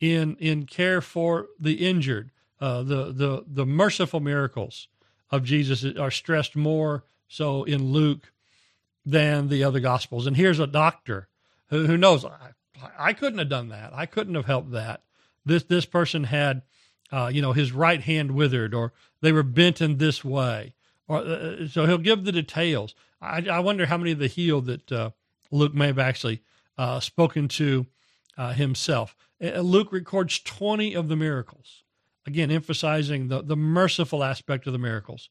in 0.00 0.36
in 0.36 0.66
care 0.66 1.00
for 1.00 1.46
the 1.58 1.86
injured. 1.86 2.30
Uh, 2.60 2.82
the 2.82 3.12
the 3.12 3.44
the 3.46 3.66
merciful 3.66 4.20
miracles 4.20 4.88
of 5.30 5.44
Jesus 5.44 5.84
are 5.98 6.10
stressed 6.10 6.56
more 6.56 7.04
so 7.28 7.64
in 7.64 7.92
Luke 7.92 8.32
than 9.04 9.48
the 9.48 9.62
other 9.62 9.80
gospels. 9.80 10.26
And 10.26 10.36
here's 10.36 10.58
a 10.58 10.66
doctor 10.66 11.28
who, 11.68 11.86
who 11.86 11.96
knows 11.96 12.24
I, 12.24 12.52
I 12.98 13.12
couldn't 13.12 13.38
have 13.38 13.48
done 13.48 13.68
that. 13.68 13.92
I 13.94 14.06
couldn't 14.06 14.34
have 14.34 14.46
helped 14.46 14.72
that. 14.72 15.02
This 15.44 15.64
this 15.64 15.86
person 15.86 16.24
had, 16.24 16.62
uh, 17.12 17.30
you 17.32 17.40
know, 17.40 17.52
his 17.52 17.72
right 17.72 18.00
hand 18.00 18.32
withered, 18.32 18.74
or 18.74 18.92
they 19.20 19.32
were 19.32 19.44
bent 19.44 19.80
in 19.80 19.98
this 19.98 20.24
way, 20.24 20.74
or 21.06 21.18
uh, 21.18 21.68
so 21.68 21.86
he'll 21.86 21.98
give 21.98 22.24
the 22.24 22.32
details. 22.32 22.94
I, 23.20 23.46
I 23.50 23.58
wonder 23.60 23.86
how 23.86 23.96
many 23.96 24.12
of 24.12 24.18
the 24.18 24.26
healed 24.26 24.66
that 24.66 24.92
uh, 24.92 25.10
Luke 25.50 25.74
may 25.74 25.86
have 25.86 25.98
actually 25.98 26.42
uh, 26.78 27.00
spoken 27.00 27.48
to 27.48 27.86
uh, 28.36 28.52
himself. 28.52 29.16
Uh, 29.42 29.60
Luke 29.60 29.92
records 29.92 30.38
20 30.40 30.94
of 30.94 31.08
the 31.08 31.16
miracles, 31.16 31.84
again, 32.26 32.50
emphasizing 32.50 33.28
the, 33.28 33.42
the 33.42 33.56
merciful 33.56 34.22
aspect 34.22 34.66
of 34.66 34.72
the 34.72 34.78
miracles 34.78 35.30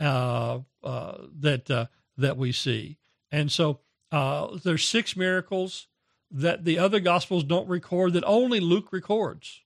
uh, 0.00 0.60
uh, 0.82 1.18
that, 1.40 1.88
that 2.16 2.36
we 2.36 2.52
see. 2.52 2.98
And 3.32 3.50
so 3.50 3.80
there's 4.10 4.86
six 4.86 5.16
miracles 5.16 5.88
that 6.30 6.64
the 6.64 6.78
other 6.78 7.00
gospels 7.00 7.44
don't 7.44 7.68
record 7.68 8.12
that 8.12 8.24
only 8.24 8.60
Luke 8.60 8.92
records. 8.92 9.60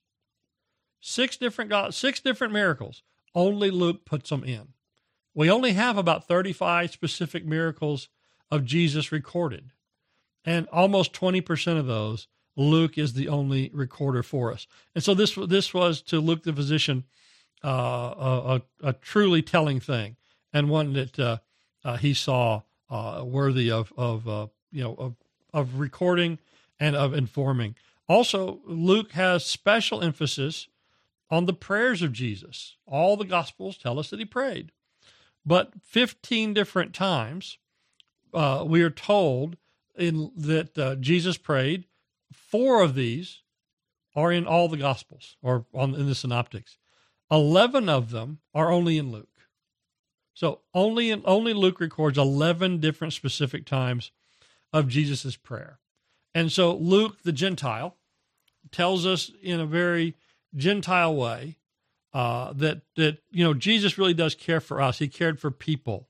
Six 1.01 1.37
different 1.37 1.93
six 1.93 2.19
different 2.19 2.51
miracles. 2.51 3.03
Only 3.33 3.71
Luke 3.71 4.05
puts 4.05 4.29
them 4.29 4.43
in. 4.43 4.73
We 5.39 5.49
only 5.49 5.71
have 5.71 5.97
about 5.97 6.27
35 6.27 6.91
specific 6.91 7.45
miracles 7.45 8.09
of 8.51 8.65
Jesus 8.65 9.09
recorded. 9.09 9.71
And 10.43 10.67
almost 10.67 11.13
20% 11.13 11.79
of 11.79 11.87
those, 11.87 12.27
Luke 12.57 12.97
is 12.97 13.13
the 13.13 13.29
only 13.29 13.71
recorder 13.73 14.21
for 14.21 14.51
us. 14.51 14.67
And 14.93 15.01
so 15.01 15.13
this, 15.13 15.35
this 15.47 15.73
was 15.73 16.01
to 16.01 16.19
Luke 16.19 16.43
the 16.43 16.51
physician 16.51 17.05
uh, 17.63 17.69
a, 17.69 18.61
a, 18.83 18.91
truly 18.91 19.41
telling 19.41 19.79
thing 19.79 20.17
and 20.51 20.69
one 20.69 20.91
that 20.91 21.17
uh, 21.17 21.37
uh, 21.85 21.95
he 21.95 22.13
saw 22.13 22.63
uh, 22.89 23.23
worthy 23.25 23.71
of, 23.71 23.93
of 23.95 24.27
uh, 24.27 24.47
you 24.73 24.83
know, 24.83 24.95
of, 24.95 25.15
of 25.53 25.79
recording 25.79 26.37
and 26.81 26.97
of 26.97 27.13
informing. 27.13 27.75
Also, 28.09 28.59
Luke 28.65 29.13
has 29.13 29.45
special 29.45 30.01
emphasis 30.01 30.67
on 31.31 31.45
the 31.45 31.53
prayers 31.53 32.01
of 32.01 32.11
Jesus. 32.11 32.75
All 32.85 33.15
the 33.15 33.23
Gospels 33.23 33.77
tell 33.77 33.99
us 33.99 34.09
that 34.09 34.19
he 34.19 34.25
prayed. 34.25 34.73
But 35.45 35.73
15 35.83 36.53
different 36.53 36.93
times, 36.93 37.57
uh, 38.33 38.63
we 38.67 38.81
are 38.81 38.89
told 38.89 39.57
in 39.95 40.31
that 40.35 40.77
uh, 40.77 40.95
Jesus 40.95 41.37
prayed. 41.37 41.85
Four 42.31 42.81
of 42.81 42.95
these 42.95 43.41
are 44.15 44.31
in 44.31 44.45
all 44.45 44.67
the 44.67 44.77
Gospels 44.77 45.37
or 45.41 45.65
on 45.73 45.95
in 45.95 46.07
the 46.07 46.15
Synoptics. 46.15 46.77
Eleven 47.31 47.89
of 47.89 48.09
them 48.11 48.39
are 48.53 48.71
only 48.71 48.97
in 48.97 49.11
Luke. 49.11 49.27
So 50.33 50.61
only 50.73 51.11
in, 51.11 51.21
only 51.25 51.53
Luke 51.53 51.79
records 51.79 52.17
eleven 52.17 52.79
different 52.79 53.13
specific 53.13 53.65
times 53.65 54.11
of 54.71 54.87
Jesus' 54.87 55.35
prayer, 55.35 55.79
and 56.33 56.51
so 56.51 56.75
Luke 56.75 57.23
the 57.23 57.31
Gentile 57.31 57.97
tells 58.71 59.05
us 59.05 59.31
in 59.41 59.59
a 59.59 59.65
very 59.65 60.15
Gentile 60.55 61.15
way 61.15 61.57
uh, 62.13 62.53
that 62.53 62.81
that 62.95 63.19
you 63.31 63.43
know 63.43 63.53
Jesus 63.53 63.97
really 63.97 64.13
does 64.13 64.35
care 64.35 64.59
for 64.59 64.81
us. 64.81 64.99
He 64.99 65.07
cared 65.07 65.39
for 65.39 65.51
people 65.51 66.09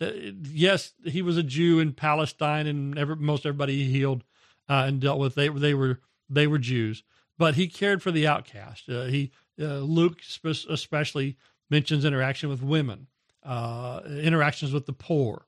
uh, 0.00 0.10
yes, 0.52 0.92
he 1.04 1.22
was 1.22 1.36
a 1.36 1.42
Jew 1.42 1.78
in 1.78 1.92
Palestine, 1.92 2.66
and 2.66 2.98
every, 2.98 3.16
most 3.16 3.46
everybody 3.46 3.84
he 3.84 3.90
healed 3.90 4.24
uh, 4.68 4.84
and 4.86 5.00
dealt 5.00 5.18
with 5.18 5.34
they 5.34 5.48
they 5.48 5.74
were 5.74 6.00
they 6.28 6.46
were 6.46 6.58
Jews, 6.58 7.02
but 7.38 7.54
he 7.54 7.66
cared 7.66 8.02
for 8.02 8.10
the 8.10 8.26
outcast. 8.26 8.88
Uh, 8.88 9.04
he 9.04 9.32
uh, 9.60 9.78
Luke 9.78 10.20
especially 10.44 11.36
mentions 11.70 12.04
interaction 12.04 12.50
with 12.50 12.62
women, 12.62 13.06
uh, 13.42 14.00
interactions 14.06 14.72
with 14.72 14.84
the 14.86 14.92
poor, 14.92 15.46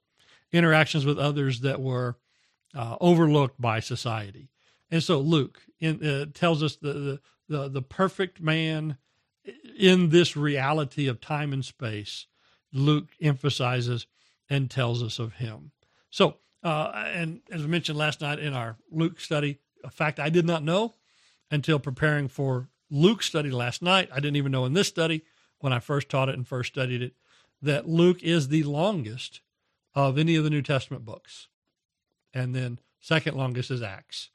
interactions 0.50 1.04
with 1.04 1.18
others 1.18 1.60
that 1.60 1.80
were 1.80 2.16
overlooked 2.74 3.60
by 3.60 3.80
society, 3.80 4.48
and 4.90 5.02
so 5.02 5.20
Luke 5.20 5.60
in, 5.78 6.30
tells 6.32 6.62
us 6.62 6.76
the, 6.76 6.92
the 6.92 7.20
the 7.48 7.68
the 7.68 7.82
perfect 7.82 8.40
man 8.40 8.96
in 9.78 10.10
this 10.10 10.36
reality 10.36 11.08
of 11.08 11.20
time 11.20 11.52
and 11.52 11.64
space, 11.64 12.26
Luke 12.72 13.08
emphasizes 13.20 14.06
and 14.50 14.70
tells 14.70 15.02
us 15.02 15.18
of 15.18 15.34
him. 15.34 15.72
So, 16.10 16.36
uh, 16.62 16.92
and 16.94 17.40
as 17.50 17.62
we 17.62 17.68
mentioned 17.68 17.98
last 17.98 18.20
night 18.20 18.38
in 18.38 18.54
our 18.54 18.76
Luke 18.90 19.20
study, 19.20 19.58
a 19.84 19.90
fact 19.90 20.18
I 20.18 20.28
did 20.30 20.46
not 20.46 20.64
know 20.64 20.94
until 21.50 21.78
preparing 21.78 22.28
for 22.28 22.68
Luke 22.90 23.22
study 23.22 23.50
last 23.50 23.82
night. 23.82 24.08
I 24.12 24.16
didn't 24.16 24.36
even 24.36 24.52
know 24.52 24.64
in 24.64 24.72
this 24.72 24.88
study 24.88 25.22
when 25.60 25.72
I 25.72 25.78
first 25.78 26.08
taught 26.08 26.28
it 26.28 26.34
and 26.34 26.46
first 26.46 26.72
studied 26.72 27.02
it 27.02 27.14
that 27.62 27.88
Luke 27.88 28.22
is 28.22 28.48
the 28.48 28.62
longest 28.62 29.40
of 29.94 30.18
any 30.18 30.36
of 30.36 30.44
the 30.44 30.50
New 30.50 30.62
Testament 30.62 31.04
books. 31.04 31.48
And 32.32 32.54
then 32.54 32.78
second 33.00 33.36
longest 33.36 33.70
is 33.70 33.82
Acts. 33.82 34.30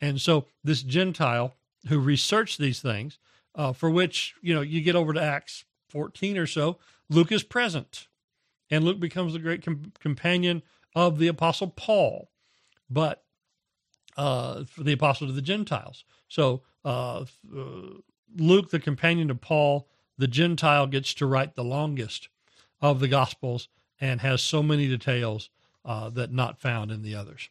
And 0.00 0.20
so 0.20 0.46
this 0.62 0.82
Gentile 0.82 1.54
who 1.88 1.98
researched 1.98 2.58
these 2.58 2.80
things, 2.80 3.18
uh, 3.56 3.72
for 3.72 3.90
which, 3.90 4.34
you 4.42 4.54
know, 4.54 4.60
you 4.60 4.82
get 4.82 4.94
over 4.94 5.12
to 5.12 5.22
Acts 5.22 5.64
14 5.88 6.38
or 6.38 6.46
so, 6.46 6.78
Luke 7.08 7.32
is 7.32 7.42
present. 7.42 8.06
And 8.70 8.84
Luke 8.84 9.00
becomes 9.00 9.32
the 9.32 9.38
great 9.38 9.64
com- 9.64 9.92
companion 9.98 10.62
of 10.94 11.18
the 11.18 11.28
Apostle 11.28 11.68
Paul, 11.68 12.30
but 12.90 13.24
uh, 14.16 14.64
for 14.64 14.82
the 14.82 14.92
Apostle 14.92 15.26
to 15.26 15.32
the 15.32 15.42
Gentiles. 15.42 16.04
So 16.28 16.62
uh, 16.84 17.24
uh, 17.56 18.00
Luke, 18.36 18.70
the 18.70 18.80
companion 18.80 19.30
of 19.30 19.40
Paul, 19.40 19.88
the 20.18 20.28
Gentile, 20.28 20.86
gets 20.86 21.14
to 21.14 21.26
write 21.26 21.54
the 21.54 21.64
longest 21.64 22.28
of 22.80 23.00
the 23.00 23.08
Gospels 23.08 23.68
and 24.00 24.20
has 24.20 24.42
so 24.42 24.62
many 24.62 24.88
details 24.88 25.50
uh, 25.84 26.10
that 26.10 26.32
not 26.32 26.60
found 26.60 26.90
in 26.90 27.02
the 27.02 27.14
others. 27.14 27.48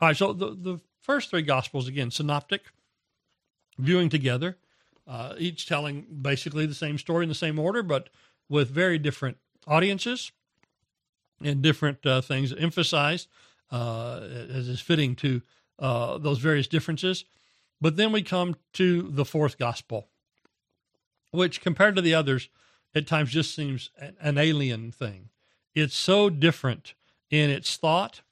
All 0.00 0.08
right, 0.08 0.16
so 0.16 0.32
the, 0.32 0.50
the 0.50 0.80
first 1.00 1.30
three 1.30 1.42
Gospels, 1.42 1.86
again, 1.86 2.10
synoptic, 2.10 2.64
viewing 3.78 4.08
together, 4.08 4.58
uh, 5.06 5.34
each 5.38 5.66
telling 5.66 6.06
basically 6.22 6.66
the 6.66 6.74
same 6.74 6.98
story 6.98 7.24
in 7.24 7.28
the 7.28 7.34
same 7.34 7.58
order, 7.58 7.82
but 7.82 8.08
with 8.48 8.70
very 8.70 8.98
different 8.98 9.36
audiences 9.66 10.32
and 11.42 11.62
different 11.62 12.04
uh, 12.06 12.20
things 12.20 12.52
emphasized 12.52 13.28
uh, 13.70 14.20
as 14.22 14.68
is 14.68 14.80
fitting 14.80 15.16
to 15.16 15.42
uh, 15.78 16.18
those 16.18 16.38
various 16.38 16.68
differences. 16.68 17.24
But 17.80 17.96
then 17.96 18.12
we 18.12 18.22
come 18.22 18.56
to 18.74 19.02
the 19.02 19.24
fourth 19.24 19.58
gospel, 19.58 20.08
which 21.32 21.60
compared 21.60 21.96
to 21.96 22.02
the 22.02 22.14
others, 22.14 22.48
at 22.94 23.06
times 23.06 23.30
just 23.30 23.54
seems 23.54 23.90
an 24.20 24.38
alien 24.38 24.92
thing. 24.92 25.30
It's 25.74 25.96
so 25.96 26.30
different 26.30 26.94
in 27.30 27.50
its 27.50 27.76
thought. 27.76 28.22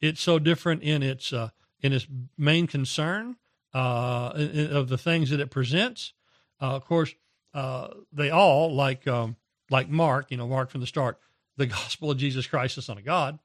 It's 0.00 0.20
so 0.20 0.38
different 0.38 0.82
in 0.82 1.02
its 1.02 1.32
uh, 1.32 1.50
in 1.80 1.94
its 1.94 2.06
main 2.36 2.66
concern 2.66 3.36
uh, 3.72 4.32
of 4.34 4.88
the 4.88 4.98
things 4.98 5.30
that 5.30 5.40
it 5.40 5.50
presents. 5.50 6.12
Uh, 6.60 6.76
of 6.76 6.84
course, 6.84 7.14
uh, 7.54 7.88
they 8.12 8.30
all 8.30 8.74
like 8.74 9.06
um, 9.08 9.36
like 9.70 9.88
Mark, 9.88 10.30
you 10.30 10.36
know, 10.36 10.46
Mark 10.46 10.70
from 10.70 10.80
the 10.80 10.86
start, 10.86 11.18
the 11.56 11.66
gospel 11.78 12.10
of 12.10 12.18
Jesus 12.18 12.46
Christ, 12.46 12.76
the 12.76 12.82
Son 12.82 12.98
of 12.98 13.04
God, 13.04 13.38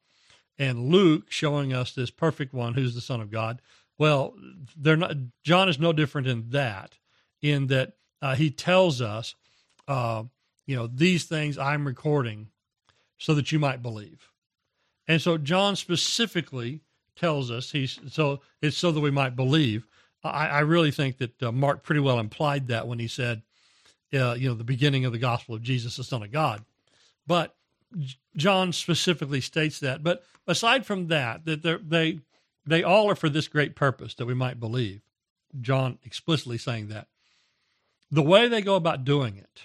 and 0.58 0.90
Luke 0.90 1.26
showing 1.30 1.74
us 1.74 1.94
this 1.94 2.12
perfect 2.12 2.54
one 2.54 2.74
who's 2.74 2.96
the 2.96 3.02
Son 3.02 3.22
of 3.22 3.32
God. 3.32 3.62
Well, 3.98 4.36
they're 4.76 4.98
not. 4.98 5.16
John 5.44 5.70
is 5.70 5.80
no 5.80 5.94
different 5.94 6.28
in 6.28 6.50
that, 6.50 6.98
in 7.42 7.68
that 7.68 7.94
uh, 8.22 8.36
he 8.36 8.52
tells 8.52 9.02
us, 9.02 9.36
uh, 9.88 10.24
you 10.66 10.76
know, 10.76 10.88
these 10.88 11.26
things 11.26 11.58
I'm 11.58 11.88
recording 11.88 12.50
so 13.18 13.34
that 13.36 13.52
you 13.52 13.60
might 13.60 13.82
believe. 13.82 14.30
And 15.08 15.22
so 15.22 15.38
John 15.38 15.76
specifically 15.76 16.82
tells 17.16 17.52
us 17.52 17.72
he's 17.72 18.00
so 18.10 18.42
it's 18.62 18.78
so 18.78 18.92
that 18.92 19.00
we 19.00 19.12
might 19.12 19.36
believe. 19.36 19.88
I, 20.30 20.48
I 20.48 20.60
really 20.60 20.92
think 20.92 21.18
that 21.18 21.44
uh, 21.44 21.52
Mark 21.52 21.84
pretty 21.84 22.02
well 22.02 22.20
implied 22.20 22.68
that 22.68 22.88
when 22.88 23.00
he 23.00 23.08
said, 23.08 23.42
uh, 24.14 24.34
you 24.34 24.48
know, 24.48 24.56
the 24.56 24.64
beginning 24.64 25.06
of 25.06 25.12
the 25.12 25.18
gospel 25.20 25.56
of 25.56 25.62
Jesus, 25.62 25.98
the 25.98 26.04
Son 26.04 26.24
of 26.24 26.32
God. 26.32 26.64
But 27.28 27.56
John 28.36 28.74
specifically 28.74 29.42
states 29.42 29.80
that. 29.80 30.04
But 30.04 30.24
aside 30.48 30.86
from 30.86 31.08
that, 31.08 31.46
that 31.46 31.64
they 31.90 32.20
they 32.66 32.84
all 32.84 33.10
are 33.10 33.16
for 33.16 33.30
this 33.30 33.48
great 33.48 33.76
purpose 33.76 34.16
that 34.16 34.26
we 34.26 34.34
might 34.34 34.60
believe. 34.60 35.02
John 35.62 36.00
explicitly 36.04 36.58
saying 36.58 36.88
that. 36.90 37.08
The 38.12 38.24
way 38.24 38.48
they 38.48 38.62
go 38.62 38.76
about 38.76 39.06
doing 39.06 39.38
it 39.38 39.64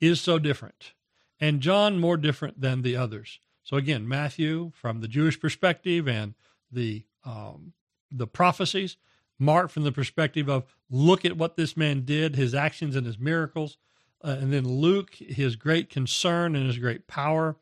is 0.00 0.20
so 0.20 0.38
different, 0.38 0.92
and 1.40 1.60
John 1.60 1.98
more 1.98 2.16
different 2.16 2.60
than 2.60 2.82
the 2.82 2.96
others. 2.96 3.38
So 3.62 3.76
again, 3.76 4.08
Matthew 4.08 4.72
from 4.74 5.00
the 5.00 5.08
Jewish 5.08 5.38
perspective 5.38 6.08
and 6.08 6.34
the 6.72 7.04
um, 7.24 7.72
the 8.10 8.26
prophecies, 8.26 8.96
Mark 9.40 9.70
from 9.70 9.84
the 9.84 9.92
perspective 9.92 10.48
of 10.48 10.64
look 10.90 11.24
at 11.24 11.36
what 11.36 11.56
this 11.56 11.76
man 11.76 12.04
did, 12.04 12.36
his 12.36 12.54
actions 12.54 12.94
and 12.94 13.06
his 13.06 13.18
miracles, 13.18 13.78
uh, 14.22 14.36
and 14.38 14.52
then 14.52 14.68
Luke, 14.68 15.14
his 15.14 15.56
great 15.56 15.88
concern 15.88 16.54
and 16.54 16.66
his 16.66 16.78
great 16.78 17.06
power 17.06 17.56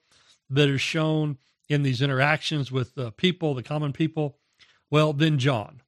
that 0.51 0.69
is 0.69 0.81
shown 0.81 1.39
in 1.69 1.83
these 1.83 2.03
interactions 2.03 2.73
with 2.73 2.95
the 2.95 3.13
people, 3.13 3.55
the 3.55 3.63
common 3.63 3.93
people. 3.93 4.39
Well, 4.91 5.13
then 5.13 5.39
John. 5.39 5.83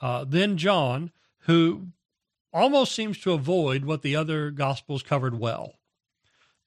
Uh, 0.00 0.24
then 0.28 0.56
John, 0.56 1.10
who 1.40 1.88
almost 2.52 2.92
seems 2.92 3.18
to 3.20 3.32
avoid 3.32 3.84
what 3.84 4.02
the 4.02 4.16
other 4.16 4.50
gospels 4.50 5.02
covered 5.02 5.38
well. 5.38 5.74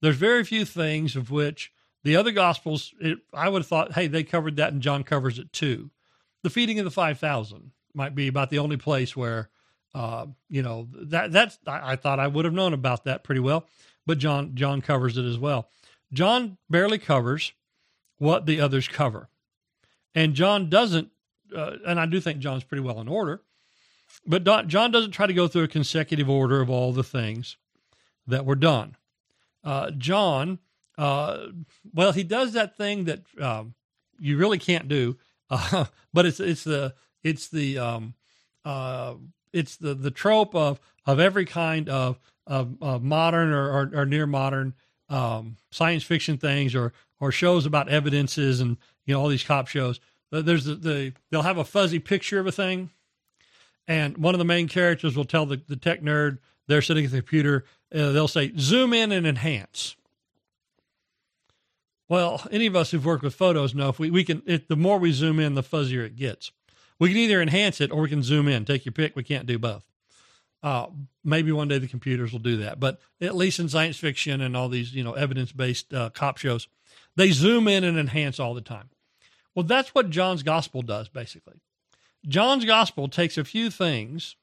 There's 0.02 0.16
very 0.16 0.44
few 0.44 0.66
things 0.66 1.16
of 1.16 1.30
which 1.30 1.72
the 2.04 2.16
other 2.16 2.32
gospels, 2.32 2.94
it, 3.00 3.20
I 3.34 3.50
would 3.50 3.60
have 3.60 3.68
thought, 3.68 3.94
hey, 3.94 4.08
they 4.08 4.24
covered 4.24 4.56
that 4.56 4.74
and 4.74 4.82
John 4.82 5.04
covers 5.04 5.38
it 5.38 5.54
too. 5.54 5.92
The 6.44 6.50
feeding 6.50 6.80
of 6.80 6.86
the 6.86 6.92
5,000 6.92 7.72
might 7.94 8.16
be 8.16 8.28
about 8.28 8.50
the 8.50 8.60
only 8.60 8.78
place 8.78 9.16
where 9.16 9.50
uh, 9.94 10.28
you 10.50 10.62
know 10.62 10.88
that 10.94 11.32
that's 11.32 11.58
I, 11.68 11.94
I 11.94 11.96
thought 11.96 12.20
I 12.20 12.28
would 12.28 12.46
have 12.46 12.54
known 12.54 12.74
about 12.74 13.06
that 13.06 13.24
pretty 13.24 13.42
well, 13.42 13.68
but 14.06 14.18
John 14.18 14.56
John 14.56 14.82
covers 14.82 15.18
it 15.18 15.26
as 15.26 15.38
well. 15.38 15.70
John 16.14 16.58
barely 16.70 16.98
covers 16.98 17.54
what 18.18 18.46
the 18.46 18.62
others 18.62 18.88
cover, 18.88 19.30
and 20.16 20.34
John 20.34 20.70
doesn't. 20.70 21.10
Uh, 21.56 21.76
and 21.86 22.00
I 22.00 22.06
do 22.06 22.22
think 22.22 22.40
John's 22.40 22.64
pretty 22.64 22.82
well 22.82 23.02
in 23.02 23.10
order, 23.10 23.42
but 24.26 24.46
Don, 24.46 24.70
John 24.70 24.92
doesn't 24.92 25.12
try 25.12 25.28
to 25.28 25.34
go 25.34 25.50
through 25.50 25.64
a 25.64 25.68
consecutive 25.68 26.30
order 26.30 26.62
of 26.62 26.70
all 26.70 26.94
the 26.94 27.04
things 27.04 27.58
that 28.28 28.46
were 28.46 28.56
done. 28.56 28.96
Uh, 29.64 29.92
John, 29.92 30.60
uh, 30.98 31.48
well, 31.94 32.14
he 32.14 32.24
does 32.24 32.54
that 32.54 32.78
thing 32.78 33.06
that 33.06 33.22
um, 33.40 33.74
you 34.20 34.38
really 34.38 34.60
can't 34.60 34.88
do, 34.88 35.18
but 35.50 36.26
it's 36.26 36.40
it's 36.40 36.64
the 36.64 36.94
it's 37.24 37.48
the 37.50 37.78
um, 37.78 38.14
uh, 38.66 39.16
it's 39.54 39.78
the 39.78 39.94
the 39.94 40.12
trope 40.12 40.56
of 40.56 40.80
of 41.06 41.20
every 41.20 41.46
kind 41.46 41.90
of 41.90 42.20
of, 42.48 42.76
of 42.82 43.04
modern 43.04 43.52
or, 43.52 43.70
or, 43.70 43.92
or, 43.94 44.06
near 44.06 44.26
modern 44.26 44.74
um, 45.10 45.58
science 45.72 46.04
fiction 46.04 46.38
things 46.38 46.76
or 46.76 46.92
or 47.20 47.32
shows 47.32 47.66
about 47.66 47.88
evidences 47.88 48.60
and 48.60 48.78
you 49.06 49.14
know 49.14 49.22
all 49.22 49.28
these 49.28 49.44
cop 49.44 49.68
shows. 49.68 50.00
There's 50.32 50.66
the, 50.66 50.76
the 50.76 51.14
they'll 51.30 51.42
have 51.42 51.58
a 51.58 51.64
fuzzy 51.64 52.00
picture 52.00 52.40
of 52.40 52.48
a 52.48 52.52
thing, 52.52 52.90
and 53.88 54.18
one 54.18 54.34
of 54.34 54.40
the 54.40 54.46
main 54.46 54.68
characters 54.68 55.16
will 55.16 55.26
tell 55.26 55.46
the, 55.46 55.62
the 55.68 55.76
tech 55.76 56.02
nerd 56.02 56.40
they're 56.68 56.82
sitting 56.82 57.06
at 57.06 57.12
the 57.12 57.18
computer. 57.18 57.66
Uh, 57.94 58.12
they'll 58.12 58.28
say 58.28 58.54
zoom 58.58 58.94
in 58.94 59.12
and 59.12 59.28
enhance. 59.28 59.96
Well, 62.08 62.46
any 62.52 62.66
of 62.66 62.76
us 62.76 62.92
who've 62.92 63.06
worked 63.06 63.24
with 63.24 63.36
photos 63.36 63.74
know 63.74 63.90
if 63.90 63.98
we, 63.98 64.12
we 64.12 64.26
can, 64.26 64.42
the 64.46 64.76
more 64.76 64.98
we 64.98 65.14
zoom 65.14 65.40
in, 65.40 65.56
the 65.56 65.64
fuzzier 65.64 66.06
it 66.06 66.18
gets. 66.18 66.52
We 67.02 67.08
can 67.10 67.18
either 67.18 67.42
enhance 67.42 67.82
it 67.82 67.92
or 67.92 68.02
we 68.04 68.10
can 68.10 68.22
zoom 68.22 68.48
in. 68.48 68.64
Take 68.64 68.86
your 68.86 68.92
pick. 68.92 69.16
We 69.16 69.24
can't 69.24 69.48
do 69.48 69.58
both. 69.58 69.88
Uh, 70.62 70.86
maybe 71.24 71.52
one 71.52 71.68
day 71.68 71.80
the 71.80 71.88
computers 71.88 72.32
will 72.32 72.38
do 72.38 72.58
that, 72.58 72.80
but 72.80 73.00
at 73.20 73.36
least 73.36 73.60
in 73.60 73.70
science 73.70 73.98
fiction 73.98 74.40
and 74.40 74.56
all 74.56 74.70
these 74.70 74.94
you 74.94 75.04
know 75.04 75.14
evidence 75.14 75.52
based 75.52 75.92
uh, 75.96 76.12
cop 76.12 76.38
shows, 76.38 76.68
they 77.16 77.32
zoom 77.32 77.68
in 77.68 77.84
and 77.84 77.98
enhance 77.98 78.40
all 78.40 78.54
the 78.54 78.62
time. 78.62 78.92
Well, 79.56 79.66
that's 79.66 79.96
what 79.96 80.12
John's 80.12 80.44
gospel 80.44 80.84
does 80.84 81.10
basically. 81.10 81.64
John's 82.28 82.66
gospel 82.66 83.08
takes 83.08 83.36
a 83.36 83.44
few 83.44 83.72
things 83.72 84.36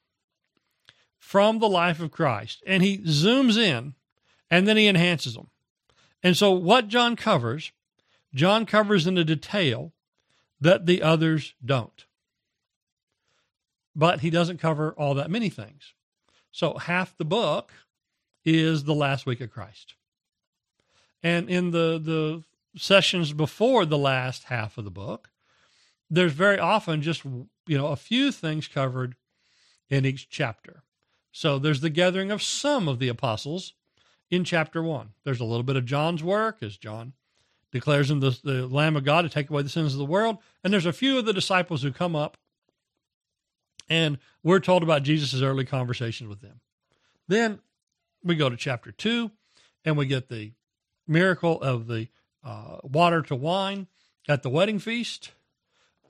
from 1.17 1.61
the 1.61 1.69
life 1.69 2.01
of 2.01 2.11
Christ 2.11 2.61
and 2.67 2.83
he 2.83 2.99
zooms 2.99 3.57
in 3.57 3.95
and 4.51 4.67
then 4.67 4.77
he 4.77 4.89
enhances 4.89 5.35
them. 5.35 5.51
And 6.25 6.37
so, 6.37 6.51
what 6.51 6.89
John 6.89 7.15
covers, 7.15 7.71
John 8.35 8.67
covers 8.67 9.07
in 9.07 9.17
a 9.17 9.23
detail 9.23 9.93
that 10.61 10.87
the 10.87 11.03
others 11.03 11.55
don't 11.65 12.05
but 13.99 14.21
he 14.21 14.31
doesn't 14.31 14.59
cover 14.59 14.93
all 14.93 15.15
that 15.15 15.31
many 15.31 15.49
things. 15.49 15.93
So 16.53 16.79
half 16.79 17.19
the 17.19 17.25
book 17.25 17.73
is 18.45 18.85
the 18.85 18.95
last 18.95 19.27
week 19.27 19.41
of 19.41 19.51
Christ. 19.51 19.95
And 21.21 21.51
in 21.51 21.73
the 21.73 22.01
the 22.03 22.45
sessions 22.81 23.33
before 23.33 23.85
the 23.85 23.99
last 23.99 24.45
half 24.45 24.79
of 24.79 24.85
the 24.85 24.91
book, 24.91 25.31
there's 26.09 26.33
very 26.33 26.61
often 26.61 27.03
just 27.03 27.25
you 27.25 27.49
know 27.77 27.89
a 27.89 27.97
few 27.97 28.31
things 28.31 28.69
covered 28.69 29.17
in 29.91 30.07
each 30.07 30.31
chapter. 30.31 30.85
So 31.33 31.59
there's 31.59 31.81
the 31.81 31.91
gathering 31.91 32.31
of 32.31 32.43
some 32.43 32.87
of 32.87 33.01
the 33.01 33.09
apostles 33.09 33.75
in 34.31 34.45
chapter 34.45 34.81
1. 34.81 35.11
There's 35.25 35.41
a 35.41 35.45
little 35.45 35.65
bit 35.65 35.77
of 35.77 35.85
John's 35.87 36.23
work 36.23 36.59
as 36.63 36.77
John 36.77 37.15
declares 37.73 38.11
him 38.11 38.21
the, 38.21 38.39
the 38.43 38.67
Lamb 38.67 38.97
of 38.97 39.05
God 39.05 39.23
to 39.23 39.29
take 39.29 39.51
away 39.51 39.63
the 39.63 39.69
sins 39.69 39.93
of 39.93 39.99
the 39.99 40.05
world. 40.05 40.39
And 40.63 40.73
there's 40.73 40.87
a 40.87 40.93
few 40.93 41.19
of 41.19 41.27
the 41.27 41.33
disciples 41.33 41.83
who 41.83 41.93
come 41.93 42.17
up 42.17 42.39
and 43.89 44.19
we're 44.43 44.61
told 44.61 44.83
about 44.83 45.03
Jesus' 45.03 45.43
early 45.43 45.65
conversations 45.65 46.29
with 46.29 46.41
them. 46.41 46.61
Then 47.27 47.61
we 48.23 48.35
go 48.35 48.49
to 48.49 48.57
chapter 48.57 48.93
2 48.93 49.31
and 49.85 49.97
we 49.97 50.07
get 50.07 50.29
the 50.29 50.53
miracle 51.07 51.61
of 51.63 51.87
the 51.87 52.09
uh, 52.45 52.79
water 52.83 53.23
to 53.23 53.35
wine 53.35 53.87
at 54.29 54.43
the 54.43 54.51
wedding 54.51 54.79
feast. 54.79 55.33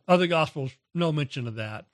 Other 0.07 0.27
gospels, 0.27 0.73
no 0.95 1.13
mention 1.13 1.47
of 1.47 1.55
that 1.57 1.87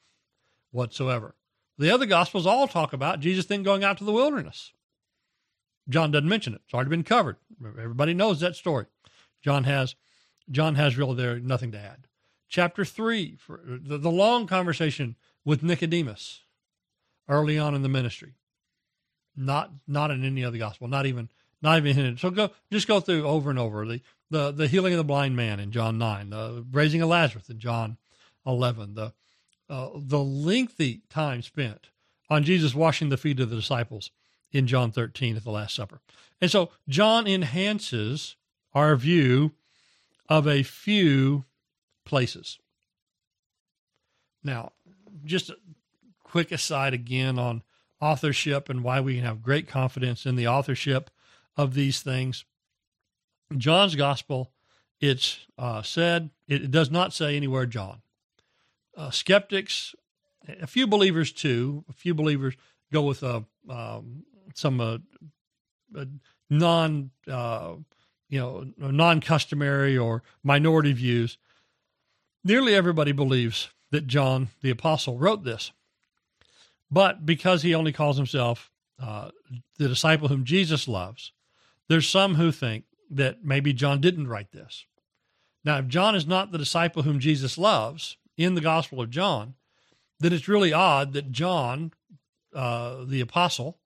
whatsoever. 0.71 1.35
The 1.79 1.91
other 1.91 2.07
gospels 2.07 2.47
all 2.47 2.69
talk 2.69 2.93
about 2.93 3.21
Jesus 3.21 3.47
then 3.47 3.63
going 3.63 3.83
out 3.83 3.99
to 3.99 4.05
the 4.05 4.13
wilderness. 4.13 4.73
John 5.89 6.11
doesn't 6.11 6.29
mention 6.29 6.55
it. 6.55 6.63
It's 6.65 6.75
already 6.75 6.91
been 6.91 7.03
covered. 7.03 7.37
Everybody 7.63 8.15
knows 8.15 8.41
that 8.41 8.57
story. 8.57 8.87
John 9.43 9.65
has 9.65 9.95
John 10.51 10.75
has 10.75 10.97
really 10.97 11.17
there 11.17 11.39
nothing 11.39 11.73
to 11.73 11.79
add. 11.79 12.07
Chapter 12.49 12.85
three, 12.85 13.37
for 13.37 13.61
the, 13.65 13.99
the 13.99 14.11
long 14.11 14.47
conversation 14.47 15.17
with 15.45 15.63
Nicodemus 15.63 16.41
early 17.29 17.59
on 17.59 17.75
in 17.75 17.83
the 17.83 17.89
ministry. 17.89 18.35
Not 19.37 19.71
not 19.87 20.11
in 20.11 20.25
any 20.25 20.45
other 20.45 20.59
gospel, 20.59 20.89
not 20.89 21.07
even 21.07 21.29
not 21.61 21.79
even 21.79 21.95
hinted. 21.95 22.21
So 22.21 22.31
go 22.31 22.51
just 22.71 22.87
go 22.87 23.01
through 23.01 23.27
over 23.27 23.51
and 23.51 23.59
over 23.59 23.85
the 23.85 24.01
the 24.31 24.53
the 24.53 24.69
healing 24.69 24.93
of 24.93 24.99
the 24.99 25.05
blind 25.05 25.37
man 25.37 25.59
in 25.59 25.73
John 25.73 25.99
nine, 25.99 26.31
the 26.31 26.65
raising 26.71 27.03
of 27.03 27.09
Lazarus 27.09 27.49
in 27.49 27.59
John 27.59 27.97
eleven, 28.47 28.95
the 28.95 29.13
uh, 29.69 29.89
the 29.95 30.23
lengthy 30.23 31.03
time 31.09 31.43
spent 31.43 31.89
on 32.31 32.45
Jesus 32.45 32.75
washing 32.75 33.09
the 33.09 33.17
feet 33.17 33.41
of 33.41 33.51
the 33.51 33.57
disciples 33.57 34.11
in 34.53 34.67
John 34.67 34.93
13 34.93 35.37
at 35.37 35.45
the 35.45 35.51
Last 35.51 35.75
Supper. 35.75 36.01
And 36.41 36.51
so 36.51 36.71
John 36.89 37.27
enhances 37.27 38.37
our 38.73 38.95
view 38.97 39.53
of 40.29 40.47
a 40.47 40.63
few 40.63 41.45
places. 42.05 42.59
Now, 44.43 44.73
just 45.25 45.51
a 45.51 45.57
quick 46.23 46.53
aside 46.53 46.95
again 46.95 47.39
on 47.39 47.63
authorship 48.01 48.69
and 48.69 48.85
why 48.85 49.01
we 49.01 49.17
can 49.17 49.25
have 49.25 49.43
great 49.43 49.69
confidence 49.69 50.27
in 50.27 50.37
the 50.37 50.47
authorship 50.47 51.11
of 51.57 51.75
these 51.75 52.01
things. 52.03 52.45
John's 53.57 53.95
gospel, 53.95 54.53
it's 55.01 55.47
uh, 55.59 55.83
said, 55.83 56.31
it 56.49 56.71
does 56.71 56.91
not 56.91 57.13
say 57.13 57.37
anywhere 57.37 57.67
John. 57.67 58.03
Uh, 58.97 59.11
skeptics, 59.11 59.95
a 60.61 60.67
few 60.67 60.87
believers 60.87 61.33
too, 61.33 61.85
a 61.89 61.93
few 61.93 62.15
believers 62.15 62.55
go 62.93 63.03
with 63.03 63.23
a 63.23 63.45
um, 63.69 64.25
some 64.55 64.81
uh, 64.81 64.99
uh, 65.97 66.05
non 66.51 67.11
uh, 67.29 67.75
you 68.29 68.39
know 68.39 68.67
non 68.77 69.21
customary 69.21 69.97
or 69.97 70.23
minority 70.43 70.93
views. 70.93 71.39
Nearly 72.45 72.75
everybody 72.75 73.13
believes 73.13 73.71
that 73.95 74.09
John 74.09 74.49
the 74.61 74.71
apostle 74.71 75.19
wrote 75.19 75.45
this, 75.45 75.71
but 76.91 77.25
because 77.25 77.63
he 77.63 77.75
only 77.75 77.93
calls 77.93 78.17
himself 78.17 78.73
uh, 79.01 79.31
the 79.79 79.87
disciple 79.87 80.27
whom 80.27 80.45
Jesus 80.45 80.89
loves, 80.89 81.33
there's 81.89 82.09
some 82.09 82.35
who 82.35 82.51
think 82.51 82.85
that 83.09 83.45
maybe 83.45 83.73
John 83.73 84.01
didn't 84.01 84.27
write 84.27 84.51
this. 84.51 84.85
Now, 85.65 85.79
if 85.79 85.87
John 85.87 86.17
is 86.17 86.27
not 86.27 86.51
the 86.51 86.59
disciple 86.59 87.03
whom 87.03 87.21
Jesus 87.21 87.57
loves 87.57 88.17
in 88.37 88.57
the 88.57 88.61
Gospel 88.61 89.01
of 89.01 89.11
John, 89.11 89.55
then 90.19 90.33
it's 90.33 90.49
really 90.49 90.73
odd 90.73 91.13
that 91.13 91.31
John, 91.31 91.93
uh, 92.53 93.05
the 93.05 93.21
apostle, 93.21 93.79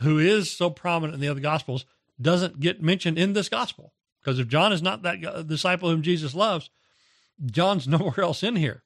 who 0.00 0.20
is 0.20 0.48
so 0.48 0.70
prominent 0.70 1.14
in 1.14 1.20
the 1.20 1.28
other 1.28 1.40
gospels, 1.40 1.86
doesn't 2.20 2.60
get 2.60 2.82
mentioned 2.82 3.18
in 3.18 3.32
this 3.32 3.48
gospel. 3.48 3.92
Because 4.20 4.38
if 4.38 4.46
John 4.46 4.72
is 4.72 4.82
not 4.82 5.02
that 5.02 5.46
disciple 5.48 5.90
whom 5.90 6.02
Jesus 6.02 6.34
loves, 6.34 6.70
John's 7.44 7.88
nowhere 7.88 8.20
else 8.20 8.44
in 8.44 8.56
here. 8.56 8.84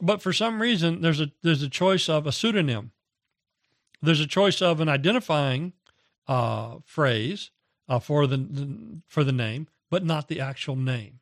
But 0.00 0.20
for 0.22 0.32
some 0.32 0.60
reason, 0.60 1.00
there's 1.00 1.20
a 1.20 1.30
there's 1.42 1.62
a 1.62 1.68
choice 1.68 2.08
of 2.08 2.26
a 2.26 2.32
pseudonym. 2.32 2.92
There's 4.02 4.20
a 4.20 4.26
choice 4.26 4.60
of 4.60 4.80
an 4.80 4.88
identifying 4.88 5.72
uh, 6.26 6.76
phrase 6.84 7.50
uh, 7.88 7.98
for 7.98 8.26
the, 8.26 8.36
the 8.36 9.00
for 9.06 9.24
the 9.24 9.32
name, 9.32 9.68
but 9.90 10.04
not 10.04 10.28
the 10.28 10.40
actual 10.40 10.76
name. 10.76 11.20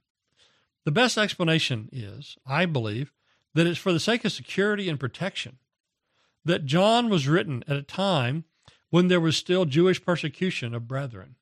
The 0.85 0.91
best 0.91 1.17
explanation 1.17 1.89
is, 1.93 2.37
I 2.47 2.67
believe, 2.67 3.13
that 3.55 3.67
it's 3.67 3.79
for 3.79 3.93
the 3.93 4.01
sake 4.01 4.25
of 4.25 4.33
security 4.33 4.89
and 4.89 4.99
protection. 4.99 5.59
That 6.45 6.67
John 6.67 7.09
was 7.09 7.29
written 7.29 7.63
at 7.69 7.77
a 7.77 7.83
time 7.83 8.45
when 8.91 9.07
there 9.09 9.21
was 9.21 9.37
still 9.37 9.65
Jewish 9.65 10.05
persecution 10.05 10.75
of 10.75 10.89
brethren. 10.89 11.37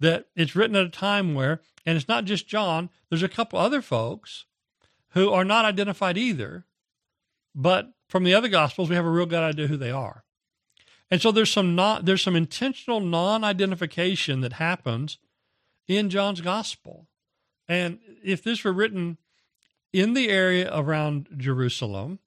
That 0.00 0.28
it's 0.34 0.56
written 0.56 0.76
at 0.76 0.86
a 0.86 0.90
time 0.90 1.34
where, 1.34 1.60
and 1.84 1.96
it's 1.96 2.08
not 2.08 2.24
just 2.24 2.48
John, 2.48 2.88
there's 3.10 3.22
a 3.22 3.28
couple 3.28 3.58
other 3.58 3.82
folks 3.82 4.46
who 5.16 5.30
are 5.30 5.46
not 5.46 5.64
identified 5.64 6.18
either, 6.18 6.66
but 7.54 7.90
from 8.06 8.22
the 8.22 8.34
other 8.34 8.48
gospels, 8.48 8.90
we 8.90 8.96
have 8.96 9.06
a 9.06 9.10
real 9.10 9.24
good 9.24 9.42
idea 9.42 9.66
who 9.66 9.78
they 9.78 9.90
are. 9.90 10.24
And 11.10 11.22
so 11.22 11.32
there's 11.32 11.50
some 11.50 11.74
not 11.74 12.04
there's 12.04 12.20
some 12.20 12.36
intentional 12.36 13.00
non-identification 13.00 14.42
that 14.42 14.54
happens 14.54 15.16
in 15.88 16.10
John's 16.10 16.42
gospel. 16.42 17.06
And 17.66 17.98
if 18.22 18.42
this 18.42 18.62
were 18.62 18.74
written 18.74 19.16
in 19.90 20.12
the 20.12 20.28
area 20.28 20.70
around 20.70 21.28
Jerusalem, 21.34 22.18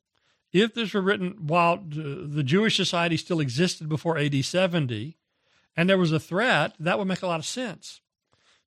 if 0.51 0.73
this 0.73 0.95
were 0.95 1.01
written 1.01 1.45
while 1.45 1.77
the 1.77 2.43
Jewish 2.43 2.75
society 2.75 3.17
still 3.17 3.39
existed 3.39 3.87
before 3.87 4.17
AD 4.17 4.43
70, 4.43 5.15
and 5.77 5.87
there 5.87 5.97
was 5.99 6.11
a 6.11 6.19
threat, 6.19 6.73
that 6.79 6.97
would 6.97 7.07
make 7.07 7.21
a 7.21 7.27
lot 7.27 7.39
of 7.39 7.45
sense. 7.45 8.01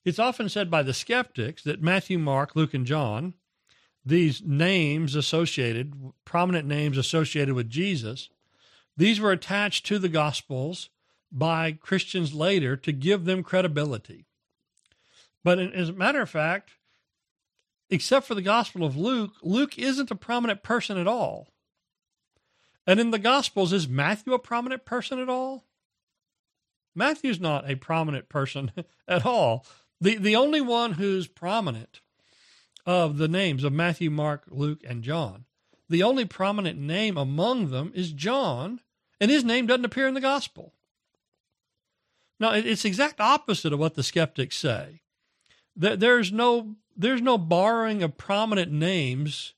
It's 0.04 0.20
often 0.20 0.48
said 0.48 0.70
by 0.70 0.84
the 0.84 0.94
skeptics 0.94 1.64
that 1.64 1.82
Matthew, 1.82 2.20
Mark, 2.20 2.54
Luke, 2.54 2.72
and 2.72 2.86
John, 2.86 3.34
these 4.04 4.42
names 4.42 5.14
associated, 5.14 5.94
prominent 6.24 6.66
names 6.66 6.98
associated 6.98 7.54
with 7.54 7.70
Jesus, 7.70 8.28
these 8.96 9.20
were 9.20 9.32
attached 9.32 9.86
to 9.86 9.98
the 9.98 10.08
Gospels 10.08 10.90
by 11.30 11.72
Christians 11.72 12.34
later 12.34 12.76
to 12.76 12.92
give 12.92 13.24
them 13.24 13.42
credibility. 13.42 14.26
But 15.44 15.58
as 15.58 15.88
a 15.88 15.94
matter 15.94 16.20
of 16.20 16.30
fact, 16.30 16.72
except 17.90 18.26
for 18.26 18.34
the 18.34 18.42
Gospel 18.42 18.84
of 18.84 18.96
Luke, 18.96 19.32
Luke 19.42 19.78
isn't 19.78 20.10
a 20.10 20.16
prominent 20.16 20.62
person 20.62 20.98
at 20.98 21.06
all. 21.06 21.48
And 22.86 23.00
in 23.00 23.10
the 23.10 23.18
Gospels, 23.18 23.72
is 23.72 23.88
Matthew 23.88 24.34
a 24.34 24.38
prominent 24.38 24.84
person 24.84 25.18
at 25.18 25.28
all? 25.28 25.64
Matthew's 26.94 27.40
not 27.40 27.70
a 27.70 27.76
prominent 27.76 28.28
person 28.28 28.72
at 29.08 29.24
all. 29.24 29.64
The, 30.00 30.16
the 30.16 30.36
only 30.36 30.60
one 30.60 30.92
who's 30.92 31.28
prominent 31.28 32.01
of 32.84 33.18
the 33.18 33.28
names 33.28 33.64
of 33.64 33.72
Matthew, 33.72 34.10
Mark, 34.10 34.44
Luke, 34.48 34.80
and 34.86 35.02
John, 35.02 35.44
the 35.88 36.02
only 36.02 36.24
prominent 36.24 36.78
name 36.78 37.16
among 37.16 37.70
them 37.70 37.92
is 37.94 38.12
John, 38.12 38.80
and 39.20 39.30
his 39.30 39.44
name 39.44 39.66
doesn't 39.66 39.84
appear 39.84 40.08
in 40.08 40.14
the 40.14 40.20
Gospel. 40.20 40.72
Now, 42.40 42.52
it's 42.52 42.84
exact 42.84 43.20
opposite 43.20 43.72
of 43.72 43.78
what 43.78 43.94
the 43.94 44.02
skeptics 44.02 44.56
say. 44.56 45.02
There's 45.76 46.32
no, 46.32 46.74
there's 46.96 47.22
no 47.22 47.38
borrowing 47.38 48.02
of 48.02 48.18
prominent 48.18 48.72
names 48.72 49.54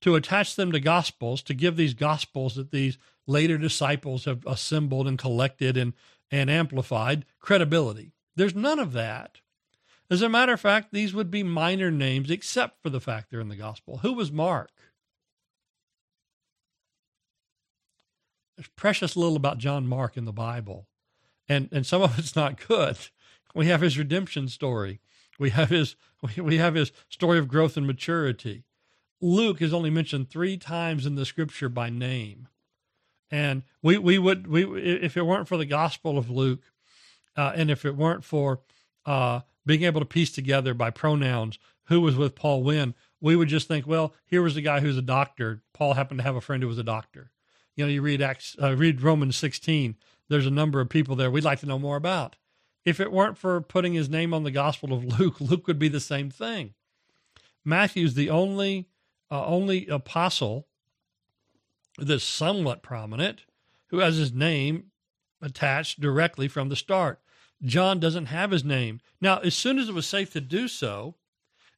to 0.00 0.14
attach 0.14 0.56
them 0.56 0.72
to 0.72 0.80
gospels, 0.80 1.42
to 1.42 1.54
give 1.54 1.76
these 1.76 1.94
gospels 1.94 2.54
that 2.54 2.70
these 2.70 2.98
later 3.26 3.58
disciples 3.58 4.24
have 4.24 4.44
assembled 4.46 5.06
and 5.06 5.18
collected 5.18 5.76
and, 5.76 5.92
and 6.30 6.50
amplified 6.50 7.24
credibility. 7.40 8.12
There's 8.34 8.54
none 8.54 8.78
of 8.78 8.92
that. 8.94 9.41
As 10.12 10.20
a 10.20 10.28
matter 10.28 10.52
of 10.52 10.60
fact, 10.60 10.92
these 10.92 11.14
would 11.14 11.30
be 11.30 11.42
minor 11.42 11.90
names 11.90 12.30
except 12.30 12.82
for 12.82 12.90
the 12.90 13.00
fact 13.00 13.30
they're 13.30 13.40
in 13.40 13.48
the 13.48 13.56
gospel. 13.56 14.00
Who 14.02 14.12
was 14.12 14.30
Mark? 14.30 14.70
There's 18.54 18.68
precious 18.76 19.16
little 19.16 19.36
about 19.36 19.56
John 19.56 19.86
Mark 19.86 20.18
in 20.18 20.26
the 20.26 20.32
Bible. 20.32 20.86
And 21.48 21.70
and 21.72 21.86
some 21.86 22.02
of 22.02 22.18
it's 22.18 22.36
not 22.36 22.60
good. 22.68 22.98
We 23.54 23.68
have 23.68 23.80
his 23.80 23.96
redemption 23.96 24.48
story. 24.48 25.00
We 25.38 25.48
have 25.48 25.70
his 25.70 25.96
we 26.36 26.58
have 26.58 26.74
his 26.74 26.92
story 27.08 27.38
of 27.38 27.48
growth 27.48 27.78
and 27.78 27.86
maturity. 27.86 28.64
Luke 29.22 29.62
is 29.62 29.72
only 29.72 29.88
mentioned 29.88 30.28
three 30.28 30.58
times 30.58 31.06
in 31.06 31.14
the 31.14 31.24
scripture 31.24 31.70
by 31.70 31.88
name. 31.88 32.48
And 33.30 33.62
we, 33.80 33.96
we 33.96 34.18
would, 34.18 34.46
we, 34.46 34.62
if 34.78 35.16
it 35.16 35.22
weren't 35.22 35.48
for 35.48 35.56
the 35.56 35.64
gospel 35.64 36.18
of 36.18 36.28
Luke, 36.28 36.64
uh, 37.34 37.52
and 37.54 37.70
if 37.70 37.86
it 37.86 37.96
weren't 37.96 38.24
for 38.24 38.60
uh, 39.06 39.40
being 39.66 39.82
able 39.82 40.00
to 40.00 40.06
piece 40.06 40.32
together 40.32 40.74
by 40.74 40.90
pronouns 40.90 41.58
who 41.84 42.00
was 42.00 42.16
with 42.16 42.34
Paul 42.34 42.62
when, 42.62 42.94
we 43.20 43.36
would 43.36 43.48
just 43.48 43.68
think, 43.68 43.86
well, 43.86 44.14
here 44.26 44.42
was 44.42 44.56
a 44.56 44.62
guy 44.62 44.80
who's 44.80 44.96
a 44.96 45.02
doctor. 45.02 45.62
Paul 45.72 45.94
happened 45.94 46.18
to 46.18 46.24
have 46.24 46.36
a 46.36 46.40
friend 46.40 46.62
who 46.62 46.68
was 46.68 46.78
a 46.78 46.84
doctor. 46.84 47.30
You 47.76 47.84
know, 47.84 47.90
you 47.90 48.02
read 48.02 48.20
Acts, 48.20 48.56
uh, 48.60 48.76
read 48.76 49.02
Romans 49.02 49.36
16. 49.36 49.96
There's 50.28 50.46
a 50.46 50.50
number 50.50 50.80
of 50.80 50.88
people 50.88 51.16
there 51.16 51.30
we'd 51.30 51.44
like 51.44 51.60
to 51.60 51.66
know 51.66 51.78
more 51.78 51.96
about. 51.96 52.36
If 52.84 52.98
it 52.98 53.12
weren't 53.12 53.38
for 53.38 53.60
putting 53.60 53.94
his 53.94 54.08
name 54.08 54.34
on 54.34 54.42
the 54.42 54.50
Gospel 54.50 54.92
of 54.92 55.04
Luke, 55.04 55.36
Luke 55.40 55.66
would 55.66 55.78
be 55.78 55.88
the 55.88 56.00
same 56.00 56.30
thing. 56.30 56.74
Matthew's 57.64 58.14
the 58.14 58.30
only 58.30 58.88
uh, 59.30 59.46
only 59.46 59.86
apostle 59.86 60.66
that's 61.96 62.24
somewhat 62.24 62.82
prominent 62.82 63.44
who 63.88 63.98
has 64.00 64.16
his 64.16 64.32
name 64.32 64.90
attached 65.40 66.00
directly 66.00 66.48
from 66.48 66.68
the 66.68 66.76
start. 66.76 67.20
John 67.64 68.00
doesn't 68.00 68.26
have 68.26 68.50
his 68.50 68.64
name. 68.64 69.00
Now, 69.20 69.38
as 69.38 69.54
soon 69.54 69.78
as 69.78 69.88
it 69.88 69.94
was 69.94 70.06
safe 70.06 70.32
to 70.32 70.40
do 70.40 70.68
so, 70.68 71.14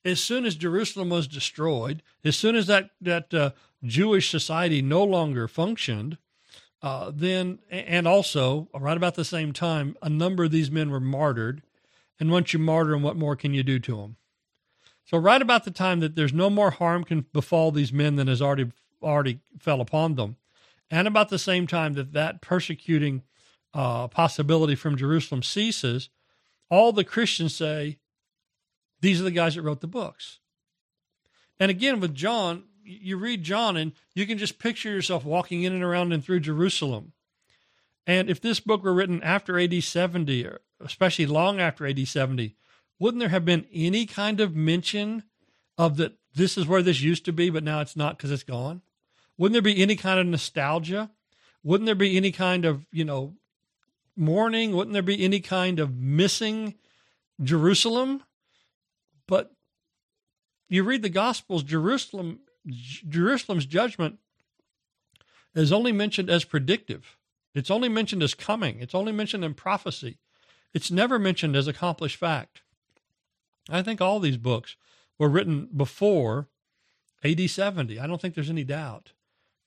as 0.05 0.21
soon 0.21 0.45
as 0.45 0.55
Jerusalem 0.55 1.11
was 1.11 1.27
destroyed, 1.27 2.03
as 2.25 2.37
soon 2.37 2.57
as 2.57 2.67
that 2.67 2.91
that 3.01 3.33
uh, 3.33 3.51
Jewish 3.83 4.31
society 4.31 4.83
no 4.83 5.03
longer 5.03 5.49
functioned, 5.49 6.19
uh, 6.83 7.11
then, 7.15 7.61
and 7.71 8.07
also, 8.07 8.69
right 8.79 8.97
about 8.97 9.15
the 9.15 9.25
same 9.25 9.55
time, 9.55 9.97
a 10.03 10.11
number 10.11 10.45
of 10.45 10.51
these 10.51 10.71
men 10.71 10.91
were 10.91 11.01
martyred. 11.01 11.63
And 12.21 12.31
once 12.31 12.53
you 12.53 12.59
martyr 12.59 12.91
them, 12.91 13.03
what 13.03 13.17
more 13.17 13.37
can 13.37 13.55
you 13.55 13.63
do 13.63 13.79
to 13.79 13.97
them? 13.97 14.17
So, 15.07 15.19
right 15.19 15.41
about 15.41 15.65
the 15.65 15.71
time 15.71 16.01
that 16.01 16.15
there's 16.15 16.35
no 16.35 16.51
more 16.51 16.71
harm 16.71 17.05
can 17.05 17.27
befall 17.33 17.73
these 17.73 17.93
men 17.93 18.17
than 18.17 18.29
has 18.29 18.43
already 18.43 18.71
already 19.03 19.41
fell 19.59 19.81
upon 19.81 20.15
them, 20.15 20.37
and 20.91 21.09
about 21.09 21.31
the 21.31 21.39
same 21.39 21.67
time 21.67 21.95
that 21.95 22.13
that 22.13 22.41
persecuting 22.41 23.23
uh, 23.75 24.09
possibility 24.09 24.75
from 24.75 24.97
Jerusalem 24.97 25.43
ceases, 25.43 26.09
all 26.71 26.93
the 26.93 27.05
Christians 27.05 27.55
say, 27.55 27.99
"These 29.01 29.21
are 29.21 29.25
the 29.25 29.31
guys 29.31 29.57
that 29.57 29.63
wrote 29.63 29.81
the 29.81 29.87
books." 29.87 30.39
And 31.61 31.71
again, 31.71 32.01
with 32.01 32.15
John, 32.15 32.65
you 32.85 33.17
read 33.17 33.43
John 33.43 33.77
and 33.77 33.93
you 34.15 34.27
can 34.27 34.39
just 34.39 34.59
picture 34.59 34.91
yourself 34.91 35.25
walking 35.25 35.63
in 35.63 35.73
and 35.73 35.83
around 35.83 36.13
and 36.13 36.25
through 36.25 36.41
Jerusalem. 36.41 37.13
And 38.07 38.29
if 38.29 38.41
this 38.41 38.61
book 38.61 38.83
were 38.83 38.93
written 38.93 39.23
after 39.23 39.59
AD 39.59 39.83
70, 39.83 40.47
or 40.47 40.61
especially 40.81 41.27
long 41.27 41.61
after 41.61 41.87
AD 41.87 42.07
70, 42.07 42.57
wouldn't 42.99 43.21
there 43.21 43.31
have 43.31 43.45
been 43.45 43.67
any 43.73 44.07
kind 44.07 44.41
of 44.41 44.55
mention 44.55 45.25
of 45.79 45.97
that 45.97 46.15
this 46.35 46.59
is 46.59 46.67
where 46.67 46.83
this 46.83 47.01
used 47.01 47.25
to 47.25 47.33
be, 47.33 47.51
but 47.51 47.65
now 47.65 47.81
it's 47.81 47.97
not 47.97 48.17
because 48.17 48.31
it's 48.31 48.43
gone? 48.43 48.83
Wouldn't 49.39 49.55
there 49.55 49.63
be 49.63 49.83
any 49.83 49.97
kind 49.97 50.21
of 50.21 50.27
nostalgia? 50.27 51.11
Wouldn't 51.63 51.87
there 51.87 51.95
be 51.95 52.17
any 52.17 52.31
kind 52.31 52.65
of, 52.65 52.87
you 52.93 53.05
know, 53.05 53.35
mourning? 54.17 54.75
Wouldn't 54.75 54.93
there 54.93 55.03
be 55.03 55.25
any 55.25 55.41
kind 55.41 55.79
of 55.81 55.97
missing 55.97 56.75
Jerusalem? 57.43 58.23
But 59.27 59.53
you 60.69 60.83
read 60.83 61.03
the 61.03 61.09
Gospels, 61.09 61.63
Jerusalem 61.63 62.41
Jerusalem's 62.67 63.67
judgment 63.67 64.19
is 65.55 65.73
only 65.73 65.93
mentioned 65.93 66.31
as 66.31 66.45
predictive. 66.45 67.17
It's 67.55 67.71
only 67.71 67.89
mentioned 67.89 68.23
as 68.23 68.35
coming. 68.35 68.81
It's 68.81 68.95
only 68.95 69.13
mentioned 69.13 69.45
in 69.45 69.55
prophecy. 69.55 70.19
It's 70.73 70.91
never 70.91 71.19
mentioned 71.19 71.55
as 71.55 71.69
accomplished 71.69 72.17
fact. 72.17 72.63
I 73.71 73.83
think 73.83 74.01
all 74.01 74.19
these 74.19 74.37
books 74.37 74.77
were 75.19 75.29
written 75.29 75.69
before 75.75 76.49
AD 77.23 77.49
70. 77.49 78.01
I 78.01 78.07
don't 78.07 78.21
think 78.21 78.35
there's 78.35 78.51
any 78.51 78.65
doubt. 78.65 79.13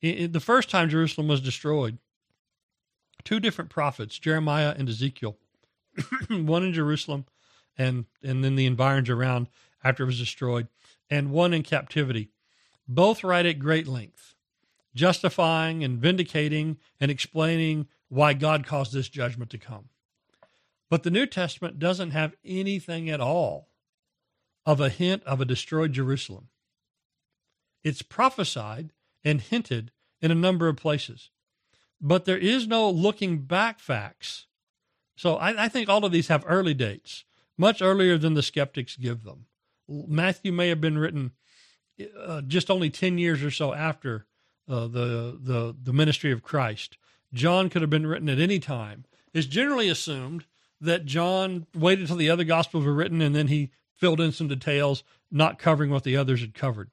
The 0.02 0.42
first 0.42 0.70
time 0.70 0.90
Jerusalem 0.90 1.28
was 1.28 1.40
destroyed, 1.40 1.98
two 3.28 3.42
different 3.42 3.70
prophets, 3.70 4.18
Jeremiah 4.18 4.74
and 4.78 4.88
Ezekiel, 4.88 5.36
one 6.30 6.64
in 6.64 6.72
Jerusalem 6.72 7.26
and, 7.78 8.06
and 8.24 8.42
then 8.42 8.56
the 8.56 8.66
environs 8.66 9.10
around 9.10 9.48
after 9.84 10.04
it 10.04 10.06
was 10.06 10.18
destroyed, 10.18 10.70
and 11.10 11.30
one 11.30 11.54
in 11.54 11.62
captivity 11.62 12.30
both 12.88 13.26
write 13.26 13.46
at 13.46 13.60
great 13.60 13.86
length, 13.86 14.34
justifying 14.96 15.84
and 15.84 16.00
vindicating 16.00 16.78
and 17.02 17.12
explaining 17.12 17.90
why 18.08 18.32
God 18.32 18.66
caused 18.66 18.94
this 18.94 19.10
judgment 19.10 19.52
to 19.52 19.58
come. 19.58 19.90
But 20.90 21.04
the 21.04 21.12
New 21.12 21.26
Testament 21.26 21.80
doesn't 21.80 22.12
have 22.12 22.34
anything 22.46 23.10
at 23.10 23.20
all 23.20 23.68
of 24.66 24.80
a 24.80 24.88
hint 24.88 25.22
of 25.24 25.42
a 25.42 25.46
destroyed 25.46 25.92
Jerusalem. 25.92 26.48
It's 27.84 28.02
prophesied 28.02 28.94
and 29.26 29.42
hinted 29.42 29.92
in 30.22 30.32
a 30.32 30.36
number 30.36 30.70
of 30.70 30.78
places, 30.78 31.30
but 32.00 32.26
there 32.26 32.38
is 32.38 32.68
no 32.68 32.90
looking 32.90 33.40
back 33.40 33.80
facts. 33.80 34.46
So 35.16 35.36
I, 35.36 35.66
I 35.66 35.68
think 35.68 35.90
all 35.90 36.06
of 36.06 36.12
these 36.12 36.28
have 36.28 36.44
early 36.48 36.74
dates, 36.74 37.24
much 37.58 37.82
earlier 37.82 38.18
than 38.18 38.36
the 38.36 38.44
skeptics 38.44 38.96
give 38.96 39.24
them. 39.24 39.46
Matthew 39.88 40.52
may 40.52 40.70
have 40.70 40.82
been 40.82 40.98
written 40.98 41.32
uh, 42.26 42.42
just 42.42 42.70
only 42.70 42.90
10 42.90 43.18
years 43.18 43.44
or 43.44 43.52
so 43.52 43.74
after 43.74 44.28
uh, 44.70 44.88
the, 44.88 45.40
the, 45.42 45.76
the 45.82 45.94
ministry 45.94 46.32
of 46.32 46.44
Christ. 46.44 46.98
John 47.34 47.70
could 47.70 47.82
have 47.82 47.90
been 47.90 48.06
written 48.06 48.30
at 48.30 48.40
any 48.40 48.60
time. 48.60 49.06
It's 49.34 49.48
generally 49.48 49.90
assumed 49.90 50.46
that 50.80 51.06
John 51.06 51.66
waited 51.74 52.02
until 52.02 52.18
the 52.18 52.30
other 52.30 52.44
Gospels 52.44 52.86
were 52.86 52.94
written 52.94 53.22
and 53.22 53.36
then 53.36 53.48
he 53.48 53.72
filled 53.96 54.22
in 54.22 54.32
some 54.32 54.48
details, 54.48 55.04
not 55.32 55.58
covering 55.58 55.90
what 55.90 56.04
the 56.04 56.16
others 56.16 56.42
had 56.42 56.54
covered. 56.54 56.92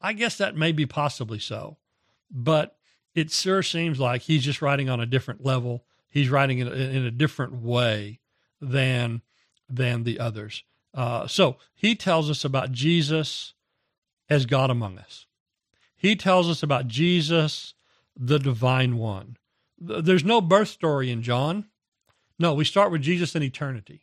I 0.00 0.12
guess 0.12 0.36
that 0.36 0.56
may 0.56 0.72
be 0.72 0.86
possibly 0.86 1.38
so, 1.38 1.78
but 2.30 2.76
it 3.14 3.30
sure 3.30 3.62
seems 3.62 4.00
like 4.00 4.22
he's 4.22 4.44
just 4.44 4.62
writing 4.62 4.88
on 4.88 5.00
a 5.00 5.06
different 5.06 5.44
level. 5.44 5.84
He's 6.08 6.28
writing 6.28 6.58
in 6.58 6.68
a, 6.68 6.72
in 6.72 7.04
a 7.04 7.10
different 7.10 7.54
way 7.54 8.20
than 8.60 9.22
than 9.68 10.04
the 10.04 10.20
others. 10.20 10.64
Uh, 10.92 11.26
so 11.26 11.56
he 11.74 11.94
tells 11.94 12.30
us 12.30 12.44
about 12.44 12.72
Jesus 12.72 13.54
as 14.28 14.46
God 14.46 14.70
among 14.70 14.98
us. 14.98 15.26
He 15.96 16.16
tells 16.16 16.48
us 16.48 16.62
about 16.62 16.86
Jesus, 16.86 17.74
the 18.16 18.38
divine 18.38 18.96
one. 18.96 19.36
There's 19.78 20.24
no 20.24 20.40
birth 20.40 20.68
story 20.68 21.10
in 21.10 21.22
John. 21.22 21.66
No, 22.38 22.54
we 22.54 22.64
start 22.64 22.90
with 22.90 23.02
Jesus 23.02 23.34
in 23.34 23.42
eternity. 23.42 24.02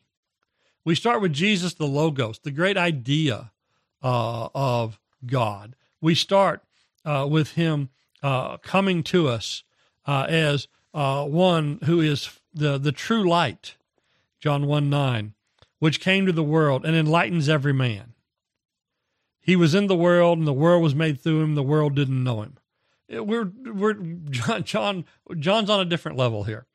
We 0.84 0.96
start 0.96 1.22
with 1.22 1.32
Jesus, 1.32 1.74
the 1.76 1.86
Logos, 1.86 2.40
the 2.40 2.52
great 2.52 2.78
idea 2.78 3.52
uh, 4.02 4.50
of 4.54 5.00
God. 5.26 5.76
We 6.02 6.16
start 6.16 6.64
uh, 7.06 7.28
with 7.30 7.52
him 7.52 7.90
uh, 8.22 8.58
coming 8.58 9.04
to 9.04 9.28
us 9.28 9.64
uh, 10.06 10.26
as 10.30 10.68
uh, 10.94 11.26
one 11.26 11.80
who 11.86 12.02
is 12.02 12.40
the, 12.54 12.78
the 12.78 12.92
true 12.92 13.28
light, 13.28 13.76
John 14.40 14.68
1 14.68 14.90
9, 14.90 15.34
which 15.80 16.00
came 16.00 16.26
to 16.26 16.32
the 16.32 16.44
world 16.44 16.86
and 16.86 16.96
enlightens 16.96 17.50
every 17.50 17.74
man. 17.74 18.14
He 19.40 19.56
was 19.56 19.74
in 19.74 19.88
the 19.88 19.96
world, 19.96 20.38
and 20.38 20.48
the 20.48 20.54
world 20.54 20.84
was 20.84 20.94
made 20.94 21.20
through 21.20 21.42
him. 21.42 21.56
The 21.56 21.64
world 21.64 21.96
didn't 21.96 22.24
know 22.24 22.44
him. 22.44 22.58
We're 23.10 23.52
we're 23.66 23.94
John, 24.30 24.64
John 24.64 25.06
John's 25.38 25.70
on 25.70 25.80
a 25.80 25.86
different 25.86 26.18
level 26.18 26.44
here. 26.44 26.68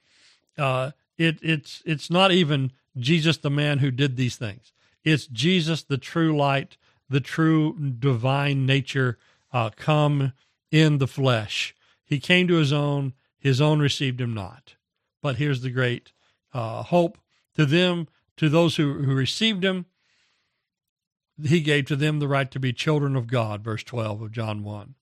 Uh, 0.58 0.90
it 1.16 1.38
it's 1.42 1.82
it's 1.86 2.10
not 2.10 2.32
even 2.32 2.72
Jesus 2.98 3.36
the 3.36 3.50
man 3.50 3.78
who 3.78 3.90
did 3.90 4.16
these 4.16 4.36
things. 4.36 4.72
It's 5.04 5.26
Jesus 5.26 5.84
the 5.84 5.98
true 5.98 6.36
light, 6.36 6.76
the 7.08 7.20
true 7.20 7.74
divine 7.78 8.66
nature, 8.66 9.18
uh, 9.52 9.70
come 9.70 10.32
in 10.70 10.98
the 10.98 11.06
flesh. 11.06 11.74
He 12.04 12.18
came 12.18 12.48
to 12.48 12.54
his 12.54 12.72
own; 12.72 13.14
his 13.38 13.60
own 13.60 13.80
received 13.80 14.20
him 14.20 14.34
not. 14.34 14.76
But 15.22 15.36
here's 15.36 15.62
the 15.62 15.70
great 15.70 16.12
uh, 16.52 16.82
hope 16.82 17.18
to 17.54 17.66
them, 17.66 18.08
to 18.36 18.48
those 18.48 18.76
who, 18.76 19.02
who 19.02 19.14
received 19.14 19.64
him 19.64 19.86
he 21.42 21.60
gave 21.60 21.84
to 21.86 21.96
them 21.96 22.18
the 22.18 22.28
right 22.28 22.50
to 22.50 22.60
be 22.60 22.72
children 22.72 23.14
of 23.14 23.26
God, 23.26 23.62
verse 23.62 23.82
12 23.82 24.22
of 24.22 24.32
John 24.32 24.62
1. 24.62 24.94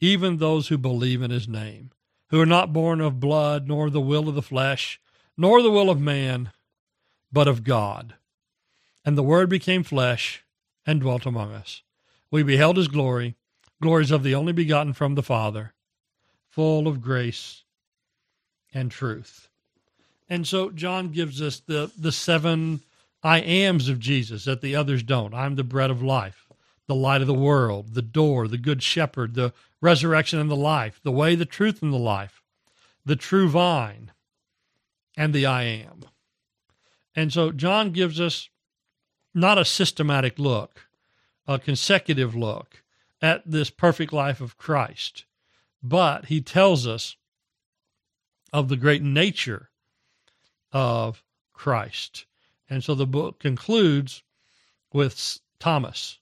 Even 0.00 0.38
those 0.38 0.68
who 0.68 0.78
believe 0.78 1.22
in 1.22 1.30
his 1.30 1.46
name, 1.46 1.90
who 2.28 2.40
are 2.40 2.46
not 2.46 2.72
born 2.72 3.00
of 3.00 3.20
blood, 3.20 3.68
nor 3.68 3.90
the 3.90 4.00
will 4.00 4.28
of 4.28 4.34
the 4.34 4.42
flesh, 4.42 5.00
nor 5.36 5.62
the 5.62 5.70
will 5.70 5.90
of 5.90 6.00
man, 6.00 6.52
but 7.32 7.48
of 7.48 7.64
God. 7.64 8.14
And 9.04 9.18
the 9.18 9.22
Word 9.22 9.50
became 9.50 9.82
flesh 9.82 10.44
and 10.86 11.00
dwelt 11.00 11.26
among 11.26 11.52
us. 11.52 11.82
We 12.30 12.42
beheld 12.42 12.76
his 12.76 12.88
glory, 12.88 13.36
glories 13.80 14.10
of 14.10 14.22
the 14.22 14.34
only 14.34 14.52
begotten 14.52 14.92
from 14.92 15.14
the 15.14 15.22
Father, 15.22 15.74
full 16.48 16.86
of 16.88 17.00
grace 17.00 17.64
and 18.72 18.90
truth. 18.90 19.48
And 20.28 20.46
so 20.46 20.70
John 20.70 21.10
gives 21.10 21.42
us 21.42 21.60
the, 21.60 21.90
the 21.98 22.12
seven 22.12 22.80
I 23.22 23.40
ams 23.40 23.88
of 23.88 23.98
Jesus 23.98 24.44
that 24.44 24.60
the 24.60 24.76
others 24.76 25.02
don't. 25.02 25.34
I'm 25.34 25.56
the 25.56 25.64
bread 25.64 25.90
of 25.90 26.02
life, 26.02 26.46
the 26.86 26.94
light 26.94 27.20
of 27.20 27.26
the 27.26 27.34
world, 27.34 27.94
the 27.94 28.02
door, 28.02 28.48
the 28.48 28.58
good 28.58 28.82
shepherd, 28.82 29.34
the 29.34 29.52
resurrection 29.80 30.38
and 30.38 30.50
the 30.50 30.56
life, 30.56 31.00
the 31.02 31.12
way, 31.12 31.34
the 31.34 31.44
truth, 31.44 31.82
and 31.82 31.92
the 31.92 31.98
life, 31.98 32.42
the 33.04 33.16
true 33.16 33.48
vine, 33.48 34.12
and 35.16 35.32
the 35.32 35.46
I 35.46 35.62
am. 35.62 36.04
And 37.14 37.32
so 37.32 37.52
John 37.52 37.90
gives 37.90 38.20
us 38.20 38.48
not 39.34 39.58
a 39.58 39.64
systematic 39.64 40.38
look, 40.38 40.86
a 41.46 41.58
consecutive 41.58 42.34
look 42.34 42.83
at 43.24 43.42
this 43.44 43.70
perfect 43.70 44.12
life 44.12 44.40
of 44.40 44.58
Christ, 44.58 45.24
but 45.82 46.26
he 46.26 46.40
tells 46.40 46.86
us 46.86 47.16
of 48.52 48.68
the 48.68 48.76
great 48.76 49.02
nature 49.02 49.70
of 50.72 51.22
Christ 51.52 52.26
and 52.68 52.82
so 52.82 52.94
the 52.94 53.06
book 53.06 53.38
concludes 53.38 54.22
with 54.92 55.38
Thomas 55.58 56.18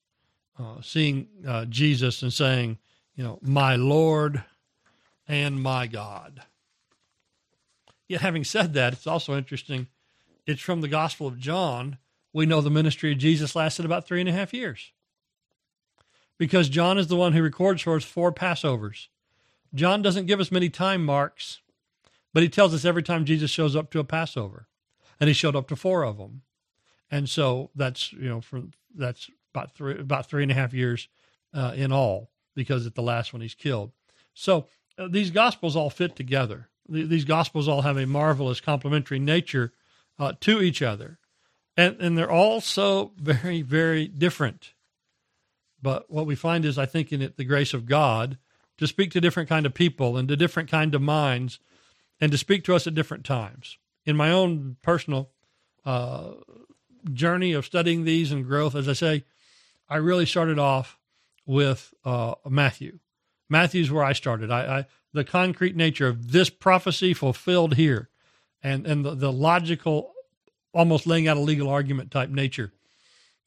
uh, 0.59 0.81
seeing 0.83 1.29
uh, 1.47 1.65
Jesus 1.67 2.23
and 2.23 2.33
saying, 2.33 2.79
you 3.15 3.25
know, 3.25 3.39
my 3.43 3.77
Lord 3.77 4.45
and 5.29 5.63
my 5.63 5.87
God. 5.87 6.43
Yet, 8.09 8.21
having 8.21 8.45
said 8.45 8.75
that, 8.75 8.93
it's 8.93 9.07
also 9.07 9.37
interesting. 9.37 9.87
It's 10.47 10.61
from 10.61 10.81
the 10.81 10.89
Gospel 10.89 11.27
of 11.27 11.39
John. 11.39 11.99
We 12.33 12.47
know 12.47 12.61
the 12.61 12.71
ministry 12.71 13.13
of 13.13 13.19
Jesus 13.19 13.57
lasted 13.57 13.85
about 13.85 14.07
three 14.07 14.21
and 14.21 14.29
a 14.29 14.33
half 14.33 14.53
years 14.53 14.93
because 16.43 16.69
John 16.69 16.99
is 16.99 17.07
the 17.07 17.15
one 17.15 17.35
who 17.35 17.41
records 17.41 17.83
for 17.83 17.95
us 17.95 18.03
four 18.03 18.33
Passovers. 18.33 19.07
John 19.77 20.03
doesn't 20.03 20.27
give 20.27 20.41
us 20.41 20.51
many 20.51 20.69
time 20.69 21.05
marks, 21.05 21.61
but 22.35 22.43
he 22.43 22.49
tells 22.49 22.75
us 22.75 22.85
every 22.85 23.05
time 23.05 23.25
Jesus 23.25 23.49
shows 23.49 23.77
up 23.77 23.93
to 23.93 24.01
a 24.01 24.05
Passover 24.05 24.67
and 25.21 25.29
he 25.29 25.35
showed 25.35 25.55
up 25.55 25.69
to 25.69 25.77
four 25.77 26.05
of 26.05 26.19
them. 26.19 26.43
And 27.13 27.29
so 27.29 27.71
that's 27.77 28.13
you 28.13 28.29
know 28.29 28.41
for 28.41 28.65
that's 28.93 29.31
about 29.55 29.77
three 29.77 29.97
about 29.97 30.29
three 30.29 30.43
and 30.43 30.51
a 30.51 30.57
half 30.57 30.75
years 30.75 31.07
uh, 31.55 31.75
in 31.77 31.93
all 31.93 32.33
because 32.57 32.89
at 32.89 32.97
the 32.97 33.03
last 33.03 33.33
one 33.33 33.41
he's 33.41 33.55
killed. 33.55 33.93
So 34.35 34.67
uh, 34.99 35.07
these 35.09 35.31
gospels 35.31 35.77
all 35.77 35.91
fit 35.91 36.17
together. 36.17 36.67
these 36.89 37.25
gospels 37.25 37.69
all 37.69 37.83
have 37.83 37.99
a 37.99 38.05
marvelous 38.05 38.61
complementary 38.61 39.21
nature 39.21 39.73
uh, 40.19 40.33
to 40.41 40.61
each 40.61 40.83
other, 40.83 41.21
and 41.77 42.01
and 42.01 42.19
they're 42.19 42.29
all 42.29 42.61
so 42.61 43.13
very 43.17 43.63
very 43.63 44.09
different. 44.09 44.73
But 45.83 46.11
what 46.11 46.27
we 46.27 46.37
find 46.37 46.65
is, 46.65 46.79
I 46.79 46.87
think, 46.87 47.13
in 47.13 47.21
it 47.21 47.37
the 47.37 47.45
grace 47.45 47.75
of 47.75 47.87
God 47.87 48.39
to 48.79 48.87
speak 48.87 49.11
to 49.13 49.21
different 49.21 49.49
kind 49.49 49.67
of 49.67 49.75
people 49.75 50.17
and 50.17 50.29
to 50.29 50.37
different 50.37 50.71
kind 50.71 50.95
of 50.95 51.03
minds, 51.03 51.59
and 52.21 52.33
to 52.33 52.39
speak 52.39 52.65
to 52.65 52.75
us 52.75 52.87
at 52.87 52.95
different 52.95 53.25
times. 53.25 53.79
In 54.07 54.17
my 54.17 54.31
own 54.31 54.77
personal 54.83 55.31
uh, 55.85 56.33
journey 57.13 57.53
of 57.53 57.67
studying 57.67 58.05
these 58.05 58.33
and 58.33 58.47
growth, 58.47 58.75
as 58.75 58.89
I 58.89 58.93
say, 58.93 59.25
I 59.89 59.97
really 59.97 60.27
started 60.27 60.59
off 60.59 60.99
with 61.47 61.93
uh, 62.05 62.35
Matthew. 62.49 62.99
Matthew's 63.49 63.91
where 63.91 64.05
I 64.05 64.13
started. 64.13 64.51
I, 64.51 64.79
I, 64.79 64.87
the 65.13 65.25
concrete 65.25 65.77
nature 65.77 66.09
of 66.09 66.33
this 66.33 66.49
prophecy 66.49 67.13
fulfilled 67.13 67.75
here, 67.75 68.09
and 68.63 68.87
and 68.87 69.05
the, 69.05 69.15
the 69.15 69.33
logical, 69.33 70.13
almost 70.73 71.07
laying 71.07 71.29
out 71.29 71.37
a 71.37 71.41
legal 71.41 71.69
argument 71.69 72.11
type 72.11 72.31
nature 72.31 72.73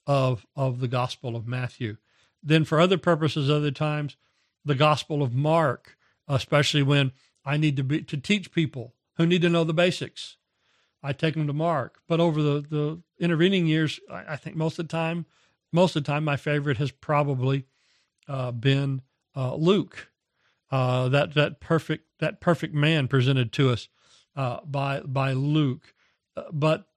of 0.05 0.45
of 0.55 0.79
the 0.79 0.87
Gospel 0.87 1.35
of 1.35 1.47
Matthew. 1.47 1.97
Then 2.45 2.63
for 2.63 2.79
other 2.79 2.99
purposes, 2.99 3.49
other 3.49 3.71
times, 3.71 4.15
the 4.63 4.75
Gospel 4.75 5.23
of 5.23 5.33
Mark, 5.33 5.97
especially 6.27 6.83
when 6.83 7.11
I 7.43 7.57
need 7.57 7.75
to 7.77 7.83
be 7.83 8.03
to 8.03 8.17
teach 8.17 8.51
people 8.51 8.93
who 9.17 9.25
need 9.25 9.41
to 9.41 9.49
know 9.49 9.63
the 9.63 9.73
basics. 9.73 10.37
I 11.01 11.11
take 11.13 11.33
them 11.33 11.47
to 11.47 11.53
Mark. 11.53 11.99
But 12.07 12.19
over 12.19 12.41
the, 12.41 12.65
the 12.67 13.01
intervening 13.19 13.67
years, 13.67 13.99
I, 14.09 14.33
I 14.33 14.35
think 14.35 14.55
most 14.55 14.79
of 14.79 14.87
the 14.87 14.91
time, 14.91 15.25
most 15.71 15.95
of 15.95 16.03
the 16.03 16.11
time, 16.11 16.23
my 16.23 16.37
favorite 16.37 16.77
has 16.77 16.91
probably 16.91 17.65
uh, 18.27 18.51
been 18.51 19.01
uh, 19.35 19.55
Luke, 19.55 20.09
uh, 20.71 21.09
that 21.09 21.33
that 21.33 21.59
perfect 21.59 22.05
that 22.19 22.41
perfect 22.41 22.73
man 22.73 23.07
presented 23.07 23.51
to 23.53 23.71
us 23.71 23.87
uh, 24.35 24.59
by 24.65 25.01
by 25.01 25.33
Luke. 25.33 25.93
Uh, 26.37 26.43
but 26.51 26.87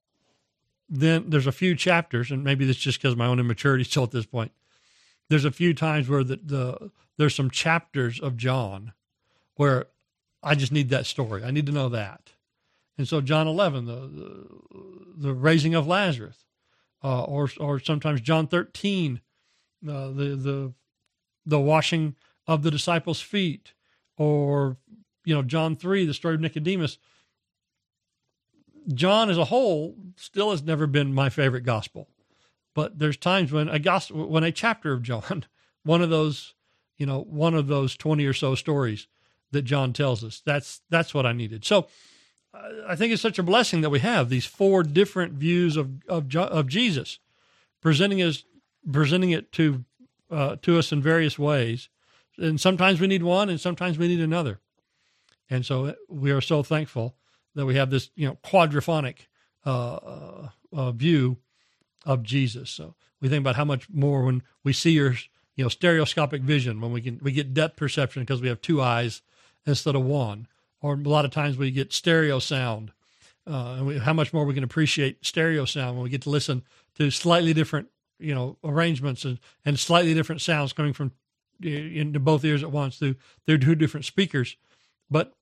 then 0.89 1.29
there's 1.29 1.47
a 1.47 1.53
few 1.53 1.75
chapters, 1.75 2.31
and 2.31 2.43
maybe 2.43 2.65
that's 2.65 2.79
just 2.79 3.01
because 3.01 3.17
my 3.17 3.27
own 3.27 3.41
immaturity 3.41 3.85
still 3.91 4.05
at 4.05 4.11
this 4.11 4.27
point. 4.27 4.53
There's 5.29 5.45
a 5.45 5.51
few 5.51 5.75
times 5.75 6.09
where 6.09 6.25
the, 6.25 6.41
the 6.43 6.91
there's 7.17 7.35
some 7.35 7.51
chapters 7.51 8.21
of 8.21 8.37
John 8.37 8.93
where 9.57 9.87
I 10.43 10.55
just 10.55 10.73
need 10.73 10.89
that 10.91 11.07
story. 11.07 11.43
I 11.45 11.51
need 11.51 11.67
to 11.67 11.73
know 11.73 11.89
that. 11.89 12.33
And 12.97 13.07
so 13.07 13.21
John 13.21 13.47
11, 13.47 13.87
the 13.87 13.93
the, 13.93 14.47
the 15.17 15.35
raising 15.35 15.75
of 15.75 15.87
Lazarus, 15.87 16.45
uh, 17.03 17.25
or 17.25 17.49
or 17.61 17.79
sometimes 17.79 18.21
John 18.21 18.47
13, 18.47 19.21
uh, 19.87 20.09
the 20.09 20.37
the 20.37 20.73
the 21.47 21.61
washing 21.61 22.17
of 22.47 22.63
the 22.63 22.71
disciples' 22.71 23.21
feet, 23.21 23.75
or 24.17 24.77
you 25.25 25.35
know 25.35 25.43
John 25.43 25.77
three, 25.77 26.07
the 26.07 26.15
story 26.15 26.35
of 26.35 26.41
Nicodemus. 26.41 26.99
John 28.95 29.29
as 29.29 29.37
a 29.37 29.45
whole 29.45 29.97
still 30.17 30.51
has 30.51 30.63
never 30.63 30.87
been 30.87 31.13
my 31.13 31.29
favorite 31.29 31.63
gospel, 31.63 32.09
but 32.79 33.01
there's 33.01 33.17
times 33.17 33.51
when 33.51 33.69
a 33.69 33.81
gospel, 33.81 34.29
when 34.29 34.45
a 34.45 34.53
chapter 34.53 34.93
of 34.93 35.03
John, 35.03 35.45
one 35.83 36.01
of 36.01 36.11
those, 36.11 36.55
you 36.97 37.07
know, 37.07 37.23
one 37.23 37.55
of 37.55 37.67
those 37.67 37.97
twenty 37.97 38.25
or 38.25 38.33
so 38.33 38.55
stories 38.55 39.09
that 39.51 39.63
John 39.63 39.93
tells 39.93 40.23
us, 40.23 40.41
that's 40.47 40.81
that's 40.89 41.13
what 41.13 41.27
I 41.27 41.33
needed. 41.33 41.65
So. 41.65 41.89
I 42.89 42.97
think 42.97 43.13
it's 43.13 43.23
such 43.23 43.39
a 43.39 43.43
blessing 43.43 43.83
that 43.83 43.91
we 43.91 44.01
have 44.01 44.31
these 44.31 44.47
four 44.47 44.83
different 44.83 45.35
views 45.35 45.77
of 45.77 46.03
of, 46.09 46.35
of 46.35 46.67
Jesus, 46.67 47.19
presenting 47.83 48.23
us 48.23 48.45
presenting 48.91 49.31
it 49.31 49.53
to 49.53 49.85
uh, 50.31 50.57
to 50.63 50.79
us 50.79 50.91
in 50.91 51.03
various 51.03 51.39
ways. 51.39 51.89
And 52.39 52.61
sometimes 52.61 53.01
we 53.01 53.07
need 53.07 53.23
one, 53.23 53.51
and 53.51 53.61
sometimes 53.61 53.99
we 53.99 54.09
need 54.09 54.21
another. 54.21 54.61
And 55.51 55.65
so 55.65 55.87
uh, 55.87 55.93
we 56.09 56.31
are 56.31 56.41
so 56.41 56.63
thankful 56.63 57.17
that 57.55 57.67
we 57.67 57.75
have 57.75 57.91
this, 57.91 58.11
you 58.17 58.27
know, 58.27 58.39
quadraphonic 58.43 59.27
uh, 59.67 59.95
uh, 59.95 60.49
uh, 60.73 60.93
view 60.93 61.37
of 62.05 62.23
Jesus. 62.23 62.71
So 62.71 62.95
we 63.21 63.29
think 63.29 63.41
about 63.41 63.57
how 63.57 63.65
much 63.65 63.89
more 63.91 64.25
when 64.25 64.43
we 64.65 64.73
see 64.73 64.93
your, 64.93 65.15
you 65.57 65.65
know, 65.65 65.69
stereoscopic 65.69 66.43
vision, 66.43 66.81
when 66.81 66.93
we 66.93 67.01
can 67.01 67.19
we 67.23 67.33
get 67.33 67.55
depth 67.55 67.77
perception 67.77 68.23
because 68.23 68.41
we 68.41 68.49
have 68.49 68.61
two 68.61 68.81
eyes 68.81 69.23
instead 69.67 69.95
of 69.95 70.05
one, 70.05 70.47
or 70.81 70.95
a 70.95 70.97
lot 70.97 71.25
of 71.25 71.31
times 71.31 71.57
we 71.57 71.71
get 71.71 71.93
stereo 71.93 72.39
sound. 72.39 72.93
Uh, 73.47 73.77
and 73.79 73.87
we, 73.87 73.99
how 73.99 74.13
much 74.13 74.33
more 74.35 74.45
we 74.45 74.53
can 74.53 74.65
appreciate 74.65 75.25
stereo 75.25 75.65
sound 75.65 75.97
when 75.97 76.05
we 76.05 76.11
get 76.11 76.23
to 76.23 76.31
listen 76.31 76.63
to 76.97 77.11
slightly 77.11 77.55
different 77.55 77.89
you 78.19 78.35
know 78.35 78.57
arrangements 78.65 79.25
and, 79.25 79.39
and 79.65 79.79
slightly 79.79 80.15
different 80.15 80.41
sounds 80.41 80.73
coming 80.73 80.93
from 80.93 81.13
into 81.61 82.21
both 82.21 82.45
ears 82.45 82.63
at 82.63 82.71
once 82.71 82.99
through 82.99 83.17
through 83.47 83.59
two 83.59 83.75
different 83.75 84.05
speakers 84.05 84.57
but 85.11 85.35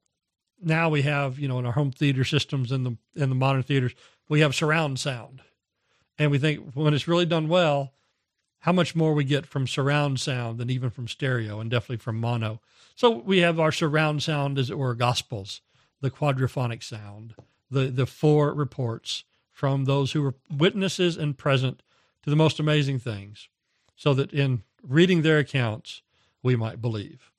now 0.63 0.89
we 0.89 1.03
have 1.03 1.39
you 1.39 1.49
know 1.49 1.59
in 1.59 1.67
our 1.67 1.73
home 1.73 1.91
theater 1.91 2.25
systems 2.25 2.73
and 2.73 2.87
the 2.87 2.97
in 3.15 3.29
the 3.29 3.35
modern 3.35 3.63
theaters 3.63 3.95
we 4.29 4.41
have 4.41 4.55
surround 4.55 4.99
sound 4.99 5.43
and 6.19 6.31
we 6.31 6.39
think 6.39 6.73
when 6.75 6.95
it's 6.95 7.09
really 7.09 7.27
done 7.27 7.49
well 7.49 7.93
how 8.61 8.73
much 8.73 8.97
more 8.97 9.15
we 9.15 9.23
get 9.23 9.47
from 9.47 9.67
surround 9.67 10.19
sound 10.19 10.59
than 10.59 10.71
even 10.71 10.91
from 10.91 11.09
stereo 11.09 11.61
and 11.61 11.71
definitely 11.71 11.97
from 11.97 12.21
mono 12.21 12.61
so 12.95 13.11
we 13.11 13.39
have 13.39 13.61
our 13.61 13.73
surround 13.73 14.23
sound 14.23 14.59
as 14.59 14.71
it 14.71 14.79
were 14.79 14.95
gospels 14.95 15.61
the 16.01 16.11
quadraphonic 16.11 16.83
sound 16.83 17.35
the 17.71 17.87
the 17.87 18.07
four 18.07 18.53
reports 18.53 19.25
from 19.57 19.87
those 19.87 20.13
who 20.13 20.21
were 20.21 20.35
witnesses 20.55 21.17
and 21.17 21.39
present 21.39 21.83
to 22.23 22.29
the 22.31 22.37
most 22.37 22.61
amazing 22.61 22.99
things, 22.99 23.49
so 23.97 24.13
that 24.13 24.33
in 24.33 24.63
reading 24.83 25.23
their 25.23 25.39
accounts, 25.39 26.03
we 26.43 26.57
might 26.57 26.83
believe. 26.83 27.31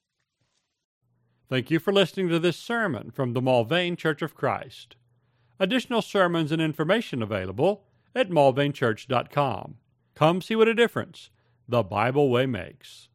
Thank 1.48 1.70
you 1.70 1.78
for 1.78 1.94
listening 1.94 2.30
to 2.30 2.40
this 2.40 2.58
sermon 2.58 3.12
from 3.12 3.34
the 3.34 3.42
Mulvane 3.42 3.98
Church 3.98 4.22
of 4.22 4.34
Christ. 4.34 4.96
Additional 5.60 6.02
sermons 6.02 6.52
and 6.52 6.62
information 6.62 7.22
available 7.22 7.84
at 8.18 8.30
mulvanechurch.com. 8.30 9.76
Come 10.16 10.42
see 10.42 10.56
what 10.56 10.68
a 10.68 10.74
difference 10.74 11.30
the 11.68 11.84
Bible 11.84 12.30
way 12.30 12.46
makes. 12.46 13.10